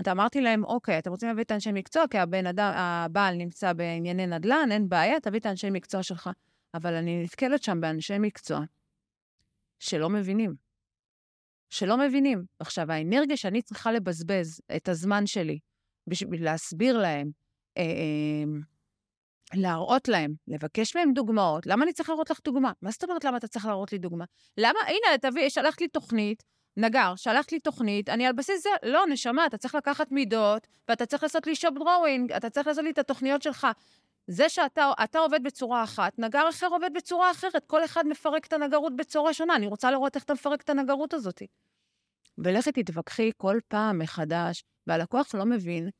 את 0.00 0.08
אמרתי 0.08 0.40
להם, 0.40 0.64
אוקיי, 0.64 0.98
אתם 0.98 1.10
רוצים 1.10 1.28
להביא 1.28 1.44
את 1.44 1.50
האנשי 1.50 1.72
מקצוע, 1.72 2.04
כי 2.10 2.18
הבן 2.18 2.46
אדם, 2.46 2.72
הבעל 2.74 3.34
נמצא 3.34 3.72
בענייני 3.72 4.26
נדל"ן, 4.26 4.68
אין 4.72 4.88
בעיה, 4.88 5.20
תביא 5.20 5.40
את 5.40 5.46
האנשי 5.46 5.70
מקצוע 5.70 6.02
שלך. 6.02 6.30
אבל 6.74 6.94
אני 6.94 7.22
נתקלת 7.22 7.62
שם 7.62 7.80
באנשי 7.80 8.18
מקצוע 8.18 8.60
שלא 9.78 10.10
מבינים. 10.10 10.54
שלא 11.70 11.98
מבינים. 11.98 12.44
עכשיו, 12.58 12.92
האנרגיה 12.92 13.36
שאני 13.36 13.62
צריכה 13.62 13.92
לבזבז 13.92 14.60
את 14.76 14.88
הזמן 14.88 15.26
שלי 15.26 15.58
בשביל 16.06 16.44
להסביר 16.44 16.98
להם, 16.98 17.30
אה, 17.78 17.82
אה, 17.82 18.60
להראות 19.54 20.08
להם, 20.08 20.34
לבקש 20.48 20.96
מהם 20.96 21.12
דוגמאות. 21.12 21.66
למה 21.66 21.84
אני 21.84 21.92
צריך 21.92 22.08
להראות 22.08 22.30
לך 22.30 22.40
דוגמה? 22.44 22.72
מה 22.82 22.90
זאת 22.90 23.04
אומרת 23.04 23.24
למה 23.24 23.36
אתה 23.36 23.48
צריך 23.48 23.66
להראות 23.66 23.92
לי 23.92 23.98
דוגמה? 23.98 24.24
למה, 24.58 24.78
הנה, 24.86 25.18
תביא, 25.18 25.48
שלחת 25.48 25.80
לי 25.80 25.88
תוכנית, 25.88 26.42
נגר, 26.76 27.12
שלחת 27.16 27.52
לי 27.52 27.60
תוכנית, 27.60 28.08
אני 28.08 28.26
על 28.26 28.32
בסיס 28.32 28.62
זה, 28.62 28.70
לא, 28.82 29.04
נשמה, 29.08 29.46
אתה 29.46 29.58
צריך 29.58 29.74
לקחת 29.74 30.12
מידות, 30.12 30.66
ואתה 30.88 31.06
צריך 31.06 31.22
לעשות 31.22 31.46
לי 31.46 31.54
שופ 31.54 31.74
דרואינג, 31.74 32.32
אתה 32.32 32.50
צריך 32.50 32.66
לעשות 32.66 32.84
לי 32.84 32.90
את 32.90 32.98
התוכניות 32.98 33.42
שלך. 33.42 33.66
זה 34.26 34.48
שאתה 34.48 34.90
אתה 35.04 35.18
עובד 35.18 35.42
בצורה 35.42 35.84
אחת, 35.84 36.18
נגר 36.18 36.48
אחר 36.48 36.66
עובד 36.66 36.90
בצורה 36.94 37.30
אחרת. 37.30 37.64
כל 37.66 37.84
אחד 37.84 38.06
מפרק 38.06 38.46
את 38.46 38.52
הנגרות 38.52 38.96
בצורה 38.96 39.34
שונה. 39.34 39.56
אני 39.56 39.66
רוצה 39.66 39.90
לראות 39.90 40.16
איך 40.16 40.24
אתה 40.24 40.34
מפרק 40.34 40.62
את 40.62 40.70
הנגרות 40.70 41.14
הזאת. 41.14 41.42
ולכי 42.38 42.72
תתווכחי 42.72 43.30
כל 43.36 43.58
פעם 43.68 43.98
מחדש, 43.98 44.64
והלקוח 44.86 45.34
לא 45.34 45.44
מבין 45.44 45.90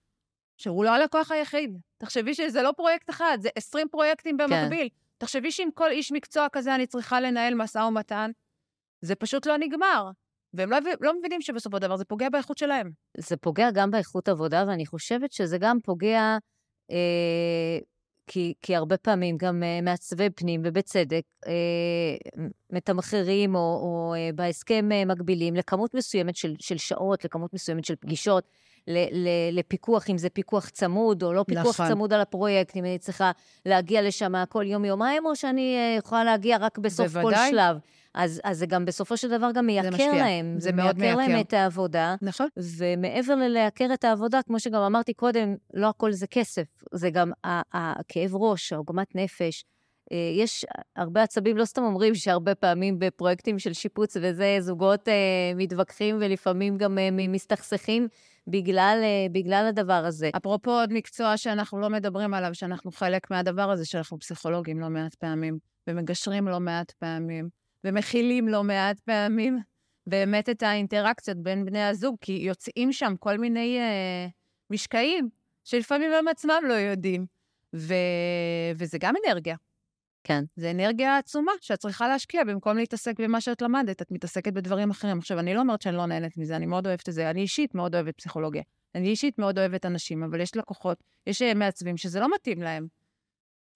שהוא 0.56 0.84
לא 0.84 0.90
הלקוח 0.90 1.30
היחיד. 1.30 1.78
תחשבי 1.98 2.34
שזה 2.34 2.62
לא 2.62 2.72
פרויקט 2.76 3.10
אחד, 3.10 3.38
זה 3.40 3.48
20 3.56 3.88
פרויקטים 3.88 4.36
במקביל. 4.36 4.88
כן. 4.88 4.94
תחשבי 5.18 5.52
שעם 5.52 5.70
כל 5.74 5.90
איש 5.90 6.12
מקצוע 6.12 6.46
כזה 6.52 6.74
אני 6.74 6.86
צריכה 6.86 7.20
לנהל 7.20 7.54
משא 7.54 7.78
ומתן, 7.78 8.30
זה 9.00 9.14
פשוט 9.14 9.46
לא 9.46 9.58
נגמר. 9.58 10.10
והם 10.54 10.70
לא, 10.70 10.78
לא 11.00 11.18
מבינים 11.18 11.40
שבסופו 11.40 11.76
של 11.76 11.82
דבר 11.82 11.96
זה 11.96 12.04
פוגע 12.04 12.28
באיכות 12.28 12.58
שלהם. 12.58 12.90
זה 13.18 13.36
פוגע 13.36 13.70
גם 13.70 13.90
באיכות 13.90 14.28
עבודה, 14.28 14.64
ואני 14.68 14.86
חושבת 14.86 15.32
שזה 15.32 15.58
גם 15.58 15.80
פוגע, 15.80 16.38
אה, 16.90 17.78
כי, 18.26 18.54
כי 18.62 18.76
הרבה 18.76 18.96
פעמים 18.96 19.36
גם 19.36 19.62
אה, 19.62 19.80
מעצבי 19.82 20.30
פנים, 20.30 20.62
ובצדק, 20.64 21.22
אה, 21.46 21.52
מתמחרים 22.70 23.54
או, 23.54 23.60
או 23.60 24.14
אה, 24.14 24.30
בהסכם 24.34 24.88
אה, 24.92 25.04
מגבילים 25.04 25.54
לכמות 25.54 25.94
מסוימת 25.94 26.36
של, 26.36 26.54
של 26.58 26.78
שעות, 26.78 27.24
לכמות 27.24 27.54
מסוימת 27.54 27.84
של 27.84 27.96
פגישות. 27.96 28.44
לפיקוח, 29.52 30.10
אם 30.10 30.18
זה 30.18 30.28
פיקוח 30.30 30.68
צמוד 30.68 31.22
או 31.22 31.32
לא 31.32 31.44
פיקוח 31.48 31.80
נכון. 31.80 31.88
צמוד 31.88 32.12
על 32.12 32.20
הפרויקט, 32.20 32.76
אם 32.76 32.84
אני 32.84 32.98
צריכה 32.98 33.30
להגיע 33.66 34.02
לשם 34.02 34.32
כל 34.48 34.64
יום-יומיים, 34.66 35.26
או 35.26 35.36
שאני 35.36 35.76
אה, 35.76 35.96
יכולה 35.98 36.24
להגיע 36.24 36.56
רק 36.60 36.78
בסוף 36.78 37.06
בוודאי. 37.06 37.50
כל 37.50 37.50
שלב. 37.50 37.76
אז, 38.14 38.40
אז 38.44 38.58
זה 38.58 38.66
גם 38.66 38.84
בסופו 38.84 39.16
של 39.16 39.28
דבר 39.28 39.50
גם 39.54 39.66
מייקר 39.66 40.12
להם. 40.12 40.54
זה 40.58 40.72
מאוד 40.72 40.98
מייקר. 40.98 41.16
מייקר 41.16 41.32
להם 41.32 41.40
את 41.40 41.52
העבודה. 41.52 42.14
נכון. 42.22 42.48
ומעבר 42.56 43.34
ללייקר 43.34 43.94
את 43.94 44.04
העבודה, 44.04 44.42
כמו 44.42 44.60
שגם 44.60 44.82
אמרתי 44.82 45.14
קודם, 45.14 45.54
לא 45.74 45.88
הכל 45.88 46.12
זה 46.12 46.26
כסף, 46.26 46.66
זה 46.92 47.10
גם 47.10 47.32
הכאב 47.74 48.34
ראש, 48.34 48.72
העוגמת 48.72 49.14
נפש. 49.14 49.64
אה, 50.12 50.16
יש 50.36 50.66
הרבה 50.96 51.22
עצבים, 51.22 51.56
לא 51.56 51.64
סתם 51.64 51.82
אומרים 51.82 52.14
שהרבה 52.14 52.54
פעמים 52.54 52.98
בפרויקטים 52.98 53.58
של 53.58 53.72
שיפוץ 53.72 54.16
וזה, 54.20 54.56
זוגות 54.60 55.08
אה, 55.08 55.14
מתווכחים 55.56 56.16
ולפעמים 56.20 56.78
גם 56.78 56.98
מסתכסכים 57.28 58.08
בגלל, 58.46 59.02
בגלל 59.32 59.66
הדבר 59.68 59.92
הזה. 60.06 60.30
אפרופו 60.36 60.70
עוד 60.70 60.92
מקצוע 60.92 61.36
שאנחנו 61.36 61.80
לא 61.80 61.90
מדברים 61.90 62.34
עליו, 62.34 62.54
שאנחנו 62.54 62.92
חלק 62.92 63.30
מהדבר 63.30 63.70
הזה, 63.70 63.86
שאנחנו 63.86 64.18
פסיכולוגים 64.18 64.80
לא 64.80 64.88
מעט 64.88 65.14
פעמים, 65.14 65.58
ומגשרים 65.86 66.48
לא 66.48 66.60
מעט 66.60 66.90
פעמים, 66.90 67.48
ומכילים 67.84 68.48
לא 68.48 68.64
מעט 68.64 69.00
פעמים, 69.00 69.58
באמת 70.06 70.48
את 70.48 70.62
האינטראקציות 70.62 71.36
בין 71.36 71.64
בני 71.64 71.82
הזוג, 71.82 72.16
כי 72.20 72.32
יוצאים 72.32 72.92
שם 72.92 73.14
כל 73.18 73.38
מיני 73.38 73.78
אה, 73.78 74.26
משקעים, 74.70 75.28
שלפעמים 75.64 76.12
הם 76.12 76.28
עצמם 76.28 76.62
לא 76.68 76.74
יודעים, 76.74 77.26
ו... 77.76 77.94
וזה 78.76 78.98
גם 79.00 79.14
אנרגיה. 79.26 79.56
כן. 80.24 80.44
זה 80.56 80.70
אנרגיה 80.70 81.16
עצומה 81.16 81.52
שאת 81.60 81.78
צריכה 81.78 82.08
להשקיע 82.08 82.44
במקום 82.44 82.76
להתעסק 82.76 83.20
במה 83.20 83.40
שאת 83.40 83.62
למדת, 83.62 84.02
את 84.02 84.10
מתעסקת 84.10 84.52
בדברים 84.52 84.90
אחרים. 84.90 85.18
עכשיו, 85.18 85.38
אני 85.38 85.54
לא 85.54 85.60
אומרת 85.60 85.82
שאני 85.82 85.96
לא 85.96 86.06
נהנית 86.06 86.36
מזה, 86.36 86.56
אני 86.56 86.66
מאוד 86.66 86.86
אוהבת 86.86 87.08
את 87.08 87.14
זה. 87.14 87.30
אני 87.30 87.40
אישית 87.40 87.74
מאוד 87.74 87.94
אוהבת 87.94 88.16
פסיכולוגיה. 88.16 88.62
אני 88.94 89.08
אישית 89.08 89.38
מאוד 89.38 89.58
אוהבת 89.58 89.86
אנשים, 89.86 90.22
אבל 90.22 90.40
יש 90.40 90.56
לקוחות, 90.56 90.98
יש 91.26 91.42
אה, 91.42 91.54
מעצבים 91.54 91.96
שזה 91.96 92.20
לא 92.20 92.34
מתאים 92.34 92.62
להם. 92.62 92.86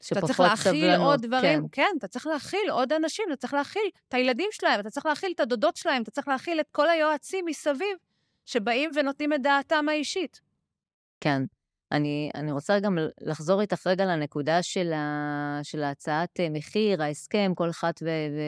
שפחות 0.03 0.19
אתה 0.19 0.27
צריך 0.27 0.41
להכיל 0.41 0.95
עוד 0.95 1.21
דברים, 1.27 1.61
כן. 1.61 1.67
כן, 1.73 1.97
אתה 1.99 2.09
צריך 2.09 2.27
להכיל 2.27 2.71
עוד 2.71 2.93
אנשים, 2.93 3.25
אתה 3.29 3.37
צריך 3.37 3.55
להכיל 3.55 3.91
את 4.09 4.15
הילדים 4.15 4.49
שלהם, 4.53 4.81
אתה 4.81 4.91
צריך 4.91 5.07
להכיל 5.07 5.33
את 5.35 5.41
הדודות 5.41 5.77
שלהם, 5.77 6.03
אתה 6.03 6.11
צריך 6.11 6.29
להכיל 6.29 6.61
את 6.61 6.69
כל 6.73 6.89
היועצים 6.89 7.45
מסביב, 7.45 7.97
שבאים 8.47 8.91
ונותנים 8.95 9.33
את 9.33 9.43
דעתם 9.43 9.89
האישית. 9.89 10.41
כן. 11.21 11.43
אני, 11.97 12.31
אני 12.35 12.53
רוצה 12.53 12.81
גם 12.81 12.99
לחזור 13.21 13.61
איתך 13.61 13.87
רגע 13.87 14.05
לנקודה 14.05 14.63
של, 14.63 14.93
ה, 14.93 15.61
של 15.63 15.83
ההצעת 15.83 16.41
אה, 16.41 16.49
מחיר, 16.51 17.03
ההסכם, 17.03 17.53
כל 17.55 17.71
אחד 17.71 17.93
ו, 18.03 18.07
ו, 18.07 18.41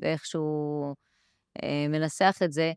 ואיך 0.00 0.26
שהוא 0.26 0.94
אה, 1.62 1.86
מנסח 1.88 2.36
את 2.44 2.52
זה. 2.52 2.72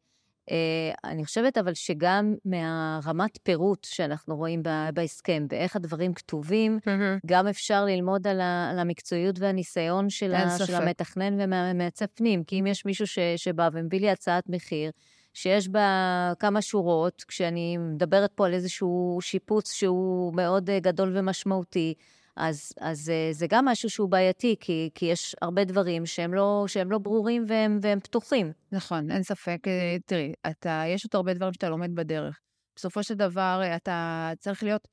אה, 0.52 1.10
אני 1.12 1.26
חושבת 1.26 1.58
אבל 1.58 1.74
שגם 1.74 2.36
מהרמת 2.46 3.38
פירוט 3.44 3.84
שאנחנו 3.84 4.36
רואים 4.36 4.64
בהסכם, 4.94 5.46
באיך 5.48 5.76
הדברים 5.76 6.14
כתובים, 6.14 6.80
mm-hmm. 6.82 7.20
גם 7.26 7.48
אפשר 7.48 7.86
ללמוד 7.86 8.28
על, 8.28 8.42
ה, 8.42 8.70
על 8.72 8.80
המקצועיות 8.80 9.40
והניסיון 9.40 10.10
של, 10.10 10.34
ה, 10.34 10.58
של 10.66 10.76
המתכנן 10.76 11.42
ומעצב 11.42 12.06
פנים. 12.06 12.44
כי 12.44 12.60
אם 12.60 12.68
יש 12.68 12.86
מישהו 12.86 13.08
ש, 13.08 13.20
שבא 13.36 13.70
ומביא 13.74 14.00
לי 14.00 14.10
הצעת 14.10 14.44
מחיר, 14.50 14.92
שיש 15.38 15.68
בה 15.68 16.34
כמה 16.40 16.62
שורות, 16.62 17.24
כשאני 17.28 17.78
מדברת 17.78 18.32
פה 18.36 18.46
על 18.46 18.54
איזשהו 18.54 19.18
שיפוץ 19.22 19.74
שהוא 19.74 20.36
מאוד 20.36 20.70
אה, 20.70 20.80
גדול 20.80 21.18
ומשמעותי, 21.18 21.94
אז, 22.36 22.74
אז 22.80 23.10
אה, 23.10 23.30
זה 23.32 23.48
גם 23.50 23.66
משהו 23.66 23.90
שהוא 23.90 24.10
בעייתי, 24.10 24.56
כי, 24.60 24.90
כי 24.96 25.06
יש 25.06 25.36
הרבה 25.42 25.64
דברים 25.64 26.06
שהם 26.06 26.34
לא, 26.34 26.66
שהם 26.68 26.92
לא 26.92 26.98
ברורים 26.98 27.46
והם, 27.48 27.80
והם 27.82 28.00
פתוחים. 28.00 28.52
נכון, 28.72 29.12
אין 29.12 29.24
ספק. 29.24 29.58
אה, 29.68 29.98
תראי, 30.06 30.34
אתה, 30.50 30.84
יש 30.88 31.06
עוד 31.06 31.16
הרבה 31.16 31.34
דברים 31.34 31.54
שאתה 31.54 31.70
לומד 31.70 31.96
בדרך. 31.96 32.40
בסופו 32.76 33.04
של 33.04 33.14
דבר, 33.14 33.62
אתה 33.76 34.32
צריך 34.40 34.64
להיות... 34.64 34.88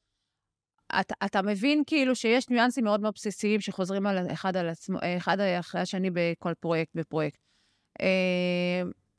אתה, 1.01 1.15
אתה 1.25 1.43
מבין 1.43 1.83
כאילו 1.87 2.17
שיש 2.17 2.49
ניואנסים 2.49 2.85
מאוד 2.85 3.01
מאוד 3.01 3.15
בסיסיים 3.15 3.61
שחוזרים 3.61 4.07
על 4.07 4.33
אחד, 4.33 4.57
על 4.57 4.69
עצמו, 4.69 4.99
אחד 5.19 5.41
אחרי 5.41 5.81
השני 5.81 6.11
בכל 6.11 6.55
פרויקט 6.55 6.93
ופרויקט. 6.97 7.39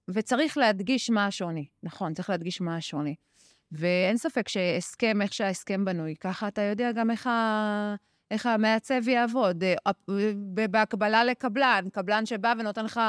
וצריך 0.09 0.57
להדגיש 0.57 1.09
מה 1.09 1.25
השוני. 1.25 1.65
נכון, 1.83 2.13
צריך 2.13 2.29
להדגיש 2.29 2.61
מה 2.61 2.75
השוני. 2.75 3.15
ואין 3.71 4.17
ספק 4.17 4.47
שהסכם, 4.47 5.21
איך 5.21 5.33
שההסכם 5.33 5.85
בנוי, 5.85 6.15
ככה 6.19 6.47
אתה 6.47 6.61
יודע 6.61 6.91
גם 6.91 7.11
איך, 7.11 7.27
ה... 7.27 7.95
איך 8.31 8.45
המעצב 8.45 9.07
יעבוד. 9.07 9.63
אה, 9.63 9.91
בהקבלה 10.71 11.23
לקבלן, 11.23 11.85
קבלן 11.93 12.25
שבא 12.25 12.53
ונותן 12.59 12.85
לך 12.85 13.01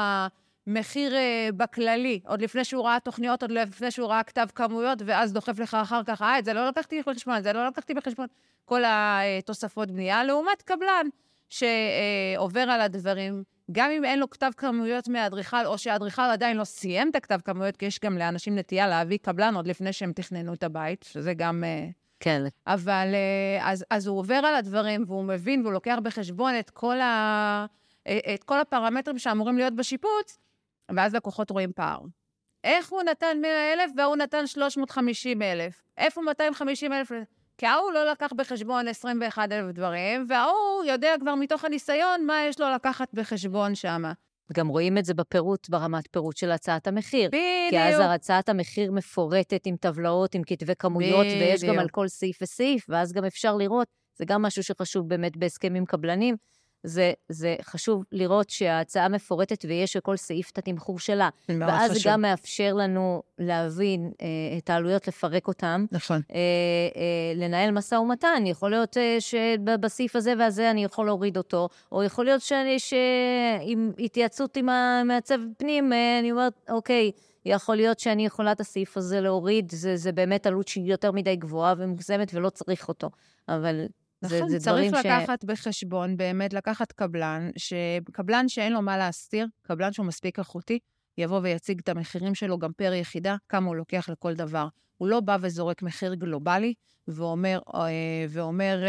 מחיר 0.67 1.13
uh, 1.13 1.51
בכללי, 1.51 2.19
עוד 2.25 2.41
לפני 2.41 2.63
שהוא 2.63 2.83
ראה 2.83 2.99
תוכניות, 2.99 3.41
עוד 3.41 3.51
לפני 3.51 3.91
שהוא 3.91 4.07
ראה 4.07 4.23
כתב 4.23 4.47
כמויות, 4.55 5.01
ואז 5.05 5.33
דוחף 5.33 5.59
לך 5.59 5.73
אחר 5.73 6.03
כך, 6.03 6.21
אה, 6.21 6.39
את 6.39 6.45
זה 6.45 6.53
לא 6.53 6.67
לקחתי 6.67 7.01
בחשבון, 7.01 7.37
את 7.37 7.43
זה 7.43 7.53
לא 7.53 7.67
לקחתי 7.67 7.93
בחשבון, 7.93 8.27
כל 8.65 8.81
התוספות 8.85 9.91
בנייה, 9.91 10.23
לעומת 10.23 10.61
קבלן 10.61 11.07
שעובר 11.49 12.61
על 12.61 12.81
הדברים, 12.81 13.43
גם 13.71 13.91
אם 13.91 14.05
אין 14.05 14.19
לו 14.19 14.29
כתב 14.29 14.51
כמויות 14.57 15.07
מהאדריכל, 15.07 15.65
או 15.65 15.77
שהאדריכל 15.77 16.21
עדיין 16.21 16.57
לא 16.57 16.63
סיים 16.63 17.09
את 17.09 17.15
הכתב 17.15 17.39
כמויות, 17.45 17.77
כי 17.77 17.85
יש 17.85 17.99
גם 17.99 18.17
לאנשים 18.17 18.57
נטייה 18.57 18.87
להביא 18.87 19.17
קבלן 19.17 19.55
עוד 19.55 19.67
לפני 19.67 19.93
שהם 19.93 20.11
תכננו 20.13 20.53
את 20.53 20.63
הבית, 20.63 21.05
שזה 21.09 21.33
גם... 21.33 21.63
Uh, 21.63 21.93
כן. 22.19 22.41
אבל 22.67 23.07
אז, 23.61 23.85
אז 23.89 24.07
הוא 24.07 24.19
עובר 24.19 24.35
על 24.35 24.55
הדברים, 24.55 25.03
והוא 25.07 25.23
מבין, 25.23 25.61
והוא 25.61 25.73
לוקח 25.73 25.97
בחשבון 26.03 26.59
את 26.59 26.69
כל, 26.69 26.99
ה, 26.99 27.65
את 28.33 28.43
כל 28.43 28.59
הפרמטרים 28.59 29.19
שאמורים 29.19 29.57
להיות 29.57 29.75
בשיפוץ, 29.75 30.37
ואז 30.95 31.15
לקוחות 31.15 31.49
רואים 31.49 31.71
פער. 31.75 31.99
איך 32.63 32.89
הוא 32.89 33.03
נתן 33.03 33.37
100,000 33.41 33.91
והוא 33.97 34.15
נתן 34.15 34.47
350,000? 34.47 35.83
איפה 35.97 36.21
250,000? 36.21 37.23
כי 37.57 37.65
ההוא 37.65 37.91
לא 37.91 38.11
לקח 38.11 38.33
בחשבון 38.35 38.87
21,000 38.87 39.71
דברים, 39.71 40.25
וההוא 40.29 40.83
יודע 40.87 41.13
כבר 41.19 41.35
מתוך 41.35 41.65
הניסיון 41.65 42.25
מה 42.25 42.43
יש 42.49 42.59
לו 42.59 42.65
לקחת 42.75 43.07
בחשבון 43.13 43.75
שם. 43.75 44.03
גם 44.53 44.67
רואים 44.67 44.97
את 44.97 45.05
זה 45.05 45.13
בפירוט, 45.13 45.69
ברמת 45.69 46.07
פירוט 46.11 46.37
של 46.37 46.51
הצעת 46.51 46.87
המחיר. 46.87 47.29
בדיוק. 47.29 47.69
כי 47.69 47.79
אז 47.79 48.01
הצעת 48.03 48.49
המחיר 48.49 48.91
מפורטת 48.91 49.61
עם 49.65 49.75
טבלאות, 49.75 50.35
עם 50.35 50.41
כתבי 50.43 50.73
כמויות, 50.79 51.25
בדיוק. 51.25 51.41
ויש 51.41 51.63
גם 51.63 51.79
על 51.79 51.89
כל 51.89 52.07
סעיף 52.07 52.37
וסעיף, 52.41 52.85
ואז 52.89 53.13
גם 53.13 53.25
אפשר 53.25 53.55
לראות, 53.55 53.87
זה 54.17 54.25
גם 54.25 54.41
משהו 54.41 54.63
שחשוב 54.63 55.09
באמת 55.09 55.37
בהסכמים 55.37 55.85
קבלנים, 55.85 56.35
זה, 56.87 57.13
זה 57.29 57.55
חשוב 57.61 58.03
לראות 58.11 58.49
שההצעה 58.49 59.09
מפורטת 59.09 59.65
ויש 59.67 59.95
לכל 59.95 60.17
סעיף 60.17 60.51
את 60.51 60.57
התמחור 60.57 60.99
שלה. 60.99 61.29
מאוד 61.49 61.69
ואז 61.69 61.91
חשוב. 61.91 62.11
גם 62.11 62.21
מאפשר 62.21 62.73
לנו 62.73 63.23
להבין 63.39 64.11
אה, 64.21 64.27
את 64.57 64.69
העלויות, 64.69 65.07
לפרק 65.07 65.47
אותן. 65.47 65.85
נכון. 65.91 66.21
אה, 66.31 66.37
אה, 66.95 67.33
לנהל 67.35 67.71
משא 67.71 67.95
ומתן. 67.95 68.43
יכול 68.45 68.69
להיות 68.69 68.97
אה, 68.97 69.17
שבסעיף 69.19 70.15
הזה 70.15 70.33
והזה 70.39 70.71
אני 70.71 70.83
יכול 70.83 71.05
להוריד 71.05 71.37
אותו, 71.37 71.69
או 71.91 72.03
יכול 72.03 72.25
להיות 72.25 72.41
שאני, 72.41 72.79
שעם 72.79 73.91
התייעצות 73.99 74.57
עם 74.57 74.69
המעצב 74.69 75.39
פנים, 75.57 75.93
אה, 75.93 76.19
אני 76.19 76.31
אומרת, 76.31 76.53
אוקיי, 76.69 77.11
יכול 77.45 77.75
להיות 77.75 77.99
שאני 77.99 78.25
יכולה 78.25 78.51
את 78.51 78.59
הסעיף 78.59 78.97
הזה 78.97 79.21
להוריד, 79.21 79.71
זה, 79.71 79.95
זה 79.95 80.11
באמת 80.11 80.45
עלות 80.45 80.67
שהיא 80.67 80.91
יותר 80.91 81.11
מדי 81.11 81.35
גבוהה 81.35 81.73
ומוגזמת 81.77 82.33
ולא 82.33 82.49
צריך 82.49 82.87
אותו. 82.87 83.09
אבל 83.49 83.85
נכון, 84.21 84.49
זה, 84.49 84.59
זה 84.59 84.65
צריך 84.65 84.93
לקחת 84.93 85.41
ש... 85.41 85.45
בחשבון, 85.45 86.17
באמת 86.17 86.53
לקחת 86.53 86.91
קבלן, 86.91 87.49
קבלן 88.11 88.47
שאין 88.47 88.73
לו 88.73 88.81
מה 88.81 88.97
להסתיר, 88.97 89.47
קבלן 89.61 89.93
שהוא 89.93 90.05
מספיק 90.05 90.39
איכותי, 90.39 90.79
יבוא 91.17 91.39
ויציג 91.43 91.79
את 91.79 91.89
המחירים 91.89 92.35
שלו 92.35 92.59
גם 92.59 92.71
פר 92.77 92.93
יחידה, 92.93 93.35
כמה 93.49 93.67
הוא 93.67 93.75
לוקח 93.75 94.09
לכל 94.09 94.33
דבר. 94.33 94.67
הוא 94.97 95.07
לא 95.07 95.19
בא 95.19 95.37
וזורק 95.41 95.81
מחיר 95.81 96.13
גלובלי 96.13 96.73
ואומר, 97.07 97.59
אה, 97.75 98.25
ואומר 98.29 98.83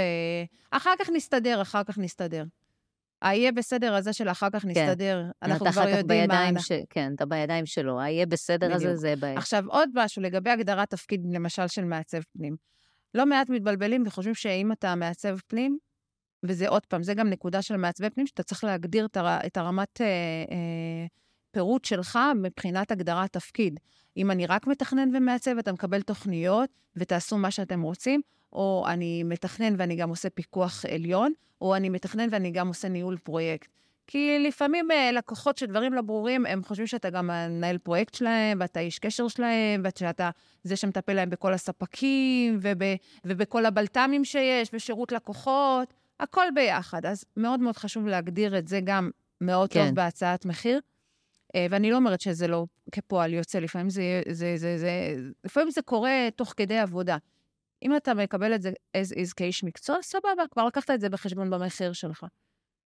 אחר 0.71 0.95
כך 0.99 1.11
נסתדר, 1.15 1.63
אחר 1.63 1.85
כך 1.85 1.99
נסתדר. 1.99 2.45
היהיה 3.23 3.53
בסדר 3.53 3.95
הזה 3.95 4.13
של 4.13 4.29
אחר 4.29 4.51
כך 4.53 4.65
נסתדר, 4.65 5.23
כן. 5.25 5.51
אנחנו 5.51 5.67
כבר 5.67 5.89
יודעים 5.89 6.29
מה... 6.29 6.61
ש... 6.61 6.73
כן, 6.91 7.13
אתה 7.15 7.27
בידיים 7.27 7.67
שלו, 7.67 8.01
היהיה 8.01 8.27
בסדר 8.27 8.67
בדיוק. 8.67 8.83
הזה, 8.83 8.97
זה 8.97 9.15
בעיה. 9.17 9.39
עכשיו, 9.39 9.65
עוד 9.69 9.91
משהו 9.95 10.23
לגבי 10.23 10.51
הגדרת 10.51 10.91
תפקיד, 10.91 11.21
למשל, 11.33 11.69
של 11.69 11.85
מעצב 11.85 12.19
פנים. 12.33 12.57
לא 13.15 13.27
מעט 13.27 13.49
מתבלבלים 13.49 14.05
וחושבים 14.07 14.35
שאם 14.35 14.73
אתה 14.73 14.95
מעצב 14.95 15.39
פנים, 15.47 15.79
וזה 16.43 16.69
עוד 16.69 16.87
פעם, 16.87 17.03
זה 17.03 17.15
גם 17.15 17.29
נקודה 17.29 17.63
של 17.63 17.77
מעצבי 17.77 18.11
פנים, 18.11 18.27
שאתה 18.27 18.43
צריך 18.43 18.65
להגדיר 18.65 19.07
את, 19.07 19.17
הר, 19.17 19.39
את 19.47 19.57
הרמת 19.57 20.01
אה, 20.01 20.07
אה, 20.51 21.07
פירוט 21.51 21.85
שלך 21.85 22.19
מבחינת 22.37 22.91
הגדרת 22.91 23.33
תפקיד. 23.33 23.81
אם 24.17 24.31
אני 24.31 24.47
רק 24.47 24.67
מתכנן 24.67 25.17
ומעצב, 25.17 25.59
אתה 25.59 25.73
מקבל 25.73 26.03
תוכניות 26.03 26.71
ותעשו 26.97 27.39
מה 27.39 27.51
שאתם 27.51 27.83
רוצים, 27.83 28.21
או 28.53 28.85
אני 28.89 29.23
מתכנן 29.23 29.75
ואני 29.79 29.97
גם 29.97 30.09
עושה 30.09 30.31
פיקוח 30.31 30.85
עליון, 30.85 31.33
או 31.61 31.77
אני 31.77 31.89
מתכנן 31.89 32.29
ואני 32.31 32.51
גם 32.51 32.69
עושה 32.69 32.89
ניהול 32.89 33.17
פרויקט. 33.17 33.69
כי 34.11 34.39
לפעמים 34.39 34.91
אה, 34.91 35.13
לקוחות 35.13 35.59
שדברים 35.59 35.93
לא 35.93 36.03
ברורים, 36.03 36.47
הם 36.47 36.65
חושבים 36.65 36.87
שאתה 36.87 37.11
גם 37.11 37.27
מנהל 37.27 37.79
פרויקט 37.79 38.15
שלהם, 38.15 38.59
ואתה 38.61 38.81
איש 38.81 38.99
קשר 38.99 39.29
שלהם, 39.29 39.83
ושאתה 39.85 40.31
זה 40.63 40.77
שמטפל 40.77 41.13
להם 41.13 41.31
בכל 41.31 41.53
הספקים, 41.53 42.59
וב, 42.63 42.83
ובכל 43.25 43.67
הבלת"מים 43.67 44.25
שיש, 44.25 44.71
ושירות 44.73 45.13
לקוחות, 45.13 45.95
הכל 46.21 46.47
ביחד. 46.55 47.07
אז 47.07 47.25
מאוד 47.37 47.61
מאוד 47.61 47.77
חשוב 47.77 48.07
להגדיר 48.07 48.59
את 48.59 48.69
זה 48.69 48.81
גם 48.85 49.11
מאוד 49.41 49.73
כן. 49.73 49.87
טוב 49.87 49.95
בהצעת 49.95 50.45
מחיר. 50.45 50.81
אה, 51.55 51.67
ואני 51.71 51.91
לא 51.91 51.97
אומרת 51.97 52.21
שזה 52.21 52.49
לא 52.49 52.67
כפועל 52.93 53.35
יוצא, 53.35 53.59
לפעמים 53.59 53.91
זה, 53.91 54.23
זה, 54.31 54.57
זה, 54.57 54.79
זה, 54.79 54.91
לפעמים 55.45 55.71
זה 55.71 55.83
קורה 55.83 56.29
תוך 56.37 56.55
כדי 56.57 56.79
עבודה. 56.79 57.17
אם 57.83 57.97
אתה 57.97 58.15
מקבל 58.15 58.55
את 58.55 58.63
זה 58.63 58.73
as 58.97 59.15
is 59.15 59.35
כאיש 59.37 59.65
מקצוע, 59.65 59.97
סבבה, 60.03 60.43
כבר 60.51 60.67
לקחת 60.67 60.91
את 60.91 61.01
זה 61.01 61.09
בחשבון 61.09 61.51
במחיר 61.51 61.93
שלך. 61.93 62.25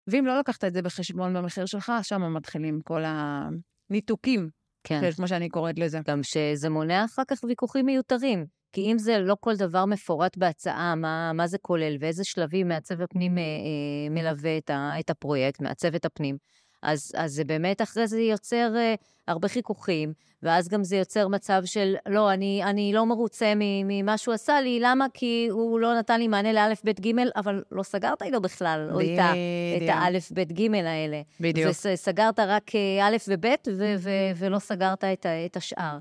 ואם 0.07 0.25
לא 0.25 0.39
לקחת 0.39 0.63
את 0.63 0.73
זה 0.73 0.81
בחשבון 0.81 1.33
במחיר 1.33 1.65
שלך, 1.65 1.91
שם 2.01 2.33
מתחילים 2.33 2.81
כל 2.83 3.03
הניתוקים, 3.05 4.49
כן. 4.83 5.11
כמו 5.15 5.27
שאני 5.27 5.49
קוראת 5.49 5.79
לזה. 5.79 5.99
גם 6.07 6.23
שזה 6.23 6.69
מונע 6.69 7.05
אחר 7.05 7.23
כך 7.27 7.43
ויכוחים 7.43 7.85
מיותרים. 7.85 8.45
כי 8.73 8.91
אם 8.91 8.97
זה 8.97 9.19
לא 9.19 9.35
כל 9.39 9.55
דבר 9.55 9.85
מפורט 9.85 10.37
בהצעה, 10.37 10.95
מה, 10.95 11.33
מה 11.33 11.47
זה 11.47 11.57
כולל 11.57 11.95
ואיזה 11.99 12.23
שלבים 12.23 12.67
מעצב 12.67 13.01
הפנים 13.01 13.37
אה, 13.37 13.43
אה, 13.43 14.09
מלווה 14.09 14.57
את, 14.57 14.69
ה, 14.69 14.91
את 14.99 15.09
הפרויקט, 15.09 15.61
מעצב 15.61 15.95
את 15.95 16.05
הפנים, 16.05 16.37
אז, 16.81 17.11
אז 17.15 17.33
זה 17.33 17.43
באמת 17.43 17.81
אחרי 17.81 18.07
זה 18.07 18.21
יוצר 18.21 18.73
אה, 18.75 18.95
הרבה 19.27 19.47
חיכוכים, 19.47 20.13
ואז 20.43 20.67
גם 20.67 20.83
זה 20.83 20.95
יוצר 20.95 21.27
מצב 21.27 21.61
של, 21.65 21.95
לא, 22.09 22.33
אני, 22.33 22.63
אני 22.63 22.91
לא 22.93 23.05
מרוצה 23.05 23.53
ממה 23.55 24.17
שהוא 24.17 24.33
עשה 24.33 24.61
לי, 24.61 24.79
למה? 24.81 25.05
כי 25.13 25.47
הוא 25.51 25.79
לא 25.79 25.99
נתן 25.99 26.19
לי 26.19 26.27
מענה 26.27 26.53
לאלף, 26.53 26.83
בית, 26.83 26.99
גימל, 26.99 27.31
אבל 27.35 27.63
לא 27.71 27.83
סגרת 27.83 28.21
איתו 28.21 28.41
בכלל, 28.41 28.89
או 28.93 28.99
איתה, 28.99 29.31
את 29.77 29.89
האלף, 29.89 30.31
בית, 30.31 30.51
גימל 30.51 30.87
האלה. 30.87 31.21
בדיוק. 31.39 31.71
וסגרת 31.93 32.39
רק 32.39 32.75
אה, 32.75 33.07
אלף 33.07 33.25
ובית, 33.27 33.67
ו- 33.77 33.95
ו- 33.97 34.31
ולא 34.35 34.59
סגרת 34.59 35.03
את, 35.03 35.25
את 35.45 35.57
השאר. 35.57 35.97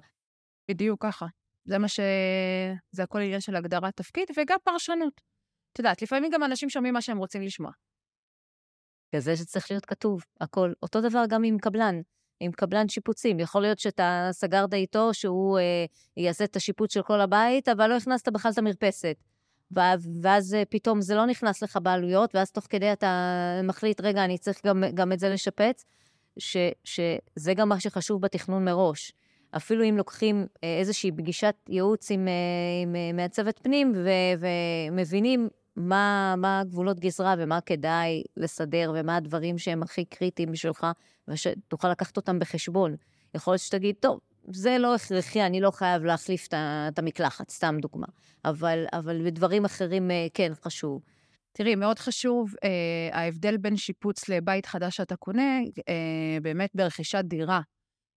בדיוק 0.70 1.02
ככה. 1.02 1.26
זה 1.64 1.78
מה 1.78 1.88
ש... 1.88 2.00
זה 2.90 3.02
הכל 3.02 3.18
עניין 3.18 3.40
של 3.40 3.56
הגדרת 3.56 3.96
תפקיד, 3.96 4.28
וגם 4.36 4.58
פרשנות. 4.64 5.20
את 5.72 5.78
יודעת, 5.78 6.02
לפעמים 6.02 6.30
גם 6.32 6.44
אנשים 6.44 6.70
שומעים 6.70 6.94
מה 6.94 7.02
שהם 7.02 7.18
רוצים 7.18 7.42
לשמוע. 7.42 7.70
כזה 9.14 9.36
שצריך 9.36 9.70
להיות 9.70 9.86
כתוב, 9.86 10.24
הכל. 10.40 10.72
אותו 10.82 11.00
דבר 11.00 11.24
גם 11.28 11.44
עם 11.44 11.58
קבלן, 11.58 12.00
עם 12.40 12.52
קבלן 12.52 12.88
שיפוצים. 12.88 13.40
יכול 13.40 13.62
להיות 13.62 13.78
שאתה 13.78 14.28
סגרת 14.32 14.74
איתו 14.74 15.14
שהוא 15.14 15.58
אה, 15.58 15.84
יעשה 16.16 16.44
את 16.44 16.56
השיפוץ 16.56 16.94
של 16.94 17.02
כל 17.02 17.20
הבית, 17.20 17.68
אבל 17.68 17.86
לא 17.86 17.96
הכנסת 17.96 18.28
בכלל 18.28 18.52
את 18.52 18.58
המרפסת. 18.58 19.16
ואז 20.22 20.54
אה, 20.54 20.62
פתאום 20.70 21.00
זה 21.00 21.14
לא 21.14 21.26
נכנס 21.26 21.62
לך 21.62 21.78
בעלויות, 21.82 22.34
ואז 22.34 22.50
תוך 22.50 22.66
כדי 22.70 22.92
אתה 22.92 23.36
מחליט, 23.64 24.00
רגע, 24.00 24.24
אני 24.24 24.38
צריך 24.38 24.66
גם, 24.66 24.84
גם 24.94 25.12
את 25.12 25.18
זה 25.18 25.28
לשפץ, 25.28 25.84
ש, 26.38 26.56
שזה 26.84 27.54
גם 27.54 27.68
מה 27.68 27.80
שחשוב 27.80 28.22
בתכנון 28.22 28.64
מראש. 28.64 29.12
אפילו 29.56 29.84
אם 29.84 29.96
לוקחים 29.96 30.46
אה, 30.64 30.78
איזושהי 30.78 31.12
פגישת 31.12 31.54
ייעוץ 31.68 32.10
עם, 32.10 32.28
אה, 32.28 32.32
עם 32.82 33.16
מעצבת 33.16 33.58
פנים 33.62 33.92
ו, 33.96 34.10
ומבינים 34.40 35.48
מה, 35.80 36.34
מה 36.38 36.60
הגבולות 36.60 37.00
גזרה 37.00 37.34
ומה 37.38 37.60
כדאי 37.60 38.22
לסדר 38.36 38.92
ומה 38.94 39.16
הדברים 39.16 39.58
שהם 39.58 39.82
הכי 39.82 40.04
קריטיים 40.04 40.52
בשבילך, 40.52 40.86
ושתוכל 41.28 41.90
לקחת 41.90 42.16
אותם 42.16 42.38
בחשבון. 42.38 42.96
יכול 43.34 43.52
להיות 43.52 43.60
שתגיד, 43.60 43.94
טוב, 44.00 44.20
זה 44.52 44.78
לא 44.78 44.94
הכרחי, 44.94 45.46
אני 45.46 45.60
לא 45.60 45.70
חייב 45.70 46.04
להחליף 46.04 46.48
את 46.52 46.98
המקלחת, 46.98 47.50
סתם 47.50 47.76
דוגמה. 47.82 48.06
אבל, 48.44 48.84
אבל 48.92 49.24
בדברים 49.24 49.64
אחרים 49.64 50.10
אה, 50.10 50.26
כן 50.34 50.52
חשוב. 50.62 51.02
תראי, 51.52 51.74
מאוד 51.74 51.98
חשוב 51.98 52.54
אה, 52.64 53.18
ההבדל 53.18 53.56
בין 53.56 53.76
שיפוץ 53.76 54.28
לבית 54.28 54.66
חדש 54.66 54.96
שאתה 54.96 55.16
קונה, 55.16 55.58
אה, 55.88 56.38
באמת 56.42 56.70
ברכישת 56.74 57.24
דירה. 57.24 57.60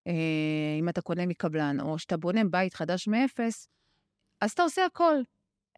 אה, 0.08 0.14
אם 0.80 0.90
אתה 0.90 1.02
קונה 1.02 1.26
מקבלן, 1.26 1.80
או 1.80 2.00
שאתה 2.00 2.18
בונה 2.18 2.42
בית 2.52 2.74
חדש 2.74 3.08
מאפס, 3.08 3.68
אז 4.42 4.52
אתה 4.52 4.64
עושה 4.64 4.86
הכל. 4.86 5.16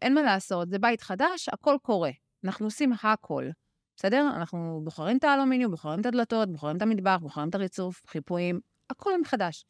אין 0.02 0.14
מה 0.14 0.22
לעשות, 0.22 0.68
זה 0.68 0.78
בית 0.78 1.00
חדש, 1.00 1.48
הכל 1.52 1.76
קורה. 1.82 2.10
אנחנו 2.44 2.66
עושים 2.66 2.92
הכל, 3.02 3.44
בסדר? 3.96 4.30
אנחנו 4.36 4.80
בוחרים 4.84 5.16
את 5.16 5.24
האלומיניום, 5.24 5.70
בוחרים 5.70 6.00
את 6.00 6.06
הדלתות, 6.06 6.52
בוחרים 6.52 6.76
את 6.76 6.82
המטבח, 6.82 7.18
בוחרים 7.20 7.48
את 7.48 7.54
הריצוף, 7.54 8.02
חיפויים, 8.06 8.60
הכל 8.90 9.20
מחדש. 9.20 9.64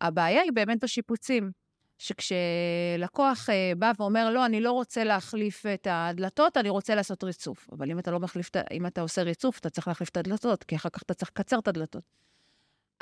הבעיה 0.00 0.42
היא 0.42 0.52
באמת 0.52 0.84
בשיפוצים, 0.84 1.50
שכשלקוח 1.98 3.50
אה, 3.50 3.72
בא 3.78 3.92
ואומר, 3.98 4.30
לא, 4.30 4.46
אני 4.46 4.60
לא 4.60 4.72
רוצה 4.72 5.04
להחליף 5.04 5.66
את 5.66 5.86
הדלתות, 5.90 6.56
אני 6.56 6.68
רוצה 6.68 6.94
לעשות 6.94 7.24
ריצוף. 7.24 7.68
אבל 7.72 7.90
אם 7.90 7.98
אתה 7.98 8.10
לא 8.10 8.20
מחליף, 8.20 8.50
אם 8.70 8.86
אתה 8.86 9.00
עושה 9.00 9.22
ריצוף, 9.22 9.58
אתה 9.58 9.70
צריך 9.70 9.88
להחליף 9.88 10.08
את 10.08 10.16
הדלתות, 10.16 10.64
כי 10.64 10.76
אחר 10.76 10.88
כך 10.88 11.02
אתה 11.02 11.14
צריך 11.14 11.30
לקצר 11.30 11.58
את 11.58 11.68
הדלתות. 11.68 12.02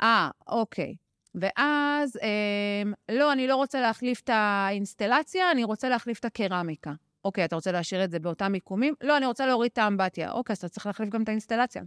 אה, 0.01 0.29
אוקיי. 0.47 0.95
ואז, 1.41 2.17
אה, 2.17 2.91
לא, 3.15 3.31
אני 3.31 3.47
לא 3.47 3.55
רוצה 3.55 3.81
להחליף 3.81 4.21
את 4.21 4.29
האינסטלציה, 4.33 5.51
אני 5.51 5.63
רוצה 5.63 5.89
להחליף 5.89 6.19
את 6.19 6.25
הקרמיקה. 6.25 6.91
אוקיי, 7.25 7.45
אתה 7.45 7.55
רוצה 7.55 7.71
להשאיר 7.71 8.03
את 8.03 8.11
זה 8.11 8.19
באותם 8.19 8.51
מיקומים? 8.51 8.93
לא, 9.01 9.17
אני 9.17 9.25
רוצה 9.25 9.45
להוריד 9.45 9.71
את 9.73 9.77
האמבטיה. 9.77 10.31
אוקיי, 10.31 10.53
אז 10.53 10.57
אתה 10.57 10.69
צריך 10.69 10.85
להחליף 10.85 11.09
גם 11.09 11.23
את 11.23 11.29
האינסטלציה. 11.29 11.83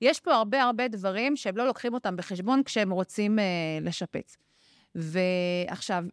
יש 0.00 0.20
פה 0.20 0.34
הרבה 0.34 0.62
הרבה 0.62 0.88
דברים 0.88 1.36
שהם 1.36 1.56
לא 1.56 1.66
לוקחים 1.66 1.94
אותם 1.94 2.16
בחשבון 2.16 2.62
כשהם 2.62 2.90
רוצים 2.90 3.38
אה, 3.38 3.44
לשפץ. 3.80 4.36
ועכשיו, 4.94 6.04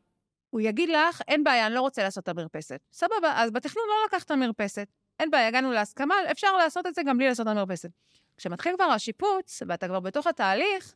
הוא 0.49 0.61
יגיד 0.61 0.89
לך, 0.89 1.21
אין 1.27 1.43
בעיה, 1.43 1.67
אני 1.67 1.75
לא 1.75 1.81
רוצה 1.81 2.03
לעשות 2.03 2.23
את 2.23 2.29
המרפסת. 2.29 2.79
סבבה, 2.93 3.33
אז 3.35 3.51
בתכנון 3.51 3.85
לא 3.87 3.95
לקחת 4.07 4.25
את 4.25 4.31
המרפסת. 4.31 4.87
אין 5.19 5.31
בעיה, 5.31 5.47
הגענו 5.47 5.71
להסכמה, 5.71 6.15
אפשר 6.31 6.57
לעשות 6.57 6.87
את 6.87 6.95
זה 6.95 7.01
גם 7.03 7.17
בלי 7.17 7.27
לעשות 7.27 7.47
את 7.47 7.51
המרפסת. 7.51 7.89
כשמתחיל 8.37 8.75
כבר 8.75 8.83
השיפוץ, 8.83 9.63
ואתה 9.67 9.87
כבר 9.87 9.99
בתוך 9.99 10.27
התהליך, 10.27 10.95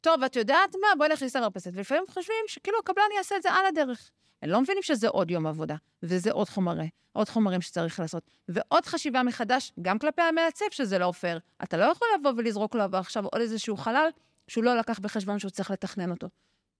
טוב, 0.00 0.22
את 0.22 0.36
יודעת 0.36 0.74
מה? 0.74 0.88
בואי 0.98 1.08
נכניס 1.08 1.36
את 1.36 1.36
המרפסת. 1.36 1.70
ולפעמים 1.74 2.04
חושבים 2.08 2.44
שכאילו 2.46 2.78
הקבלן 2.78 3.04
יעשה 3.16 3.36
את 3.36 3.42
זה 3.42 3.52
על 3.52 3.66
הדרך. 3.66 4.10
הם 4.42 4.50
לא 4.50 4.60
מבינים 4.60 4.82
שזה 4.82 5.08
עוד 5.08 5.30
יום 5.30 5.46
עבודה, 5.46 5.76
וזה 6.02 6.32
עוד 6.32 6.48
חומרי, 6.48 6.88
עוד 7.12 7.28
חומרים 7.28 7.60
שצריך 7.60 8.00
לעשות, 8.00 8.30
ועוד 8.48 8.86
חשיבה 8.86 9.22
מחדש, 9.22 9.72
גם 9.82 9.98
כלפי 9.98 10.22
המעצב, 10.22 10.64
שזה 10.70 10.98
לא 10.98 11.12
פייר. 11.12 11.38
אתה 11.62 11.76
לא 11.76 11.84
יכול 11.84 12.08
לבוא 12.18 12.32
ולזרוק 12.36 12.74
לו 12.74 12.84
עכשיו 12.92 13.24
עוד 13.24 13.40
איזשהו 13.40 13.76
חלל 13.76 14.08
שהוא 14.48 14.64
לא 14.64 14.76
לקח 14.76 14.98
בחשבון 14.98 15.38
שהוא 15.38 15.50
צריך 15.50 15.70
לתכנן 15.70 16.10
אותו. 16.10 16.28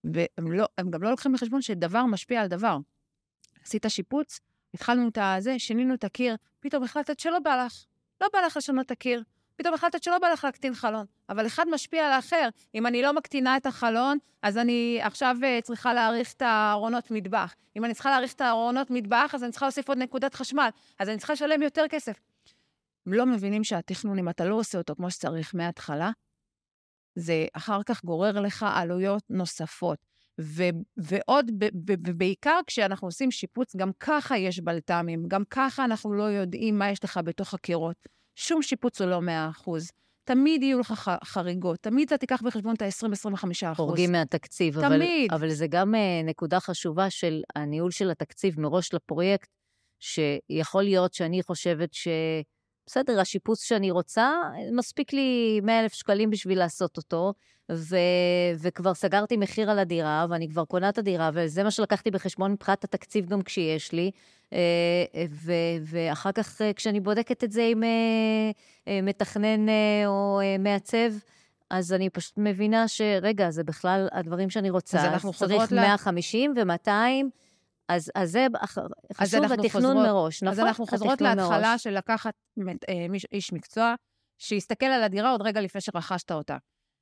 והם 0.05 0.53
לא, 0.53 0.67
גם 0.91 1.03
לא 1.03 1.11
לוקחים 1.11 1.33
בחשבון 1.33 1.63
שדבר 1.63 2.05
משפיע 2.05 2.41
על 2.41 2.49
דבר. 2.49 2.77
עשית 3.65 3.85
שיפוץ, 3.89 4.41
התחלנו 4.75 5.09
את 5.09 5.19
הזה, 5.21 5.59
שינינו 5.59 5.95
את 5.95 6.05
הקיר, 6.05 6.37
פתאום 6.61 6.83
החלטת 6.83 7.21
שלא 7.21 7.39
בא 7.39 7.65
לך. 7.67 7.85
לא 8.21 8.29
בא 8.33 8.39
לך 8.41 8.57
לשנות 8.57 8.87
את 8.87 8.91
הקיר. 8.91 9.23
פתאום 9.57 9.75
החלטת 9.75 10.03
שלא 10.03 10.19
בא 10.19 10.29
לך 10.29 10.45
להקטין 10.45 10.75
חלון, 10.75 11.07
אבל 11.31 11.47
אחד 11.47 11.67
משפיע 11.69 12.07
על 12.07 12.13
האחר. 12.13 12.49
אם 12.75 12.87
אני 12.87 13.03
לא 13.03 13.13
מקטינה 13.13 13.57
את 13.57 13.67
החלון, 13.67 14.19
אז 14.43 14.59
אני 14.59 14.99
עכשיו 15.03 15.37
uh, 15.41 15.63
צריכה 15.63 15.95
להאריך 15.95 16.33
את 16.33 16.43
הארונות 16.43 17.11
מטבח. 17.11 17.55
אם 17.77 17.85
אני 17.85 17.95
צריכה 17.95 18.11
להאריך 18.11 18.33
את 18.33 18.41
הארונות 18.41 18.91
מטבח, 18.91 19.31
אז 19.35 19.45
אני 19.45 19.51
צריכה 19.51 19.67
להוסיף 19.67 19.89
עוד 19.89 19.99
נקודת 19.99 20.35
חשמל. 20.35 20.69
אז 20.99 21.09
אני 21.09 21.19
צריכה 21.19 21.33
לשלם 21.33 21.63
יותר 21.63 21.85
כסף. 21.91 22.21
הם 23.07 23.13
לא 23.13 23.27
מבינים 23.27 23.65
שהתכנון, 23.65 24.19
אם 24.19 24.29
אתה 24.29 24.45
לא 24.45 24.55
עושה 24.55 24.79
אותו 24.79 24.95
כמו 24.97 25.11
שצריך 25.11 25.55
מההתחלה, 25.55 26.11
זה 27.15 27.47
אחר 27.53 27.83
כך 27.87 28.05
גורר 28.05 28.41
לך 28.41 28.67
עלויות 28.75 29.23
נוספות. 29.31 29.99
ו- 30.41 30.81
ועוד, 30.97 31.51
ובעיקר 32.07 32.61
כשאנחנו 32.67 33.09
עושים 33.09 33.31
שיפוץ, 33.31 33.77
גם 33.77 33.91
ככה 34.01 34.39
יש 34.39 34.61
בלת"מים, 34.61 35.25
גם 35.29 35.43
ככה 35.51 35.85
אנחנו 35.85 36.13
לא 36.13 36.23
יודעים 36.23 36.79
מה 36.79 36.91
יש 36.91 37.05
לך 37.05 37.21
בתוך 37.25 37.55
הקירות. 37.55 37.97
שום 38.35 38.63
שיפוץ 38.63 39.01
הוא 39.01 39.11
לא 39.11 39.21
100%. 39.21 39.93
תמיד 40.25 40.63
יהיו 40.63 40.81
לך 40.81 41.11
חריגות, 41.25 41.79
תמיד 41.79 42.07
אתה 42.07 42.19
תיקח 42.19 42.43
בחשבון 42.43 42.75
את 42.75 42.83
ה-20-25 42.83 43.27
אחוז. 43.37 43.77
חורגים 43.77 44.13
מהתקציב. 44.13 44.81
תמיד. 44.81 45.31
אבל, 45.31 45.39
אבל 45.39 45.51
זה 45.51 45.67
גם 45.67 45.95
uh, 45.95 46.27
נקודה 46.27 46.61
חשובה 46.61 47.11
של 47.11 47.43
הניהול 47.57 47.91
של 47.91 48.11
התקציב 48.11 48.61
מראש 48.61 48.95
לפרויקט, 48.95 49.49
שיכול 50.01 50.83
להיות 50.83 51.15
שאני 51.15 51.43
חושבת 51.43 51.95
ש... 51.95 52.09
בסדר, 52.87 53.21
השיפוץ 53.21 53.65
שאני 53.65 53.91
רוצה, 53.91 54.33
מספיק 54.73 55.13
לי 55.13 55.61
100 55.63 55.81
אלף 55.81 55.93
שקלים 55.93 56.31
בשביל 56.31 56.59
לעשות 56.59 56.97
אותו, 56.97 57.33
ו... 57.73 57.97
וכבר 58.59 58.95
סגרתי 58.95 59.37
מחיר 59.37 59.71
על 59.71 59.79
הדירה, 59.79 60.27
ואני 60.31 60.49
כבר 60.49 60.65
קונה 60.65 60.89
את 60.89 60.99
הדירה, 60.99 61.31
וזה 61.35 61.65
מה 61.65 61.71
שלקחתי 61.71 62.11
בחשבון 62.11 62.53
מבחינת 62.53 62.85
התקציב 62.85 63.27
גם 63.27 63.43
כשיש 63.43 63.93
לי. 63.93 64.11
אה. 64.53 65.25
ואחר 65.85 66.33
כך, 66.33 66.63
אה, 66.63 66.73
כשאני 66.73 67.01
בודקת 67.01 67.45
את 67.45 67.53
זה 67.53 67.67
עם 67.71 67.83
אה, 68.89 69.01
מתכנן 69.03 69.67
או 70.07 70.41
מעצב, 70.59 71.13
אז 71.71 71.93
אני 71.93 72.11
פשוט 72.11 72.35
מבינה 72.37 72.89
שרגע, 72.89 73.51
זה 73.51 73.65
בכלל 73.65 74.09
הדברים 74.13 74.51
שאני 74.51 74.71
רוצה. 74.71 74.99
אז 74.99 75.05
אנחנו 75.05 75.33
חוזרות 75.33 75.63
ל... 75.63 75.67
צריך 75.67 75.73
150 75.73 76.55
ו-200. 76.57 76.91
אז, 77.91 78.11
אז 78.15 78.31
זה 78.31 78.47
חשוב 79.13 79.71
חוזרות, 79.73 79.97
מראש, 79.97 80.43
נכון? 80.43 80.53
אז 80.53 80.61
אנחנו 80.61 80.87
חוזרות 80.87 81.21
להתחלה 81.21 81.69
מראש. 81.71 81.83
של 81.83 81.91
לקחת 81.91 82.35
אה, 82.89 83.07
איש 83.33 83.53
מקצוע, 83.53 83.95
שיסתכל 84.39 84.87
על 84.87 85.03
הדירה 85.03 85.31
עוד 85.31 85.43
רגע 85.43 85.61
לפני 85.61 85.81
שרכשת 85.81 86.33
אותה. 86.33 86.57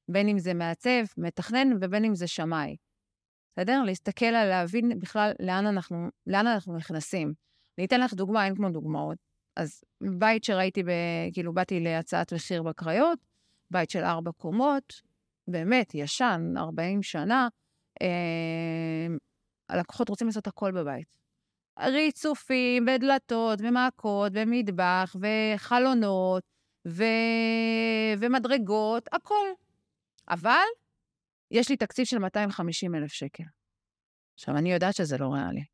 בין 0.08 0.28
אם 0.28 0.38
זה 0.38 0.54
מעצב, 0.54 1.04
מתכנן, 1.18 1.70
ובין 1.80 2.04
אם 2.04 2.14
זה 2.14 2.26
שמאי. 2.26 2.76
בסדר? 3.58 3.82
להסתכל 3.82 4.26
על 4.26 4.48
להבין 4.48 4.98
בכלל 4.98 5.32
לאן 5.40 5.66
אנחנו, 5.66 6.08
לאן 6.26 6.46
אנחנו 6.46 6.76
נכנסים. 6.76 7.32
אני 7.78 7.86
אתן 7.86 8.00
לך 8.00 8.14
דוגמה, 8.14 8.44
אין 8.44 8.54
כמו 8.54 8.70
דוגמאות. 8.70 9.18
אז 9.56 9.84
בית 10.18 10.44
שראיתי, 10.44 10.82
ב, 10.82 10.90
כאילו, 11.32 11.54
באתי 11.54 11.80
להצעת 11.80 12.32
מחיר 12.32 12.62
בקריות, 12.62 13.18
בית 13.70 13.90
של 13.90 14.04
ארבע 14.04 14.30
קומות, 14.32 15.02
באמת, 15.48 15.94
ישן, 15.94 16.54
40 16.56 17.02
שנה, 17.02 17.48
אה, 18.02 19.06
הלקוחות 19.68 20.08
רוצים 20.08 20.26
לעשות 20.26 20.46
הכל 20.46 20.72
בבית. 20.72 21.06
ריצופים, 21.80 22.86
ודלתות, 22.88 23.58
ומעקות, 23.62 24.32
ומטבח, 24.34 25.16
וחלונות, 25.20 26.42
ו... 26.88 27.04
ומדרגות, 28.18 29.08
הכל. 29.12 29.46
אבל 30.28 30.66
יש 31.50 31.70
לי 31.70 31.76
תקציב 31.76 32.06
של 32.06 32.18
250 32.18 32.94
אלף 32.94 33.12
שקל. 33.12 33.44
עכשיו, 34.34 34.56
אני 34.56 34.72
יודעת 34.72 34.94
שזה 34.94 35.18
לא 35.18 35.28
ריאלי. 35.34 35.64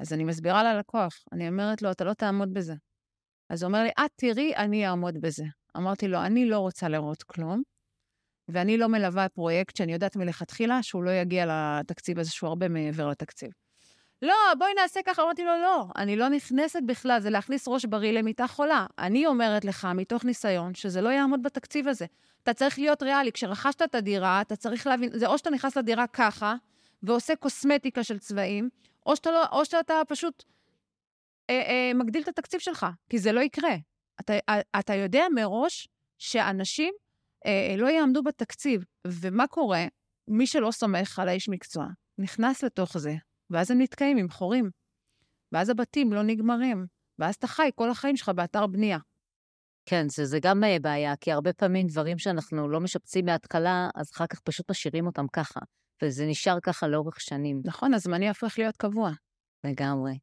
אז 0.00 0.12
אני 0.12 0.24
מסבירה 0.24 0.62
ללקוח, 0.62 1.24
אני 1.32 1.48
אומרת 1.48 1.82
לו, 1.82 1.90
אתה 1.90 2.04
לא 2.04 2.14
תעמוד 2.14 2.54
בזה. 2.54 2.74
אז 3.50 3.62
הוא 3.62 3.68
אומר 3.68 3.82
לי, 3.82 3.88
את 3.88 4.10
תראי, 4.16 4.56
אני 4.56 4.86
אעמוד 4.86 5.20
בזה. 5.20 5.44
אמרתי 5.76 6.08
לו, 6.08 6.22
אני 6.22 6.46
לא 6.46 6.58
רוצה 6.58 6.88
לראות 6.88 7.22
כלום, 7.22 7.62
ואני 8.48 8.78
לא 8.78 8.88
מלווה 8.88 9.28
פרויקט 9.28 9.76
שאני 9.76 9.92
יודעת 9.92 10.16
מלכתחילה 10.16 10.82
שהוא 10.82 11.04
לא 11.04 11.10
יגיע 11.10 11.46
לתקציב 11.46 12.18
הזה, 12.18 12.30
שהוא 12.30 12.48
הרבה 12.48 12.68
מעבר 12.68 13.08
לתקציב. 13.08 13.50
לא, 14.22 14.34
בואי 14.58 14.74
נעשה 14.74 15.00
ככה. 15.02 15.22
אמרתי 15.22 15.44
לו, 15.44 15.52
לא, 15.62 15.84
אני 15.96 16.16
לא 16.16 16.28
נכנסת 16.28 16.80
בכלל, 16.86 17.20
זה 17.20 17.30
להכניס 17.30 17.68
ראש 17.68 17.84
בריא 17.84 18.12
למיטה 18.12 18.46
חולה. 18.46 18.86
אני 18.98 19.26
אומרת 19.26 19.64
לך, 19.64 19.88
מתוך 19.94 20.24
ניסיון, 20.24 20.74
שזה 20.74 21.00
לא 21.00 21.08
יעמוד 21.08 21.42
בתקציב 21.42 21.88
הזה. 21.88 22.06
אתה 22.42 22.54
צריך 22.54 22.78
להיות 22.78 23.02
ריאלי. 23.02 23.32
כשרכשת 23.32 23.82
את 23.82 23.94
הדירה, 23.94 24.40
אתה 24.40 24.56
צריך 24.56 24.86
להבין, 24.86 25.10
זה 25.18 25.26
או 25.26 25.38
שאתה 25.38 25.50
נכנס 25.50 25.76
לדירה 25.76 26.06
ככה, 26.06 26.54
ועושה 27.02 27.36
קוסמטיקה 27.36 28.04
של 28.04 28.18
צבעים, 28.18 28.68
או 29.06 29.16
שאתה, 29.16 29.30
לא, 29.30 29.44
או 29.52 29.64
שאתה 29.64 29.94
פשוט 30.08 30.44
אה, 31.50 31.54
אה, 31.54 31.94
מגדיל 31.94 32.22
את 32.22 32.28
התקציב 32.28 32.60
שלך, 32.60 32.86
כי 33.08 33.18
זה 33.18 33.32
לא 33.32 33.40
יקרה. 33.40 33.76
אתה, 34.20 34.32
אה, 34.48 34.60
אתה 34.78 34.94
יודע 34.94 35.24
מראש 35.34 35.88
שאנשים 36.18 36.94
אה, 37.46 37.74
לא 37.78 37.86
יעמדו 37.86 38.22
בתקציב. 38.22 38.84
ומה 39.06 39.46
קורה? 39.46 39.86
מי 40.28 40.46
שלא 40.46 40.70
סומך 40.70 41.18
על 41.18 41.28
האיש 41.28 41.48
מקצוע, 41.48 41.86
נכנס 42.18 42.64
לתוך 42.64 42.98
זה, 42.98 43.14
ואז 43.50 43.70
הם 43.70 43.80
נתקעים 43.80 44.16
עם 44.16 44.28
חורים. 44.30 44.70
ואז 45.52 45.68
הבתים 45.68 46.12
לא 46.12 46.22
נגמרים, 46.22 46.86
ואז 47.18 47.34
אתה 47.34 47.46
חי 47.46 47.70
כל 47.74 47.90
החיים 47.90 48.16
שלך 48.16 48.28
באתר 48.28 48.66
בנייה. 48.66 48.98
כן, 49.86 50.08
זה, 50.08 50.24
זה 50.24 50.38
גם 50.42 50.64
אה, 50.64 50.76
בעיה, 50.80 51.16
כי 51.16 51.32
הרבה 51.32 51.52
פעמים 51.52 51.86
דברים 51.86 52.18
שאנחנו 52.18 52.68
לא 52.68 52.80
משפצים 52.80 53.24
מההתחלה, 53.24 53.90
אז 53.94 54.10
אחר 54.14 54.26
כך 54.26 54.40
פשוט 54.40 54.70
משאירים 54.70 55.06
אותם 55.06 55.26
ככה, 55.32 55.60
וזה 56.02 56.26
נשאר 56.26 56.60
ככה 56.62 56.88
לאורך 56.88 57.20
שנים. 57.20 57.60
נכון, 57.64 57.94
הזמני 57.94 58.28
הופך 58.28 58.58
להיות 58.58 58.76
קבוע. 58.76 59.10
לגמרי. 59.64 60.18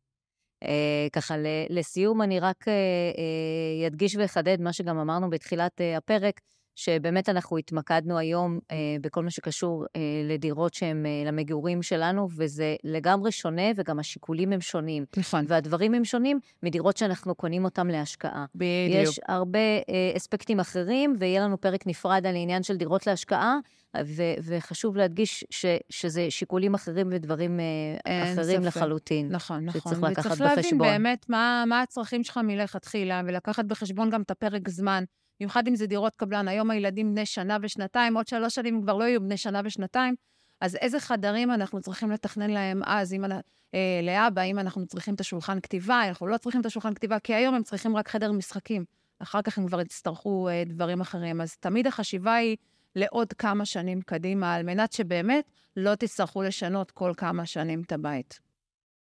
אה, 0.64 1.08
ככה, 1.14 1.36
לסיום, 1.70 2.22
אני 2.22 2.40
רק 2.40 2.68
אה, 2.68 2.74
אה, 2.74 3.86
ידגיש 3.86 4.16
ואחדד 4.16 4.62
מה 4.62 4.74
שגם 4.74 4.98
אמרנו 4.98 5.30
בתחילת 5.30 5.82
אה, 5.82 5.98
הפרק, 5.98 6.42
שבאמת 6.76 7.30
אנחנו 7.30 7.58
התמקדנו 7.58 8.18
היום 8.18 8.60
אה, 8.72 8.76
בכל 9.02 9.24
מה 9.24 9.30
שקשור 9.32 9.86
אה, 9.96 10.02
לדירות 10.30 10.74
שהן 10.74 11.06
אה, 11.06 11.12
למגורים 11.26 11.82
שלנו, 11.84 12.28
וזה 12.38 12.76
לגמרי 12.84 13.32
שונה, 13.32 13.62
וגם 13.76 14.00
השיקולים 14.00 14.54
הם 14.54 14.62
שונים. 14.62 15.06
נכון. 15.18 15.46
והדברים 15.48 15.94
הם 15.94 16.06
שונים 16.06 16.40
מדירות 16.64 16.98
שאנחנו 16.98 17.36
קונים 17.36 17.66
אותן 17.66 17.88
להשקעה. 17.88 18.46
בדיוק. 18.56 19.04
יש 19.04 19.20
הרבה 19.28 19.60
אה, 19.60 20.12
אספקטים 20.18 20.60
אחרים, 20.60 21.16
ויהיה 21.20 21.42
לנו 21.44 21.62
פרק 21.62 21.88
נפרד 21.88 22.26
על 22.26 22.36
העניין 22.36 22.64
של 22.64 22.78
דירות 22.78 23.08
להשקעה, 23.08 23.58
ו- 24.06 24.34
וחשוב 24.44 24.98
להדגיש 24.98 25.46
ש- 25.50 25.66
שזה 25.90 26.28
שיקולים 26.30 26.74
אחרים 26.74 27.08
ודברים 27.12 27.60
אה, 27.60 28.34
אחרים 28.34 28.62
ספק. 28.62 28.68
לחלוטין. 28.68 29.28
נכון, 29.32 29.66
נכון. 29.66 29.80
שצריך 29.82 30.04
לקחת 30.04 30.26
בחשבון. 30.26 30.48
וצריך 30.48 30.58
להבין 30.58 30.78
באמת 30.78 31.26
מה, 31.30 31.64
מה 31.68 31.82
הצרכים 31.82 32.24
שלך 32.24 32.38
מלכתחילה, 32.44 33.22
ולקחת 33.26 33.66
בחשבון 33.66 34.10
גם 34.10 34.22
את 34.22 34.32
הפרק 34.32 34.70
זמן. 34.70 35.04
במיוחד 35.40 35.68
אם 35.68 35.76
זה 35.76 35.88
דירות 35.88 36.16
קבלן. 36.16 36.48
היום 36.48 36.72
הילדים 36.72 37.12
בני 37.12 37.26
שנה 37.26 37.58
ושנתיים, 37.62 38.18
עוד 38.18 38.28
שלוש 38.28 38.56
שנים 38.56 38.82
כבר 38.82 38.94
לא 38.94 39.04
יהיו 39.04 39.22
בני 39.22 39.38
שנה 39.38 39.62
ושנתיים. 39.66 40.16
אז 40.62 40.76
איזה 40.76 41.00
חדרים 41.00 41.52
אנחנו 41.52 41.82
צריכים 41.82 42.12
לתכנן 42.12 42.50
להם 42.50 42.82
אז, 42.86 43.14
אם, 43.14 43.26
אה, 43.74 44.00
לאבא, 44.04 44.42
אם 44.42 44.60
אנחנו 44.60 44.86
צריכים 44.86 45.16
את 45.16 45.20
השולחן 45.20 45.60
כתיבה, 45.60 46.08
אנחנו 46.08 46.28
לא 46.28 46.38
צריכים 46.38 46.62
את 46.62 46.66
השולחן 46.66 46.94
כתיבה, 46.94 47.20
כי 47.20 47.34
היום 47.34 47.56
הם 47.56 47.64
צריכים 47.64 47.98
רק 47.98 48.10
חדר 48.10 48.32
משחקים. 48.32 48.86
אחר 49.20 49.42
כך 49.42 49.58
הם 49.58 49.68
כבר 49.68 49.82
יצטרכו 49.82 50.50
אה, 50.50 50.64
דברים 50.66 51.02
אחרים. 51.02 51.42
אז 51.42 51.58
תמיד 51.58 51.88
החשיבה 51.88 52.36
היא 52.36 52.58
לעוד 52.96 53.34
כמה 53.34 53.66
שנים 53.66 54.02
קדימה, 54.02 54.56
על 54.56 54.64
מנת 54.64 54.94
שבאמת 54.94 55.46
לא 55.78 55.96
תצטרכו 55.96 56.42
לשנות 56.42 56.92
כל 56.92 57.14
כמה 57.18 57.46
שנים 57.46 57.82
את 57.82 57.92
הבית. 57.92 58.40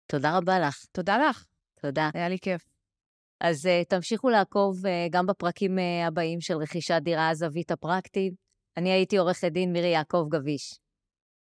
תודה 0.07 0.37
רבה 0.37 0.59
לך. 0.59 0.85
תודה 0.91 1.17
לך. 1.17 1.45
תודה. 1.81 2.09
היה 2.13 2.29
לי 2.29 2.39
כיף. 2.39 2.68
אז 3.39 3.65
uh, 3.65 3.85
תמשיכו 3.89 4.29
לעקוב 4.29 4.85
uh, 4.85 4.89
גם 5.09 5.25
בפרקים 5.25 5.77
uh, 5.77 6.07
הבאים 6.07 6.41
של 6.41 6.57
רכישת 6.57 6.99
דירה 7.03 7.29
הזווית 7.29 7.71
הפרקטית. 7.71 8.33
אני 8.77 8.91
הייתי 8.91 9.17
עורכת 9.17 9.51
דין 9.51 9.73
מירי 9.73 9.87
יעקב 9.87 10.25
גביש. 10.29 10.79